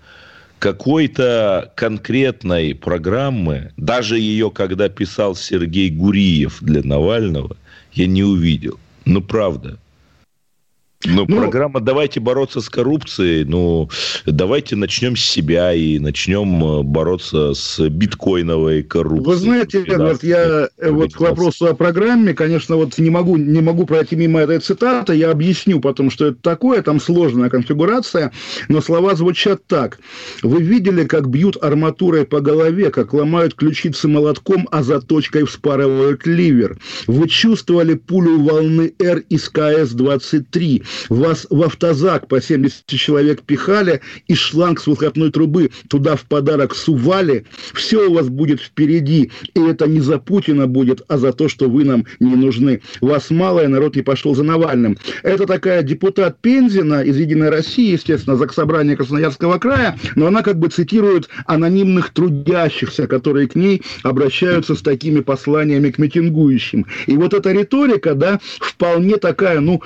Какой-то 0.58 1.72
конкретной 1.74 2.74
программы, 2.74 3.72
даже 3.78 4.18
ее, 4.18 4.50
когда 4.50 4.90
писал 4.90 5.34
Сергей 5.34 5.88
Гуриев 5.88 6.58
для 6.60 6.82
Навального, 6.82 7.56
я 7.94 8.06
не 8.06 8.24
увидел. 8.24 8.78
Ну, 9.06 9.22
правда. 9.22 9.78
Ну, 11.06 11.26
программа 11.26 11.80
«Давайте 11.80 12.20
бороться 12.20 12.60
с 12.60 12.68
коррупцией». 12.68 13.44
Ну, 13.44 13.88
давайте 14.26 14.76
начнем 14.76 15.16
с 15.16 15.20
себя 15.20 15.72
и 15.72 15.98
начнем 15.98 16.62
э, 16.62 16.82
бороться 16.82 17.54
с 17.54 17.80
биткоиновой 17.88 18.82
коррупцией. 18.82 19.26
Вы 19.26 19.36
знаете, 19.36 19.82
Эдвард, 19.82 20.22
я 20.22 20.68
э, 20.76 20.90
вот 20.90 21.14
к 21.14 21.20
вопросу 21.20 21.68
о 21.68 21.74
программе, 21.74 22.34
конечно, 22.34 22.76
вот 22.76 22.98
не 22.98 23.08
могу, 23.08 23.38
не 23.38 23.62
могу 23.62 23.86
пройти 23.86 24.14
мимо 24.14 24.40
этой 24.40 24.58
цитаты, 24.58 25.14
я 25.14 25.30
объясню 25.30 25.80
потом, 25.80 26.10
что 26.10 26.26
это 26.26 26.42
такое, 26.42 26.82
там 26.82 27.00
сложная 27.00 27.48
конфигурация, 27.48 28.30
но 28.68 28.82
слова 28.82 29.14
звучат 29.14 29.66
так. 29.66 30.00
Вы 30.42 30.60
видели, 30.60 31.04
как 31.04 31.30
бьют 31.30 31.56
арматурой 31.62 32.26
по 32.26 32.40
голове, 32.40 32.90
как 32.90 33.14
ломают 33.14 33.54
ключицы 33.54 34.06
молотком, 34.06 34.68
а 34.70 34.82
заточкой 34.82 35.44
вспарывают 35.46 36.26
ливер. 36.26 36.76
Вы 37.06 37.26
чувствовали 37.26 37.94
пулю 37.94 38.38
волны 38.40 38.92
Р 38.98 39.22
из 39.30 39.48
КС-23. 39.48 40.84
Вас 41.08 41.46
в 41.50 41.62
автозак 41.62 42.28
по 42.28 42.40
70 42.40 42.86
человек 42.86 43.42
пихали, 43.42 44.00
и 44.28 44.34
шланг 44.34 44.80
с 44.80 44.86
выхлопной 44.86 45.30
трубы 45.30 45.70
туда 45.88 46.16
в 46.16 46.22
подарок 46.22 46.74
сували. 46.74 47.44
Все 47.74 48.08
у 48.08 48.14
вас 48.14 48.28
будет 48.28 48.60
впереди, 48.60 49.30
и 49.54 49.60
это 49.60 49.86
не 49.86 50.00
за 50.00 50.18
Путина 50.18 50.66
будет, 50.66 51.02
а 51.08 51.18
за 51.18 51.32
то, 51.32 51.48
что 51.48 51.68
вы 51.68 51.84
нам 51.84 52.04
не 52.18 52.36
нужны. 52.36 52.80
Вас 53.00 53.30
мало, 53.30 53.64
и 53.64 53.66
народ 53.66 53.96
не 53.96 54.02
пошел 54.02 54.34
за 54.34 54.42
Навальным. 54.42 54.96
Это 55.22 55.46
такая 55.46 55.82
депутат 55.82 56.38
Пензина 56.40 57.02
из 57.02 57.16
«Единой 57.16 57.50
России», 57.50 57.92
естественно, 57.92 58.36
Заксобрания 58.36 58.96
Красноярского 58.96 59.58
края, 59.58 59.98
но 60.16 60.26
она 60.26 60.42
как 60.42 60.58
бы 60.58 60.68
цитирует 60.68 61.28
анонимных 61.46 62.10
трудящихся, 62.10 63.06
которые 63.06 63.48
к 63.48 63.54
ней 63.54 63.82
обращаются 64.02 64.74
с 64.74 64.82
такими 64.82 65.20
посланиями 65.20 65.90
к 65.90 65.98
митингующим. 65.98 66.86
И 67.06 67.16
вот 67.16 67.34
эта 67.34 67.52
риторика, 67.52 68.14
да, 68.14 68.40
вполне 68.60 69.16
такая, 69.16 69.60
ну, 69.60 69.82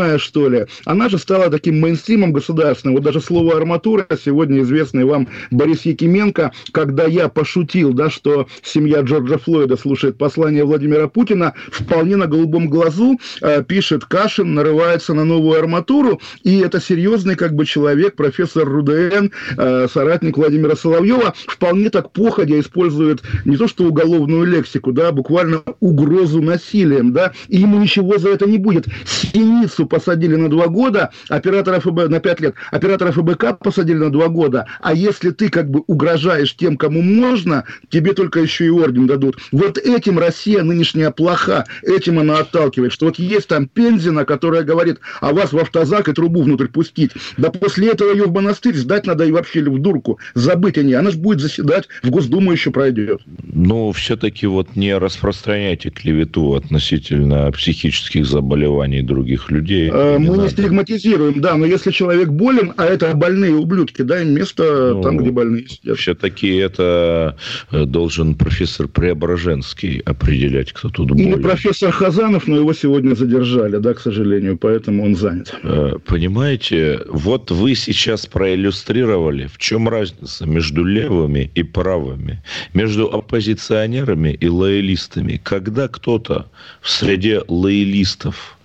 уголовная, 0.00 0.18
что 0.18 0.48
ли, 0.48 0.66
она 0.84 1.08
же 1.08 1.18
стала 1.18 1.50
таким 1.50 1.80
мейнстримом 1.80 2.32
государственным. 2.32 2.96
Вот 2.96 3.04
даже 3.04 3.20
слово 3.20 3.56
«арматура» 3.56 4.06
сегодня 4.22 4.62
известный 4.62 5.04
вам 5.04 5.28
Борис 5.50 5.82
Якименко, 5.82 6.52
когда 6.72 7.04
я 7.04 7.28
пошутил, 7.28 7.92
да, 7.92 8.10
что 8.10 8.46
семья 8.62 9.00
Джорджа 9.00 9.38
Флойда 9.38 9.76
слушает 9.76 10.18
послание 10.18 10.64
Владимира 10.64 11.08
Путина, 11.08 11.54
вполне 11.70 12.16
на 12.16 12.26
голубом 12.26 12.68
глазу 12.68 13.18
э, 13.42 13.62
пишет 13.64 14.04
Кашин, 14.04 14.54
нарывается 14.54 15.14
на 15.14 15.24
новую 15.24 15.58
арматуру, 15.58 16.20
и 16.42 16.58
это 16.60 16.80
серьезный 16.80 17.36
как 17.36 17.54
бы 17.54 17.66
человек, 17.66 18.16
профессор 18.16 18.68
РУДН, 18.68 19.28
э, 19.56 19.88
соратник 19.92 20.36
Владимира 20.36 20.76
Соловьева, 20.76 21.34
вполне 21.46 21.90
так 21.90 22.12
походя 22.12 22.58
использует 22.58 23.22
не 23.44 23.56
то 23.56 23.68
что 23.68 23.84
уголовную 23.84 24.44
лексику, 24.44 24.92
да, 24.92 25.12
буквально 25.12 25.62
угрозу 25.80 26.42
насилием, 26.42 27.12
да, 27.12 27.32
и 27.48 27.58
ему 27.58 27.80
ничего 27.80 28.18
за 28.18 28.30
это 28.30 28.46
не 28.46 28.58
будет. 28.58 28.86
Синицу 29.04 29.86
посадили 29.90 30.36
на 30.36 30.48
два 30.48 30.68
года, 30.68 31.10
оператора 31.28 31.80
ФБ 31.80 32.08
на 32.08 32.20
пять 32.20 32.40
лет, 32.40 32.54
оператора 32.70 33.12
ФБК 33.12 33.58
посадили 33.58 33.98
на 33.98 34.10
два 34.10 34.28
года, 34.28 34.66
а 34.80 34.94
если 34.94 35.30
ты 35.30 35.50
как 35.50 35.68
бы 35.68 35.82
угрожаешь 35.86 36.56
тем, 36.56 36.78
кому 36.78 37.02
можно, 37.02 37.64
тебе 37.90 38.14
только 38.14 38.40
еще 38.40 38.66
и 38.66 38.70
орден 38.70 39.06
дадут. 39.06 39.36
Вот 39.52 39.76
этим 39.76 40.18
Россия 40.18 40.62
нынешняя 40.62 41.10
плоха, 41.10 41.66
этим 41.82 42.18
она 42.18 42.38
отталкивает, 42.38 42.92
что 42.92 43.06
вот 43.06 43.18
есть 43.18 43.48
там 43.48 43.68
Пензина, 43.68 44.24
которая 44.24 44.62
говорит, 44.62 45.00
а 45.20 45.32
вас 45.32 45.52
в 45.52 45.58
автозак 45.58 46.08
и 46.08 46.12
трубу 46.12 46.42
внутрь 46.42 46.68
пустить. 46.68 47.10
Да 47.36 47.50
после 47.50 47.88
этого 47.90 48.12
ее 48.12 48.24
в 48.24 48.32
монастырь 48.32 48.76
сдать 48.76 49.06
надо 49.06 49.24
и 49.24 49.32
вообще 49.32 49.62
в 49.62 49.78
дурку, 49.78 50.18
забыть 50.34 50.78
о 50.78 50.82
ней. 50.82 50.94
Она 50.94 51.10
же 51.10 51.18
будет 51.18 51.40
заседать, 51.40 51.88
в 52.02 52.10
Госдуму 52.10 52.52
еще 52.52 52.70
пройдет. 52.70 53.20
Ну, 53.42 53.92
все-таки 53.92 54.46
вот 54.46 54.76
не 54.76 54.96
распространяйте 54.96 55.90
клевету 55.90 56.54
относительно 56.54 57.50
психических 57.50 58.26
заболеваний 58.26 59.02
других 59.02 59.50
людей. 59.50 59.79
Э, 59.88 60.18
Не 60.18 60.28
Мы 60.28 60.38
не 60.38 60.48
стигматизируем, 60.48 61.40
да, 61.40 61.56
но 61.56 61.66
если 61.66 61.90
человек 61.90 62.28
болен, 62.28 62.72
а 62.76 62.84
это 62.84 63.14
больные 63.14 63.54
ублюдки, 63.54 64.02
дай 64.02 64.22
им 64.22 64.34
место 64.34 64.92
Ну, 64.94 65.02
там, 65.02 65.18
где 65.18 65.30
больные 65.30 65.66
сидят. 65.68 65.98
Все-таки 65.98 66.56
это 66.56 67.36
э, 67.70 67.84
должен 67.84 68.34
профессор 68.34 68.88
Преображенский 68.88 70.00
определять, 70.00 70.72
кто 70.72 70.88
тут 70.88 71.10
Или 71.12 71.32
болен. 71.32 71.42
профессор 71.42 71.90
Хазанов, 71.92 72.46
но 72.46 72.56
его 72.56 72.72
сегодня 72.72 73.14
задержали, 73.14 73.76
да, 73.78 73.94
к 73.94 74.00
сожалению, 74.00 74.58
поэтому 74.58 75.04
он 75.04 75.16
занят. 75.16 75.54
Э, 75.62 75.92
Понимаете, 76.06 77.00
вот 77.08 77.50
вы 77.50 77.74
сейчас 77.74 78.26
проиллюстрировали, 78.26 79.46
в 79.46 79.58
чем 79.58 79.88
разница 79.88 80.46
между 80.46 80.84
левыми 80.84 81.50
и 81.54 81.62
правыми, 81.62 82.42
между 82.74 83.06
оппозиционерами 83.06 84.30
и 84.40 84.48
лоялистами. 84.48 85.40
Когда 85.42 85.88
кто-то 85.88 86.46
в 86.80 86.90
среде 86.90 87.42
лоялистов 87.48 88.56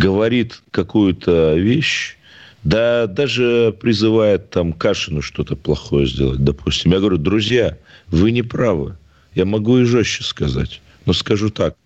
говорит 0.00 0.62
какую-то 0.70 1.54
вещь, 1.56 2.16
да 2.64 3.06
даже 3.06 3.76
призывает 3.80 4.50
там 4.50 4.72
Кашину 4.72 5.22
что-то 5.22 5.56
плохое 5.56 6.06
сделать, 6.06 6.42
допустим. 6.42 6.92
Я 6.92 6.98
говорю, 6.98 7.18
друзья, 7.18 7.76
вы 8.08 8.30
не 8.30 8.42
правы. 8.42 8.96
Я 9.34 9.44
могу 9.44 9.78
и 9.78 9.84
жестче 9.84 10.24
сказать, 10.24 10.80
но 11.06 11.12
скажу 11.12 11.50
так. 11.50 11.76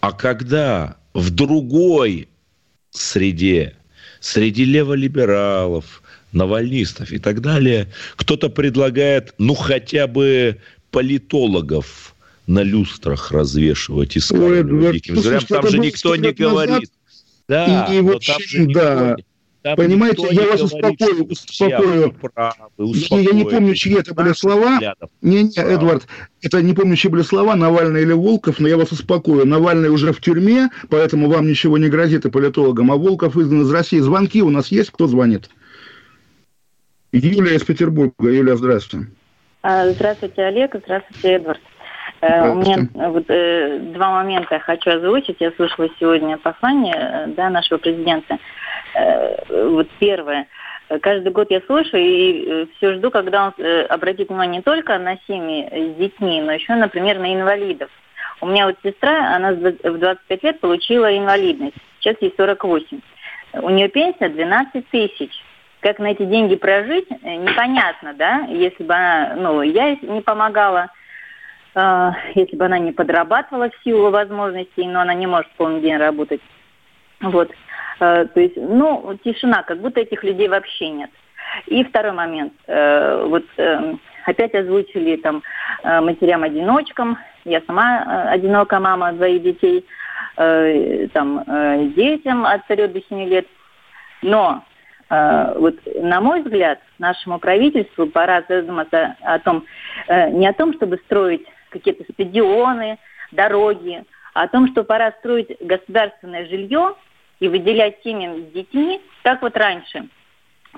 А 0.00 0.12
когда 0.12 0.96
в 1.14 1.30
другой 1.30 2.28
среде, 2.90 3.74
среди 4.20 4.64
леволибералов, 4.64 6.02
навальнистов 6.32 7.12
и 7.12 7.18
так 7.18 7.40
далее, 7.40 7.88
кто-то 8.16 8.48
предлагает, 8.48 9.34
ну, 9.38 9.54
хотя 9.54 10.06
бы 10.06 10.58
политологов 10.90 12.14
на 12.46 12.62
люстрах 12.62 13.30
развешивать 13.30 14.16
и 14.16 14.20
скармливать 14.20 14.94
диким 14.94 15.16
зверям. 15.20 15.44
Там 15.46 15.68
же 15.68 15.78
никто 15.78 16.16
не 16.16 16.28
лет 16.28 16.38
назад, 16.38 16.52
говорит. 16.52 16.90
Да, 17.52 17.86
и 17.90 18.00
же 18.48 18.60
никто 18.60 18.80
да. 18.80 19.16
там 19.62 19.76
Понимаете, 19.76 20.26
я 20.30 20.48
вас 20.48 20.60
говорит, 20.72 21.00
успокою, 21.00 21.24
успокою. 21.26 22.12
правы, 22.12 22.54
Я, 22.78 23.20
я 23.20 23.32
не 23.32 23.44
помню, 23.44 23.74
чьи 23.74 23.94
это 23.94 24.12
были 24.12 24.32
слова. 24.32 24.80
Не, 25.20 25.44
не, 25.44 25.52
правы. 25.52 25.72
Эдвард, 25.72 26.06
это 26.40 26.62
не 26.62 26.72
помню, 26.74 26.96
чьи 26.96 27.08
были 27.08 27.22
слова, 27.22 27.54
Навальный 27.54 28.02
или 28.02 28.12
Волков, 28.12 28.58
но 28.58 28.66
я 28.66 28.76
вас 28.76 28.90
успокою. 28.90 29.46
Навальный 29.46 29.88
уже 29.88 30.12
в 30.12 30.20
тюрьме, 30.20 30.70
поэтому 30.88 31.28
вам 31.28 31.46
ничего 31.46 31.78
не 31.78 31.88
грозит 31.88 32.24
и 32.24 32.30
политологам, 32.30 32.90
а 32.90 32.96
Волков 32.96 33.36
изгнан 33.36 33.62
из 33.62 33.70
России. 33.70 34.00
Звонки 34.00 34.42
у 34.42 34.50
нас 34.50 34.68
есть? 34.68 34.90
Кто 34.90 35.06
звонит? 35.06 35.48
Юлия 37.12 37.54
из 37.54 37.62
Петербурга. 37.62 38.30
Юлия, 38.30 38.56
здравствуйте. 38.56 39.08
А, 39.62 39.88
Здравствуйте, 39.92 40.42
Олег. 40.42 40.74
Здравствуйте, 40.82 41.28
Эдвард. 41.34 41.60
Э, 42.22 42.50
У 42.50 42.54
меня 42.54 42.76
э, 42.94 43.08
вот, 43.08 43.24
э, 43.28 43.78
два 43.94 44.12
момента 44.12 44.58
хочу 44.60 44.90
озвучить. 44.90 45.36
Я 45.40 45.50
слушала 45.52 45.88
сегодня 45.98 46.38
послание 46.38 46.94
э, 46.96 47.26
да, 47.28 47.50
нашего 47.50 47.78
президента. 47.78 48.38
Э, 48.94 49.36
Вот 49.48 49.88
первое. 49.98 50.46
Каждый 51.00 51.32
год 51.32 51.50
я 51.50 51.60
слушаю 51.62 52.02
и 52.02 52.68
все 52.76 52.94
жду, 52.94 53.10
когда 53.10 53.46
он 53.46 53.54
обратит 53.88 54.28
внимание 54.28 54.58
не 54.58 54.62
только 54.62 54.98
на 54.98 55.16
семьи 55.26 55.66
с 55.72 55.96
детьми, 55.96 56.42
но 56.42 56.52
еще, 56.52 56.74
например, 56.74 57.18
на 57.18 57.32
инвалидов. 57.34 57.88
У 58.42 58.46
меня 58.46 58.66
вот 58.66 58.76
сестра, 58.84 59.34
она 59.34 59.52
в 59.52 59.98
25 59.98 60.42
лет 60.42 60.60
получила 60.60 61.16
инвалидность. 61.16 61.76
Сейчас 61.98 62.16
ей 62.20 62.34
48. 62.36 63.00
У 63.54 63.70
нее 63.70 63.88
пенсия 63.88 64.28
12 64.28 64.86
тысяч. 64.90 65.30
Как 65.80 65.98
на 65.98 66.10
эти 66.10 66.26
деньги 66.26 66.56
прожить, 66.56 67.10
непонятно, 67.22 68.12
да? 68.12 68.46
Если 68.50 68.84
бы 68.84 68.92
она, 68.92 69.34
ну, 69.36 69.62
я 69.62 69.96
не 70.02 70.20
помогала, 70.20 70.90
если 71.74 72.56
бы 72.56 72.66
она 72.66 72.78
не 72.78 72.92
подрабатывала 72.92 73.70
в 73.70 73.84
силу 73.84 74.10
возможностей, 74.10 74.86
но 74.86 75.00
она 75.00 75.14
не 75.14 75.26
может 75.26 75.50
полный 75.52 75.80
день 75.80 75.96
работать. 75.96 76.40
Вот. 77.20 77.50
Э, 78.00 78.26
то 78.26 78.40
есть, 78.40 78.56
ну, 78.56 79.18
тишина, 79.24 79.62
как 79.62 79.78
будто 79.78 80.00
этих 80.00 80.22
людей 80.24 80.48
вообще 80.48 80.90
нет. 80.90 81.10
И 81.66 81.84
второй 81.84 82.12
момент. 82.12 82.52
Э, 82.66 83.24
вот 83.26 83.44
э, 83.56 83.94
опять 84.24 84.54
озвучили 84.54 85.16
там 85.16 85.42
э, 85.82 86.00
матерям-одиночкам. 86.00 87.18
Я 87.44 87.60
сама 87.66 88.30
одинокая 88.30 88.80
мама 88.80 89.12
двоих 89.12 89.42
детей. 89.42 89.84
Там 90.34 91.44
детям 91.94 92.46
от 92.46 92.66
3 92.66 92.86
до 92.86 93.02
7 93.02 93.28
лет. 93.28 93.46
Но 94.22 94.64
вот 95.10 95.74
на 95.94 96.22
мой 96.22 96.40
взгляд, 96.40 96.78
нашему 96.98 97.38
правительству 97.38 98.06
пора 98.06 98.42
задуматься 98.48 99.14
о 99.20 99.38
том, 99.40 99.66
не 100.08 100.46
о 100.46 100.54
том, 100.54 100.72
чтобы 100.72 100.96
строить 101.04 101.46
какие-то 101.72 102.04
стадионы, 102.12 102.98
дороги, 103.32 104.04
а 104.34 104.42
о 104.44 104.48
том, 104.48 104.68
что 104.70 104.84
пора 104.84 105.12
строить 105.18 105.56
государственное 105.60 106.46
жилье 106.46 106.94
и 107.40 107.48
выделять 107.48 107.96
семьям 108.04 108.44
с 108.48 108.52
детьми, 108.52 109.00
как 109.22 109.42
вот 109.42 109.56
раньше, 109.56 110.04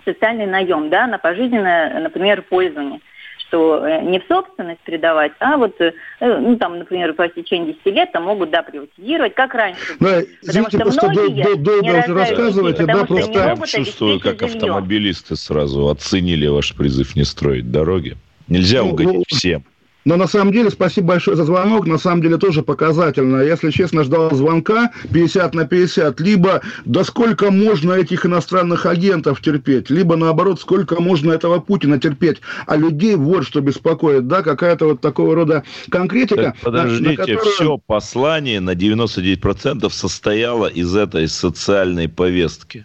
социальный 0.04 0.46
наем, 0.46 0.88
да, 0.88 1.06
на 1.06 1.18
пожизненное, 1.18 2.00
например, 2.00 2.42
пользование 2.42 3.00
что 3.46 3.86
э, 3.86 4.02
не 4.02 4.18
в 4.18 4.24
собственность 4.26 4.80
передавать, 4.80 5.32
а 5.38 5.56
вот, 5.56 5.80
э, 5.80 5.92
ну, 6.20 6.56
там, 6.56 6.78
например, 6.78 7.12
по 7.12 7.26
истечении 7.28 7.72
10 7.72 7.86
лет 7.94 8.12
там 8.12 8.24
могут, 8.24 8.50
да, 8.50 8.62
приватизировать, 8.62 9.34
как 9.34 9.54
раньше. 9.54 9.94
Да, 10.00 10.20
Потому 10.40 10.66
извините, 10.66 10.90
что 10.90 11.10
многие 11.10 11.42
дол- 11.44 11.56
долго 11.56 11.82
не 11.82 11.90
уже 11.90 12.74
потому 12.74 13.06
да, 13.32 13.56
просто- 13.56 13.76
чувствую, 13.76 14.20
как 14.20 14.40
жилье. 14.40 14.54
автомобилисты 14.54 15.36
сразу 15.36 15.88
оценили 15.88 16.46
ваш 16.46 16.74
призыв 16.74 17.14
не 17.14 17.24
строить 17.24 17.70
дороги. 17.70 18.16
Нельзя 18.48 18.82
Ну, 18.82 18.90
угодить 18.90 19.14
ну, 19.14 19.22
всем. 19.28 19.64
Но 20.04 20.16
на 20.16 20.26
самом 20.26 20.52
деле, 20.52 20.70
спасибо 20.70 21.08
большое 21.08 21.36
за 21.36 21.44
звонок, 21.44 21.86
на 21.86 21.98
самом 21.98 22.20
деле 22.22 22.36
тоже 22.36 22.62
показательно. 22.62 23.40
Если 23.42 23.70
честно, 23.70 24.04
ждал 24.04 24.34
звонка 24.34 24.90
50 25.12 25.54
на 25.54 25.66
50, 25.66 26.20
либо 26.20 26.60
да 26.84 27.04
сколько 27.04 27.50
можно 27.50 27.92
этих 27.92 28.26
иностранных 28.26 28.84
агентов 28.86 29.40
терпеть, 29.40 29.88
либо 29.90 30.16
наоборот, 30.16 30.60
сколько 30.60 31.00
можно 31.00 31.32
этого 31.32 31.58
Путина 31.60 31.98
терпеть. 31.98 32.38
А 32.66 32.76
людей 32.76 33.16
вот 33.16 33.46
что 33.46 33.60
беспокоит, 33.60 34.28
да, 34.28 34.42
какая-то 34.42 34.86
вот 34.86 35.00
такого 35.00 35.34
рода 35.34 35.64
конкретика. 35.90 36.42
Так, 36.42 36.56
подождите, 36.60 37.02
на- 37.04 37.10
на 37.10 37.16
которую- 37.16 37.54
все 37.54 37.78
послание 37.86 38.60
на 38.60 38.74
99% 38.74 39.92
состояло 39.94 40.66
из 40.66 40.94
этой 40.94 41.28
социальной 41.28 42.08
повестки. 42.08 42.84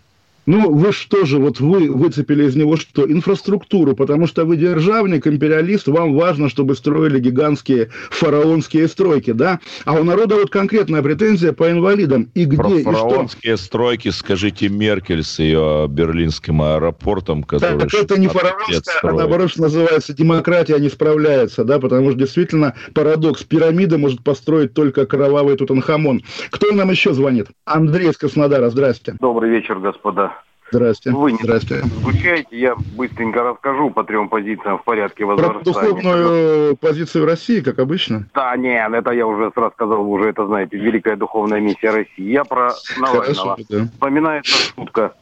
Ну, 0.49 0.71
вы 0.71 0.91
что 0.93 1.25
же, 1.25 1.37
вот 1.37 1.59
вы 1.59 1.91
выцепили 1.91 2.45
из 2.45 2.55
него 2.55 2.75
что? 2.75 3.05
Инфраструктуру, 3.05 3.95
потому 3.95 4.25
что 4.25 4.45
вы 4.45 4.57
державник, 4.57 5.27
империалист, 5.27 5.87
вам 5.87 6.15
важно, 6.15 6.49
чтобы 6.49 6.75
строили 6.75 7.19
гигантские 7.19 7.89
фараонские 8.09 8.87
стройки, 8.87 9.29
да? 9.29 9.59
А 9.85 9.93
у 9.93 10.03
народа 10.03 10.37
вот 10.37 10.49
конкретная 10.49 11.03
претензия 11.03 11.53
по 11.53 11.69
инвалидам. 11.69 12.31
И 12.33 12.45
где, 12.45 12.57
Про 12.57 12.69
и 12.71 12.81
что? 12.81 12.91
фараонские 12.91 13.57
стройки 13.57 14.09
скажите 14.09 14.69
Меркель 14.69 15.23
с 15.23 15.37
ее 15.37 15.85
берлинским 15.87 16.63
аэропортом, 16.63 17.43
который... 17.43 17.77
Так 17.81 17.93
это 17.93 18.19
не 18.19 18.27
16 18.27 18.69
лет 18.69 18.85
фараонская, 18.87 19.11
а 19.11 19.13
наоборот, 19.13 19.51
что 19.51 19.61
называется, 19.61 20.15
демократия 20.15 20.79
не 20.79 20.89
справляется, 20.89 21.63
да, 21.63 21.77
потому 21.77 22.09
что 22.09 22.17
действительно 22.17 22.73
парадокс. 22.95 23.43
Пирамиды 23.43 23.99
может 23.99 24.23
построить 24.23 24.73
только 24.73 25.05
кровавый 25.05 25.57
Тутанхамон. 25.57 26.23
Кто 26.49 26.71
нам 26.71 26.89
еще 26.89 27.13
звонит? 27.13 27.49
Андрей 27.65 28.09
из 28.09 28.17
Краснодара, 28.17 28.71
здрасте. 28.71 29.15
Добрый 29.19 29.51
вечер, 29.51 29.77
господа. 29.77 30.38
Здрасте. 30.71 31.11
Вы 31.11 31.31
не 31.33 31.39
Здрасте. 31.41 31.83
скучаете, 32.01 32.47
я 32.59 32.75
быстренько 32.95 33.43
расскажу 33.43 33.89
по 33.89 34.03
трем 34.03 34.29
позициям 34.29 34.77
в 34.79 34.83
порядке 34.83 35.25
Про 35.25 35.35
возрастания. 35.35 35.63
духовную 35.63 36.77
позицию 36.77 37.25
России, 37.25 37.61
как 37.61 37.79
обычно. 37.79 38.27
Да, 38.33 38.55
нет, 38.55 38.91
это 38.93 39.11
я 39.11 39.25
уже 39.27 39.51
рассказал, 39.55 40.03
вы 40.03 40.09
уже 40.19 40.29
это 40.29 40.45
знаете, 40.45 40.77
Великая 40.77 41.15
Духовная 41.15 41.59
Миссия 41.59 41.89
России. 41.91 42.29
Я 42.31 42.43
про 42.43 42.71
Навального. 42.97 43.23
Хорошо, 43.25 43.57
да. 43.69 43.83
Вспоминается 43.85 44.57
шутка. 44.75 45.13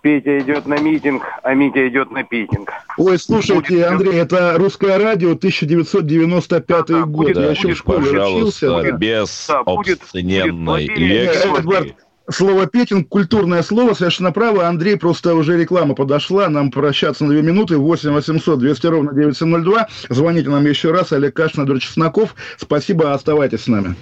Петя 0.00 0.38
идет 0.38 0.64
на 0.66 0.78
митинг, 0.78 1.24
а 1.42 1.54
Митя 1.54 1.86
идет 1.88 2.12
на 2.12 2.22
питинг. 2.22 2.70
Ой, 2.98 3.18
слушайте, 3.18 3.84
Андрей, 3.84 4.14
это 4.14 4.54
русское 4.56 4.96
радио 4.96 5.34
1995 5.34 6.90
год. 6.90 7.08
будет- 7.08 7.36
Я 7.36 7.50
еще 7.50 7.60
в 7.62 7.64
будет, 7.64 7.76
школе 7.78 7.98
Пожалуйста, 7.98 8.38
учился. 8.38 8.82
да. 8.92 8.96
без 8.96 9.46
Да, 9.48 9.62
будет- 9.64 10.00
обсцененной 10.02 10.52
будет 10.52 10.86
слабее. 10.96 11.24
лексики. 11.24 11.58
Эдвард, 11.58 11.94
Слово 12.30 12.66
Петинг, 12.66 13.08
культурное 13.08 13.62
слово, 13.62 13.94
совершенно 13.94 14.32
право. 14.32 14.68
Андрей, 14.68 14.96
просто 14.96 15.34
уже 15.34 15.56
реклама 15.58 15.94
подошла. 15.94 16.48
Нам 16.48 16.70
прощаться 16.70 17.24
на 17.24 17.30
две 17.30 17.42
минуты. 17.42 17.78
8 17.78 18.10
800 18.10 18.58
200 18.58 18.86
ровно 18.86 19.14
9702. 19.14 19.88
Звоните 20.10 20.50
нам 20.50 20.66
еще 20.66 20.92
раз. 20.92 21.12
Олег 21.12 21.34
Кашин, 21.34 21.62
Эдвард 21.62 21.82
Чесноков. 21.82 22.34
Спасибо, 22.58 23.14
оставайтесь 23.14 23.62
с 23.62 23.66
нами. 23.66 23.96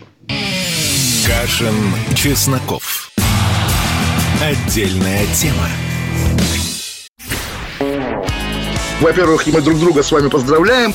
Кашин, 1.26 1.74
Чесноков. 2.14 3.10
Отдельная 4.42 5.24
тема. 5.34 5.68
Во-первых, 9.00 9.46
мы 9.46 9.60
друг 9.60 9.78
друга 9.78 10.02
с 10.02 10.10
вами 10.10 10.28
поздравляем. 10.28 10.94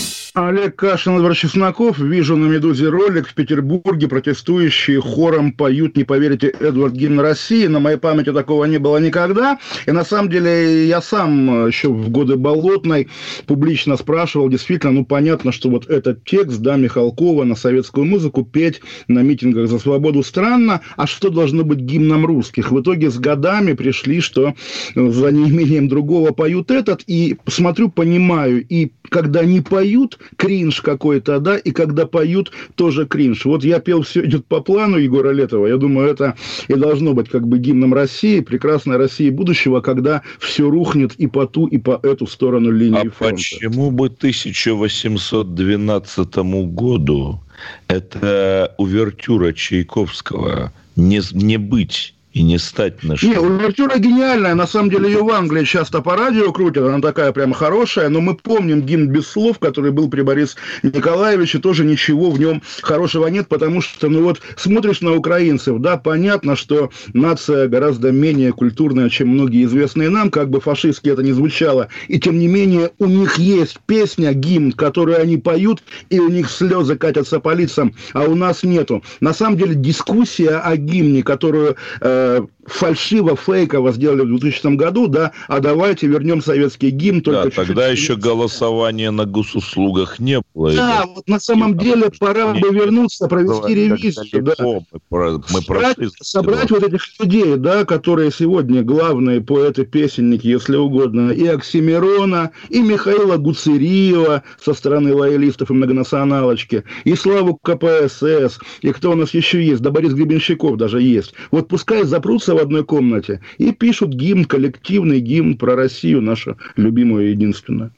Олег 0.33 0.77
Кашин, 0.77 1.17
Эдвард 1.17 1.35
Чесноков. 1.35 1.99
Вижу 1.99 2.37
на 2.37 2.45
«Медузе» 2.45 2.87
ролик 2.87 3.27
в 3.27 3.33
Петербурге. 3.33 4.07
Протестующие 4.07 5.01
хором 5.01 5.51
поют, 5.51 5.97
не 5.97 6.05
поверите, 6.05 6.47
Эдвард 6.47 6.93
гимн 6.93 7.19
России. 7.19 7.67
На 7.67 7.81
моей 7.81 7.97
памяти 7.97 8.31
такого 8.31 8.63
не 8.63 8.77
было 8.77 8.97
никогда. 8.97 9.59
И 9.85 9.91
на 9.91 10.05
самом 10.05 10.29
деле 10.29 10.87
я 10.87 11.01
сам 11.01 11.67
еще 11.67 11.89
в 11.89 12.09
годы 12.09 12.37
Болотной 12.37 13.09
публично 13.45 13.97
спрашивал, 13.97 14.47
действительно, 14.47 14.93
ну 14.93 15.05
понятно, 15.05 15.51
что 15.51 15.69
вот 15.69 15.89
этот 15.89 16.23
текст, 16.23 16.59
да, 16.59 16.77
Михалкова 16.77 17.43
на 17.43 17.55
советскую 17.55 18.05
музыку 18.05 18.45
петь 18.45 18.79
на 19.09 19.19
митингах 19.19 19.67
за 19.67 19.79
свободу 19.79 20.23
странно, 20.23 20.79
а 20.95 21.07
что 21.07 21.29
должно 21.29 21.65
быть 21.65 21.79
гимном 21.79 22.25
русских? 22.25 22.71
В 22.71 22.79
итоге 22.79 23.11
с 23.11 23.19
годами 23.19 23.73
пришли, 23.73 24.21
что 24.21 24.53
за 24.95 25.31
неимением 25.33 25.89
другого 25.89 26.31
поют 26.31 26.71
этот, 26.71 27.03
и 27.05 27.35
смотрю, 27.49 27.89
понимаю, 27.89 28.65
и 28.65 28.93
когда 29.09 29.43
не 29.43 29.59
поют, 29.59 30.19
кринж 30.37 30.81
какой-то, 30.81 31.39
да, 31.39 31.57
и 31.57 31.71
когда 31.71 32.05
поют, 32.05 32.51
тоже 32.75 33.05
кринж. 33.05 33.45
Вот 33.45 33.63
я 33.63 33.79
пел 33.79 34.01
«Все 34.03 34.25
идет 34.25 34.45
по 34.45 34.59
плану» 34.61 34.97
Егора 34.97 35.31
Летова, 35.31 35.67
я 35.67 35.77
думаю, 35.77 36.09
это 36.09 36.35
и 36.67 36.73
должно 36.73 37.13
быть 37.13 37.29
как 37.29 37.47
бы 37.47 37.59
гимном 37.59 37.93
России, 37.93 38.41
прекрасной 38.41 38.97
России 38.97 39.29
будущего, 39.29 39.79
когда 39.81 40.21
все 40.39 40.69
рухнет 40.69 41.13
и 41.15 41.27
по 41.27 41.47
ту, 41.47 41.67
и 41.67 41.77
по 41.77 41.99
эту 42.03 42.27
сторону 42.27 42.71
линии 42.71 43.07
А 43.07 43.11
фронта. 43.11 43.35
почему 43.35 43.91
бы 43.91 44.07
1812 44.07 46.35
году 46.73 47.39
это 47.87 48.73
увертюра 48.77 49.53
Чайковского 49.53 50.73
не, 50.95 51.21
не 51.33 51.57
быть 51.57 52.15
и 52.33 52.43
не 52.43 52.57
стать 52.57 53.03
нашим? 53.03 53.29
Не, 53.29 53.37
увертюра 53.37 53.97
гениальная. 53.97 54.55
На 54.55 54.67
самом 54.67 54.89
деле 54.89 55.11
ее 55.11 55.23
в 55.23 55.29
Англии 55.29 55.65
часто 55.65 56.01
по 56.01 56.15
радио 56.15 56.51
крутят. 56.53 56.85
Она 56.85 57.01
такая 57.01 57.31
прямо 57.31 57.53
хорошая. 57.53 58.09
Но 58.09 58.21
мы 58.21 58.35
помним 58.35 58.81
гимн 58.81 59.07
без 59.07 59.27
слов, 59.27 59.59
который 59.59 59.91
был 59.91 60.09
при 60.09 60.21
Борисе 60.21 60.55
Николаевиче. 60.83 61.59
Тоже 61.59 61.83
ничего 61.83 62.31
в 62.31 62.39
нем 62.39 62.61
хорошего 62.81 63.27
нет, 63.27 63.47
потому 63.49 63.81
что, 63.81 64.07
ну 64.07 64.23
вот, 64.23 64.39
смотришь 64.55 65.01
на 65.01 65.15
украинцев, 65.15 65.79
да, 65.79 65.97
понятно, 65.97 66.55
что 66.55 66.89
нация 67.13 67.67
гораздо 67.67 68.11
менее 68.11 68.53
культурная, 68.53 69.09
чем 69.09 69.29
многие 69.29 69.65
известные 69.65 70.09
нам, 70.09 70.31
как 70.31 70.49
бы 70.49 70.61
фашистски 70.61 71.09
это 71.09 71.23
ни 71.23 71.31
звучало. 71.31 71.89
И 72.07 72.19
тем 72.19 72.39
не 72.39 72.47
менее, 72.47 72.91
у 72.99 73.07
них 73.07 73.37
есть 73.37 73.79
песня, 73.85 74.33
гимн, 74.33 74.71
которую 74.71 75.19
они 75.19 75.37
поют, 75.37 75.83
и 76.09 76.19
у 76.19 76.29
них 76.29 76.49
слезы 76.49 76.95
катятся 76.95 77.39
по 77.39 77.53
лицам, 77.53 77.93
а 78.13 78.23
у 78.23 78.35
нас 78.35 78.63
нету. 78.63 79.03
На 79.19 79.33
самом 79.33 79.57
деле, 79.57 79.75
дискуссия 79.75 80.57
о 80.57 80.77
гимне, 80.77 81.23
которую 81.23 81.75
э, 81.99 82.20
фальшиво, 82.65 83.35
фейково 83.35 83.91
сделали 83.91 84.21
в 84.21 84.27
2000 84.27 84.75
году, 84.75 85.07
да, 85.07 85.31
а 85.47 85.59
давайте 85.59 86.07
вернем 86.07 86.41
советский 86.41 86.89
гимн 86.89 87.21
только 87.21 87.43
Да, 87.43 87.45
чуть-чуть 87.45 87.67
тогда 87.67 87.87
еще 87.87 88.15
голосования 88.15 89.11
на 89.11 89.25
госуслугах 89.25 90.19
не 90.19 90.41
было. 90.53 90.73
Да, 90.73 91.05
вот 91.07 91.27
на 91.27 91.39
самом 91.39 91.77
деле 91.77 92.11
пора 92.19 92.53
бы 92.53 92.69
вернуться, 92.69 93.27
провести 93.27 93.73
ревизию, 93.73 94.43
да. 94.43 94.53
Мы, 94.59 94.83
мы 95.09 95.61
собрать, 95.61 95.97
собрать 96.21 96.71
вот 96.71 96.83
этих 96.83 97.01
людей, 97.19 97.55
да, 97.57 97.85
которые 97.85 98.31
сегодня 98.31 98.83
главные 98.83 99.41
поэты-песенники, 99.41 100.47
если 100.47 100.75
угодно, 100.75 101.31
и 101.31 101.45
Оксимирона, 101.47 102.51
и 102.69 102.81
Михаила 102.81 103.37
Гуцериева 103.37 104.43
со 104.63 104.73
стороны 104.73 105.13
лоялистов 105.15 105.71
и 105.71 105.73
многонационалочки, 105.73 106.83
и 107.03 107.15
Славу 107.15 107.59
КПСС, 107.61 108.59
и 108.81 108.91
кто 108.91 109.11
у 109.11 109.15
нас 109.15 109.33
еще 109.33 109.63
есть, 109.63 109.81
да 109.81 109.89
Борис 109.89 110.13
Гребенщиков 110.13 110.77
даже 110.77 111.01
есть. 111.01 111.33
Вот 111.49 111.67
пускай 111.67 112.03
запрутся 112.11 112.53
в 112.53 112.57
одной 112.57 112.83
комнате 112.83 113.39
и 113.57 113.71
пишут 113.71 114.09
гимн, 114.09 114.45
коллективный 114.45 115.19
гимн 115.19 115.57
про 115.57 115.75
Россию, 115.75 116.21
нашу 116.21 116.57
любимую 116.75 117.27
и 117.27 117.31
единственную. 117.31 117.91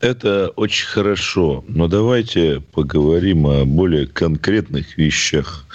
Это 0.00 0.48
очень 0.56 0.86
хорошо, 0.86 1.64
но 1.68 1.86
давайте 1.88 2.62
поговорим 2.72 3.46
о 3.46 3.64
более 3.64 4.06
конкретных 4.06 4.96
вещах. 4.96 5.66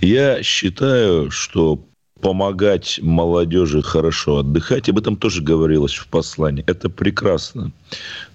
Я 0.00 0.42
считаю, 0.42 1.30
что 1.30 1.80
помогать 2.20 3.00
молодежи 3.02 3.82
хорошо 3.82 4.38
отдыхать, 4.38 4.88
об 4.88 4.98
этом 4.98 5.16
тоже 5.16 5.42
говорилось 5.42 5.94
в 5.94 6.06
послании, 6.06 6.64
это 6.66 6.88
прекрасно. 6.90 7.72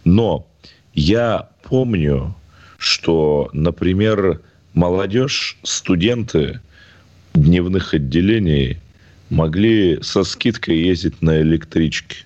Но 0.04 0.48
я 0.94 1.50
помню, 1.64 2.36
что, 2.78 3.50
например, 3.54 4.42
молодежь, 4.74 5.58
студенты 5.64 6.60
дневных 7.34 7.94
отделений 7.94 8.81
могли 9.32 9.98
со 10.04 10.24
скидкой 10.24 10.78
ездить 10.78 11.22
на 11.22 11.42
электричке. 11.42 12.18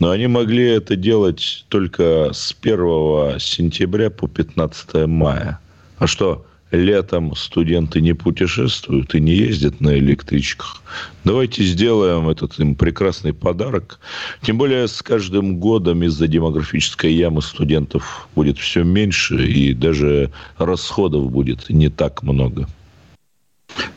Но 0.00 0.10
они 0.10 0.26
могли 0.26 0.64
это 0.64 0.96
делать 0.96 1.64
только 1.68 2.30
с 2.32 2.56
1 2.60 3.38
сентября 3.38 4.10
по 4.10 4.26
15 4.26 5.06
мая. 5.06 5.60
А 5.98 6.06
что, 6.06 6.46
летом 6.70 7.34
студенты 7.36 8.00
не 8.00 8.14
путешествуют 8.14 9.14
и 9.14 9.20
не 9.20 9.34
ездят 9.34 9.80
на 9.80 9.98
электричках? 9.98 10.82
Давайте 11.24 11.62
сделаем 11.62 12.28
этот 12.28 12.58
им 12.58 12.74
прекрасный 12.74 13.34
подарок. 13.34 14.00
Тем 14.42 14.56
более 14.56 14.88
с 14.88 15.02
каждым 15.02 15.58
годом 15.58 16.02
из-за 16.04 16.26
демографической 16.26 17.12
ямы 17.12 17.42
студентов 17.42 18.28
будет 18.34 18.58
все 18.58 18.82
меньше, 18.82 19.46
и 19.46 19.74
даже 19.74 20.30
расходов 20.58 21.30
будет 21.30 21.68
не 21.68 21.90
так 21.90 22.22
много. 22.22 22.66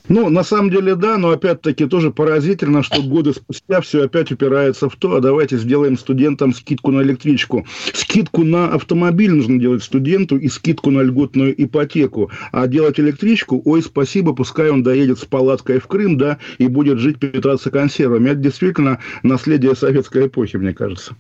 Ну, 0.10 0.30
на 0.30 0.44
самом 0.44 0.72
деле, 0.72 0.96
да, 0.96 1.18
но 1.18 1.30
опять-таки 1.30 1.86
тоже 1.86 2.10
поразительно, 2.10 2.82
что 2.82 3.04
годы 3.04 3.34
спустя 3.34 3.80
все 3.82 4.06
опять 4.06 4.32
упирается 4.32 4.90
в 4.90 4.96
то, 4.96 5.16
а 5.16 5.20
давайте 5.20 5.58
сделаем 5.58 5.98
студентам 6.00 6.54
скидку 6.54 6.92
на 6.92 7.02
электричку. 7.02 7.66
Скидку 7.94 8.44
на 8.44 8.70
автомобиль 8.70 9.32
нужно 9.32 9.60
делать 9.60 9.84
студенту 9.84 10.38
и 10.38 10.50
скидку 10.50 10.90
на 10.90 11.02
льготную 11.02 11.54
ипотеку. 11.64 12.32
А 12.52 12.66
делать 12.66 13.00
электричку, 13.00 13.62
ой, 13.66 13.84
спасибо, 13.84 14.34
пускай 14.34 14.72
он 14.72 14.82
доедет 14.82 15.20
с 15.20 15.26
палаткой 15.26 15.80
в 15.80 15.86
Крым, 15.86 16.18
да, 16.18 16.40
и 16.58 16.68
будет 16.68 16.98
жить, 16.98 17.20
питаться 17.20 17.70
консервами. 17.70 18.30
Это 18.30 18.40
действительно 18.40 19.00
наследие 19.22 19.76
советской 19.76 20.26
эпохи, 20.26 20.58
мне 20.58 20.74
кажется. 20.74 21.16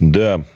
Да, 0.00 0.46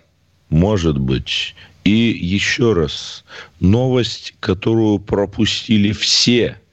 может 0.49 0.99
быть. 0.99 1.55
И 1.84 1.91
еще 1.91 2.72
раз, 2.72 3.24
новость, 3.59 4.34
которую 4.41 4.99
пропустили 5.01 5.93
все– 5.93 6.57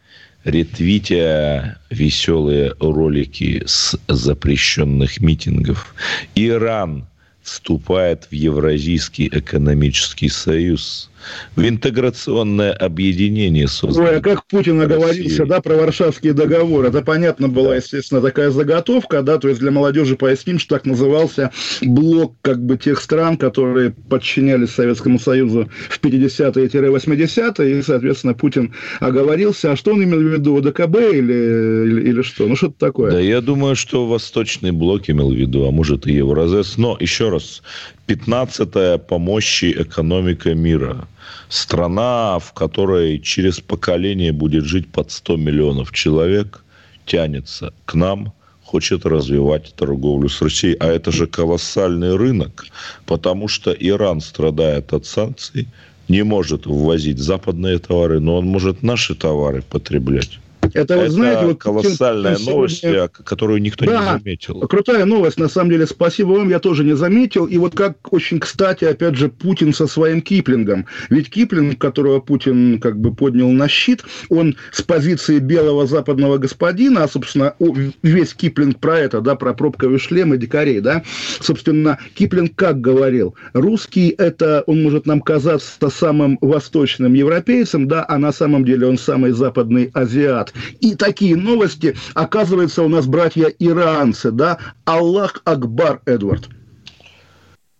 ретвитя 0.47 1.77
веселые 1.89 2.73
ролики 2.79 3.63
с 3.65 3.99
запрещенных 4.07 5.19
митингов. 5.19 5.93
Иран 6.35 7.05
вступает 7.43 8.27
в 8.31 8.33
Евразийский 8.33 9.27
экономический 9.27 10.29
союз, 10.29 11.09
в 11.55 11.67
интеграционное 11.67 12.73
объединение 12.73 13.67
созданное. 13.67 14.11
Ой, 14.11 14.17
а 14.17 14.21
как 14.21 14.45
Путин 14.45 14.81
оговорился, 14.81 15.45
да, 15.45 15.61
про 15.61 15.75
Варшавский 15.75 16.31
договор. 16.31 16.85
Это 16.85 17.01
понятно 17.01 17.47
была, 17.47 17.75
естественно, 17.75 18.21
такая 18.21 18.51
заготовка, 18.51 19.21
да, 19.21 19.37
то 19.37 19.47
есть 19.49 19.59
для 19.59 19.71
молодежи 19.71 20.15
поясним, 20.15 20.59
что 20.59 20.75
так 20.75 20.85
назывался 20.85 21.51
блок 21.81 22.35
как 22.41 22.63
бы 22.63 22.77
тех 22.77 23.01
стран, 23.01 23.37
которые 23.37 23.91
подчинялись 24.09 24.71
Советскому 24.71 25.19
Союзу 25.19 25.69
в 25.89 25.99
50-е-80-е, 25.99 27.79
и, 27.79 27.81
соответственно, 27.81 28.33
Путин 28.33 28.73
оговорился. 28.99 29.71
А 29.71 29.75
что 29.75 29.93
он 29.93 30.03
имел 30.03 30.19
в 30.19 30.33
виду, 30.33 30.57
ОДКБ 30.57 30.95
или, 31.13 31.83
или, 31.83 32.09
или 32.09 32.21
что? 32.21 32.47
Ну, 32.47 32.55
что-то 32.55 32.75
такое. 32.77 33.11
Да, 33.11 33.19
я 33.19 33.41
думаю, 33.41 33.75
что 33.75 34.05
Восточный 34.07 34.71
блок 34.71 35.09
имел 35.09 35.31
в 35.31 35.35
виду, 35.35 35.67
а 35.67 35.71
может 35.71 36.07
и 36.07 36.13
Евразес. 36.13 36.77
Но, 36.77 36.97
еще 36.99 37.29
раз, 37.29 37.61
15-я 38.07 38.97
по 38.97 39.17
мощи 39.17 39.73
экономика 39.77 40.53
мира. 40.53 41.07
Страна, 41.49 42.39
в 42.39 42.53
которой 42.53 43.19
через 43.19 43.59
поколение 43.59 44.31
будет 44.31 44.63
жить 44.63 44.87
под 44.89 45.11
100 45.11 45.37
миллионов 45.37 45.91
человек, 45.91 46.63
тянется 47.05 47.73
к 47.85 47.95
нам, 47.95 48.33
хочет 48.63 49.05
развивать 49.05 49.73
торговлю 49.75 50.29
с 50.29 50.41
Россией. 50.41 50.77
А 50.79 50.87
это 50.87 51.11
же 51.11 51.27
колоссальный 51.27 52.15
рынок, 52.15 52.65
потому 53.05 53.47
что 53.47 53.71
Иран 53.71 54.21
страдает 54.21 54.93
от 54.93 55.05
санкций, 55.05 55.67
не 56.07 56.23
может 56.23 56.65
ввозить 56.65 57.19
западные 57.19 57.79
товары, 57.79 58.19
но 58.19 58.37
он 58.37 58.45
может 58.45 58.83
наши 58.83 59.15
товары 59.15 59.61
потреблять. 59.61 60.39
Это, 60.77 60.97
вот, 60.97 61.09
знаете, 61.09 61.45
вот 61.45 61.59
колоссальная 61.59 62.35
Путин 62.35 62.51
новость, 62.51 62.79
сегодня... 62.81 63.07
которую 63.07 63.61
никто 63.61 63.85
да, 63.85 63.99
не 63.99 64.19
заметил. 64.19 64.59
Крутая 64.61 65.05
новость, 65.05 65.39
на 65.39 65.49
самом 65.49 65.71
деле. 65.71 65.87
Спасибо 65.87 66.29
вам, 66.33 66.49
я 66.49 66.59
тоже 66.59 66.83
не 66.83 66.95
заметил. 66.95 67.45
И 67.45 67.57
вот 67.57 67.75
как 67.75 68.13
очень 68.13 68.39
кстати, 68.39 68.85
опять 68.85 69.15
же, 69.15 69.29
Путин 69.29 69.73
со 69.73 69.87
своим 69.87 70.21
Киплингом. 70.21 70.85
Ведь 71.09 71.29
Киплинг, 71.29 71.79
которого 71.79 72.19
Путин 72.19 72.79
как 72.79 72.99
бы 72.99 73.13
поднял 73.13 73.49
на 73.49 73.67
щит, 73.67 74.03
он 74.29 74.55
с 74.71 74.81
позиции 74.81 75.39
белого 75.39 75.87
западного 75.87 76.37
господина, 76.37 77.03
а, 77.03 77.07
собственно, 77.07 77.55
весь 78.03 78.33
Киплинг 78.33 78.79
про 78.79 78.99
это, 78.99 79.21
да, 79.21 79.35
про 79.35 79.53
пробковый 79.53 79.99
шлем 79.99 80.33
и 80.33 80.37
дикарей, 80.37 80.79
да, 80.79 81.03
собственно, 81.41 81.97
Киплинг 82.13 82.55
как 82.55 82.81
говорил? 82.81 83.35
Русский 83.53 84.09
это, 84.09 84.63
он 84.67 84.83
может 84.83 85.05
нам 85.05 85.21
казаться 85.21 85.89
самым 85.89 86.37
восточным 86.41 87.13
европейцем, 87.13 87.87
да, 87.87 88.05
а 88.07 88.17
на 88.17 88.31
самом 88.31 88.63
деле 88.63 88.87
он 88.87 88.97
самый 88.97 89.31
западный 89.31 89.89
азиат. 89.93 90.53
И 90.79 90.95
такие 90.95 91.35
новости, 91.35 91.95
оказывается, 92.13 92.83
у 92.83 92.87
нас 92.87 93.05
братья 93.05 93.47
иранцы, 93.59 94.31
да? 94.31 94.57
Аллах 94.85 95.41
Акбар, 95.45 96.01
Эдвард. 96.05 96.49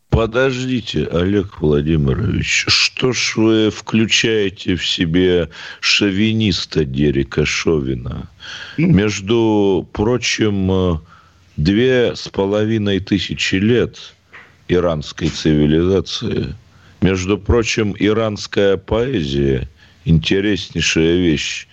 Подождите, 0.10 1.06
Олег 1.06 1.62
Владимирович, 1.62 2.66
что 2.68 3.14
ж 3.14 3.34
вы 3.36 3.70
включаете 3.70 4.76
в 4.76 4.88
себе 4.88 5.50
шовиниста 5.80 6.86
Дерека 6.86 7.46
Шовина? 7.46 8.28
Между 8.78 9.88
прочим, 9.94 11.02
две 11.56 12.16
с 12.16 12.28
половиной 12.30 13.00
тысячи 13.00 13.56
лет 13.56 14.16
иранской 14.68 15.30
цивилизации. 15.30 16.56
Между 17.02 17.38
прочим, 17.38 17.96
иранская 18.00 18.78
поэзия– 18.78 19.70
интереснейшая 20.08 21.18
вещь. 21.18 21.68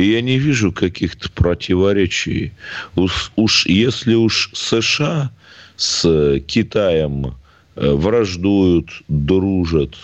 И 0.00 0.12
я 0.12 0.22
не 0.22 0.38
вижу 0.38 0.72
каких-то 0.72 1.30
противоречий. 1.30 2.52
Уж, 2.96 3.32
уж 3.36 3.66
если 3.66 4.14
уж 4.14 4.50
США 4.54 5.30
с 5.76 6.40
Китаем 6.46 7.34
э, 7.76 7.92
враждуют, 7.92 8.88
дружат, 9.08 9.94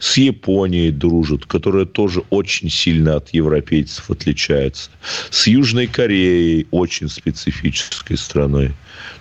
с 0.00 0.18
Японией 0.18 0.90
дружат, 0.90 1.46
которая 1.46 1.86
тоже 1.86 2.22
очень 2.28 2.68
сильно 2.68 3.16
от 3.16 3.30
европейцев 3.30 4.10
отличается, 4.10 4.90
с 5.30 5.46
Южной 5.46 5.86
Кореей, 5.86 6.66
очень 6.70 7.08
специфической 7.08 8.18
страной, 8.18 8.72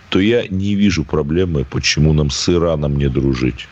то 0.09 0.19
я 0.19 0.45
не 0.49 0.75
вижу 0.75 1.05
проблемы, 1.05 1.63
почему 1.63 2.11
нам 2.11 2.31
с 2.31 2.49
Ираном 2.49 2.97
не 2.97 3.07
дружить. 3.07 3.67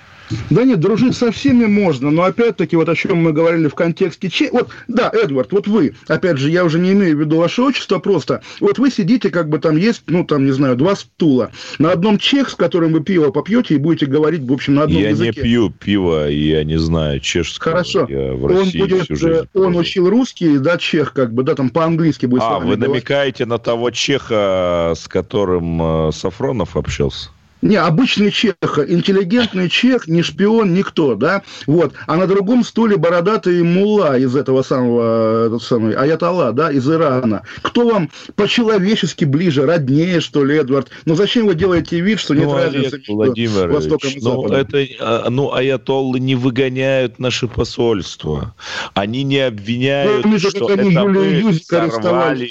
Да 0.50 0.64
нет, 0.64 0.80
дружить 0.80 1.16
со 1.16 1.32
всеми 1.32 1.66
можно, 1.66 2.12
но 2.12 2.24
опять-таки, 2.24 2.76
вот 2.76 2.90
о 2.90 2.96
чем 2.96 3.18
мы 3.18 3.34
говорили 3.34 3.68
в 3.68 3.76
контексте... 3.76 4.30
Че... 4.30 4.50
Вот, 4.52 4.70
да, 4.88 5.12
Эдвард, 5.14 5.52
вот 5.52 5.68
вы, 5.68 5.96
опять 6.08 6.38
же, 6.38 6.50
я 6.50 6.64
уже 6.66 6.80
не 6.80 6.94
имею 6.94 7.18
в 7.18 7.20
виду 7.20 7.38
ваше 7.38 7.62
отчество, 7.62 8.00
просто 8.00 8.42
вот 8.60 8.80
вы 8.80 8.90
сидите, 8.90 9.30
как 9.30 9.50
бы 9.50 9.60
там 9.60 9.78
есть, 9.78 10.04
ну, 10.08 10.24
там, 10.26 10.46
не 10.46 10.52
знаю, 10.52 10.76
два 10.76 10.96
стула. 10.96 11.52
На 11.78 11.92
одном 11.92 12.18
чех, 12.18 12.50
с 12.50 12.56
которым 12.56 12.94
вы 12.94 13.02
пиво 13.02 13.32
попьете 13.32 13.76
и 13.76 13.78
будете 13.78 14.06
говорить, 14.06 14.42
в 14.42 14.54
общем, 14.54 14.76
на 14.76 14.84
одном 14.84 15.02
я 15.02 15.10
языке. 15.10 15.32
Я 15.36 15.44
не 15.44 15.50
пью 15.50 15.70
пиво, 15.70 16.28
я 16.28 16.64
не 16.64 16.78
знаю 16.78 17.20
чешского. 17.20 17.74
Хорошо. 17.74 18.08
Я 18.10 18.34
в 18.34 18.46
он 18.46 18.58
России 18.58 18.80
будет, 18.80 19.04
всю 19.04 19.16
жизнь 19.16 19.48
он 19.54 19.62
прожил. 19.64 19.80
учил 19.80 20.10
русский, 20.10 20.58
да, 20.58 20.78
чех, 20.78 21.14
как 21.14 21.34
бы, 21.34 21.44
да, 21.44 21.56
там 21.56 21.70
по-английски 21.70 22.26
будет. 22.26 22.42
А, 22.44 22.60
вы 22.60 22.76
говорить. 22.76 22.88
намекаете 22.88 23.46
на 23.46 23.58
того 23.58 23.92
чеха, 23.92 24.94
с 24.96 25.08
которым 25.08 26.08
э, 26.08 26.12
Сафронов 26.12 26.76
общался? 26.76 27.30
Не, 27.66 27.78
обычный 27.78 28.30
чех, 28.30 28.56
интеллигентный 28.88 29.70
чех, 29.70 30.08
не 30.08 30.22
шпион, 30.22 30.76
никто, 30.76 31.16
да, 31.16 31.42
вот. 31.66 31.94
А 32.06 32.16
на 32.16 32.28
другом 32.28 32.64
стуле 32.64 32.96
бородатый 32.96 33.64
мулла 33.64 34.20
из 34.20 34.36
этого 34.36 34.62
самого, 34.62 35.48
этот 35.48 35.64
самый, 35.64 35.96
Аятолла, 35.96 36.52
да, 36.52 36.72
из 36.72 36.88
Ирана. 36.88 37.42
Кто 37.64 37.88
вам 37.90 38.12
по-человечески 38.36 39.26
ближе, 39.26 39.66
роднее, 39.66 40.20
что 40.22 40.46
ли, 40.46 40.58
Эдвард? 40.58 40.90
Ну, 41.06 41.16
зачем 41.16 41.48
вы 41.48 41.56
делаете 41.56 42.02
вид, 42.02 42.20
что 42.20 42.36
нет 42.36 42.46
ну, 42.46 42.54
разницы 42.54 42.78
Олег 42.78 42.94
между 42.94 43.14
Владимирович, 43.16 43.74
Востоком 43.74 44.10
и 44.12 44.20
ну, 44.22 44.22
Западом? 44.22 44.58
это, 44.58 44.88
а, 45.00 45.30
ну, 45.32 45.54
аятоллы 45.54 46.20
не 46.20 46.36
выгоняют 46.36 47.18
наше 47.18 47.48
посольство. 47.48 48.54
Они 48.94 49.24
не 49.24 49.40
обвиняют, 49.40 50.24
Ну, 50.24 50.38
что 50.38 50.70
это 50.70 50.84
мы 50.86 51.54
сорвали 51.56 52.48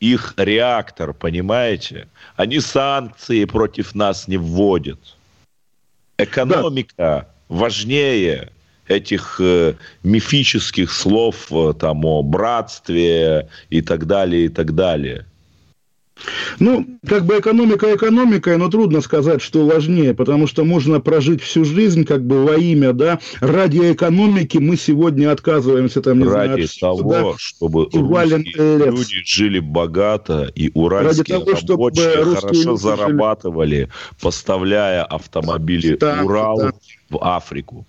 их 0.00 0.32
реактор, 0.38 1.12
понимаете? 1.12 2.08
Они 2.36 2.60
санкции 2.60 3.44
против 3.44 3.94
нас 3.94 4.26
не 4.26 4.37
вводят. 4.38 4.98
Экономика 6.18 7.28
важнее 7.48 8.50
этих 8.88 9.40
э, 9.40 9.74
мифических 10.02 10.90
слов 10.90 11.52
э, 11.52 11.74
там 11.78 12.04
о 12.04 12.22
братстве 12.22 13.48
и 13.70 13.82
так 13.82 14.06
далее, 14.06 14.46
и 14.46 14.48
так 14.48 14.74
далее. 14.74 15.26
Ну, 16.58 16.86
как 17.06 17.24
бы 17.24 17.38
экономика 17.38 17.94
экономикой, 17.94 18.56
но 18.56 18.68
трудно 18.68 19.00
сказать, 19.00 19.40
что 19.40 19.64
важнее, 19.66 20.14
потому 20.14 20.46
что 20.46 20.64
можно 20.64 21.00
прожить 21.00 21.42
всю 21.42 21.64
жизнь 21.64 22.04
как 22.04 22.26
бы 22.26 22.44
во 22.44 22.56
имя, 22.56 22.92
да, 22.92 23.20
ради 23.40 23.92
экономики 23.92 24.58
мы 24.58 24.76
сегодня 24.76 25.30
отказываемся 25.30 26.02
там, 26.02 26.18
не 26.18 26.24
знаю, 26.24 26.50
Ради 26.50 26.62
от 26.62 26.70
всего, 26.70 26.96
того, 26.96 27.32
да, 27.32 27.38
чтобы 27.38 27.84
русские 27.92 28.78
люди 28.78 29.22
жили 29.24 29.58
богато, 29.60 30.50
и 30.54 30.70
уральские 30.74 31.38
того, 31.38 31.56
чтобы 31.56 31.72
рабочие 31.84 32.14
русские 32.22 32.34
хорошо 32.40 32.54
люди 32.54 32.64
жили- 32.64 32.76
зарабатывали, 32.76 33.88
поставляя 34.20 35.04
автомобили 35.04 35.94
Танки, 35.96 36.24
Урал 36.24 36.58
танки. 36.58 36.98
в 37.10 37.18
Африку. 37.22 37.86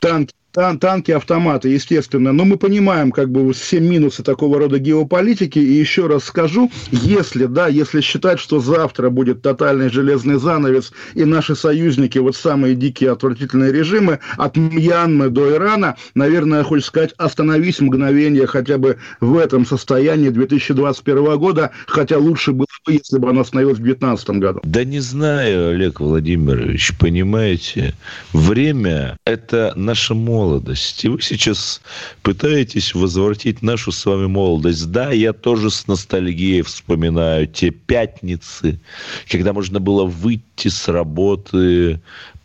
танки, 0.00 0.34
Тан- 0.52 0.78
танки, 0.78 1.10
автоматы, 1.10 1.70
естественно. 1.70 2.32
Но 2.32 2.44
мы 2.44 2.58
понимаем 2.58 3.10
как 3.10 3.30
бы 3.30 3.50
все 3.54 3.80
минусы 3.80 4.22
такого 4.22 4.58
рода 4.58 4.78
геополитики. 4.78 5.58
И 5.58 5.72
еще 5.72 6.06
раз 6.08 6.24
скажу, 6.24 6.70
если, 6.90 7.46
да, 7.46 7.68
если 7.68 8.02
считать, 8.02 8.38
что 8.38 8.60
завтра 8.60 9.08
будет 9.08 9.40
тотальный 9.40 9.88
железный 9.88 10.38
занавес, 10.38 10.92
и 11.14 11.24
наши 11.24 11.56
союзники, 11.56 12.18
вот 12.18 12.36
самые 12.36 12.74
дикие 12.74 13.12
отвратительные 13.12 13.72
режимы, 13.72 14.18
от 14.36 14.58
Мьянмы 14.58 15.30
до 15.30 15.52
Ирана, 15.52 15.96
наверное, 16.14 16.64
хочется 16.64 16.88
сказать, 16.88 17.14
остановись 17.16 17.80
мгновение 17.80 18.46
хотя 18.46 18.76
бы 18.76 18.98
в 19.20 19.38
этом 19.38 19.64
состоянии 19.64 20.28
2021 20.28 21.38
года, 21.38 21.70
хотя 21.86 22.18
лучше 22.18 22.52
было 22.52 22.66
бы, 22.84 22.92
если 22.92 23.18
бы 23.18 23.30
оно 23.30 23.40
остановилось 23.40 23.78
в 23.78 23.82
2019 23.82 24.30
году. 24.40 24.60
Да 24.64 24.84
не 24.84 25.00
знаю, 25.00 25.70
Олег 25.70 26.00
Владимирович, 26.00 26.92
понимаете, 26.98 27.94
время– 28.32 29.16
это 29.24 29.72
наша 29.76 30.14
молодость. 30.14 31.04
И 31.04 31.08
вы 31.08 31.20
сейчас 31.20 31.80
пытаетесь 32.22 32.94
возвратить 32.94 33.62
нашу 33.62 33.92
с 33.92 34.04
вами 34.04 34.26
молодость. 34.26 34.90
Да, 34.90 35.12
я 35.12 35.32
тоже 35.32 35.70
с 35.70 35.86
ностальгией 35.86 36.62
вспоминаю 36.62 37.46
те 37.46 37.70
пятницы, 37.70 38.80
когда 39.28 39.52
можно 39.52 39.80
было 39.80 40.04
выйти 40.04 40.68
с 40.68 40.88
работы, 40.88 42.00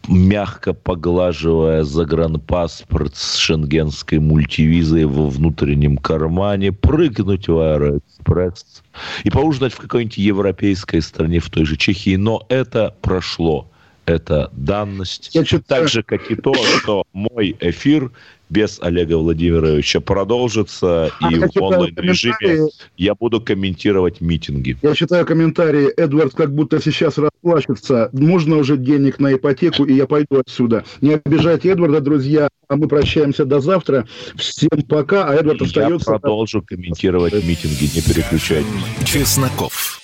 мягко 0.08 0.74
поглаживая 0.74 1.84
загранпаспорт 1.84 3.16
с 3.16 3.36
шенгенской 3.36 4.20
мультивизой 4.20 5.05
во 5.05 5.30
внутреннем 5.30 5.97
кармане, 5.97 6.72
прыгнуть 6.72 7.47
в 7.47 7.58
Аэроэкспресс 7.58 8.84
и 9.24 9.30
поужинать 9.30 9.74
в 9.74 9.78
какой-нибудь 9.78 10.18
европейской 10.18 11.01
стране, 11.01 11.39
в 11.39 11.49
той 11.49 11.66
же 11.66 11.78
Чехии. 11.78 12.16
Но 12.16 12.45
это 12.49 12.95
прошло. 13.01 13.70
Это 14.08 14.49
данность. 14.53 15.38
Так 15.68 15.89
же, 15.89 16.01
как 16.01 16.32
и 16.32 16.36
то, 16.36 16.53
что 16.82 17.03
мой 17.12 17.55
эфир 17.60 18.10
без 18.49 18.80
Олега 18.82 19.18
Владимировича 19.18 19.99
продолжится, 19.99 21.12
А 21.20 21.30
и 21.30 21.36
я 21.36 21.47
в 21.47 21.62
онлайн-режиме 21.62 22.36
комментарии. 22.39 22.72
я 22.95 23.14
буду 23.16 23.41
комментировать 23.41 24.22
митинги. 24.22 24.78
Я 24.82 24.95
читаю 24.95 25.26
комментарии, 25.26 25.89
Эдвард 25.89 26.34
как 26.34 26.55
будто 26.55 26.82
сейчас 26.82 27.18
расплачется. 27.18 28.10
Можно 28.14 28.55
уже 28.55 28.78
денег 28.78 29.20
на 29.20 29.34
ипотеку, 29.34 29.84
и 29.84 29.93
я 29.93 30.08
пойду 30.08 30.39
отсюда. 30.39 30.86
Не 31.01 31.16
обижайте 31.26 31.70
Эдварда, 31.70 31.99
друзья. 31.99 32.47
А 32.70 32.78
мы 32.78 32.88
прощаемся 32.88 33.43
до 33.43 33.60
завтра. 33.60 34.08
Всем 34.38 34.82
пока. 34.88 35.26
А 35.28 35.36
Эдвард 35.36 35.60
Я 35.62 35.68
остается... 35.68 36.05
продолжу 36.12 36.62
комментировать 36.62 37.34
митинги, 37.34 37.93
не 37.93 38.01
переключайтесь. 38.01 38.68
Чесноков. 39.05 40.01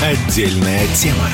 Отдельная 0.00 0.86
тема. 0.94 1.28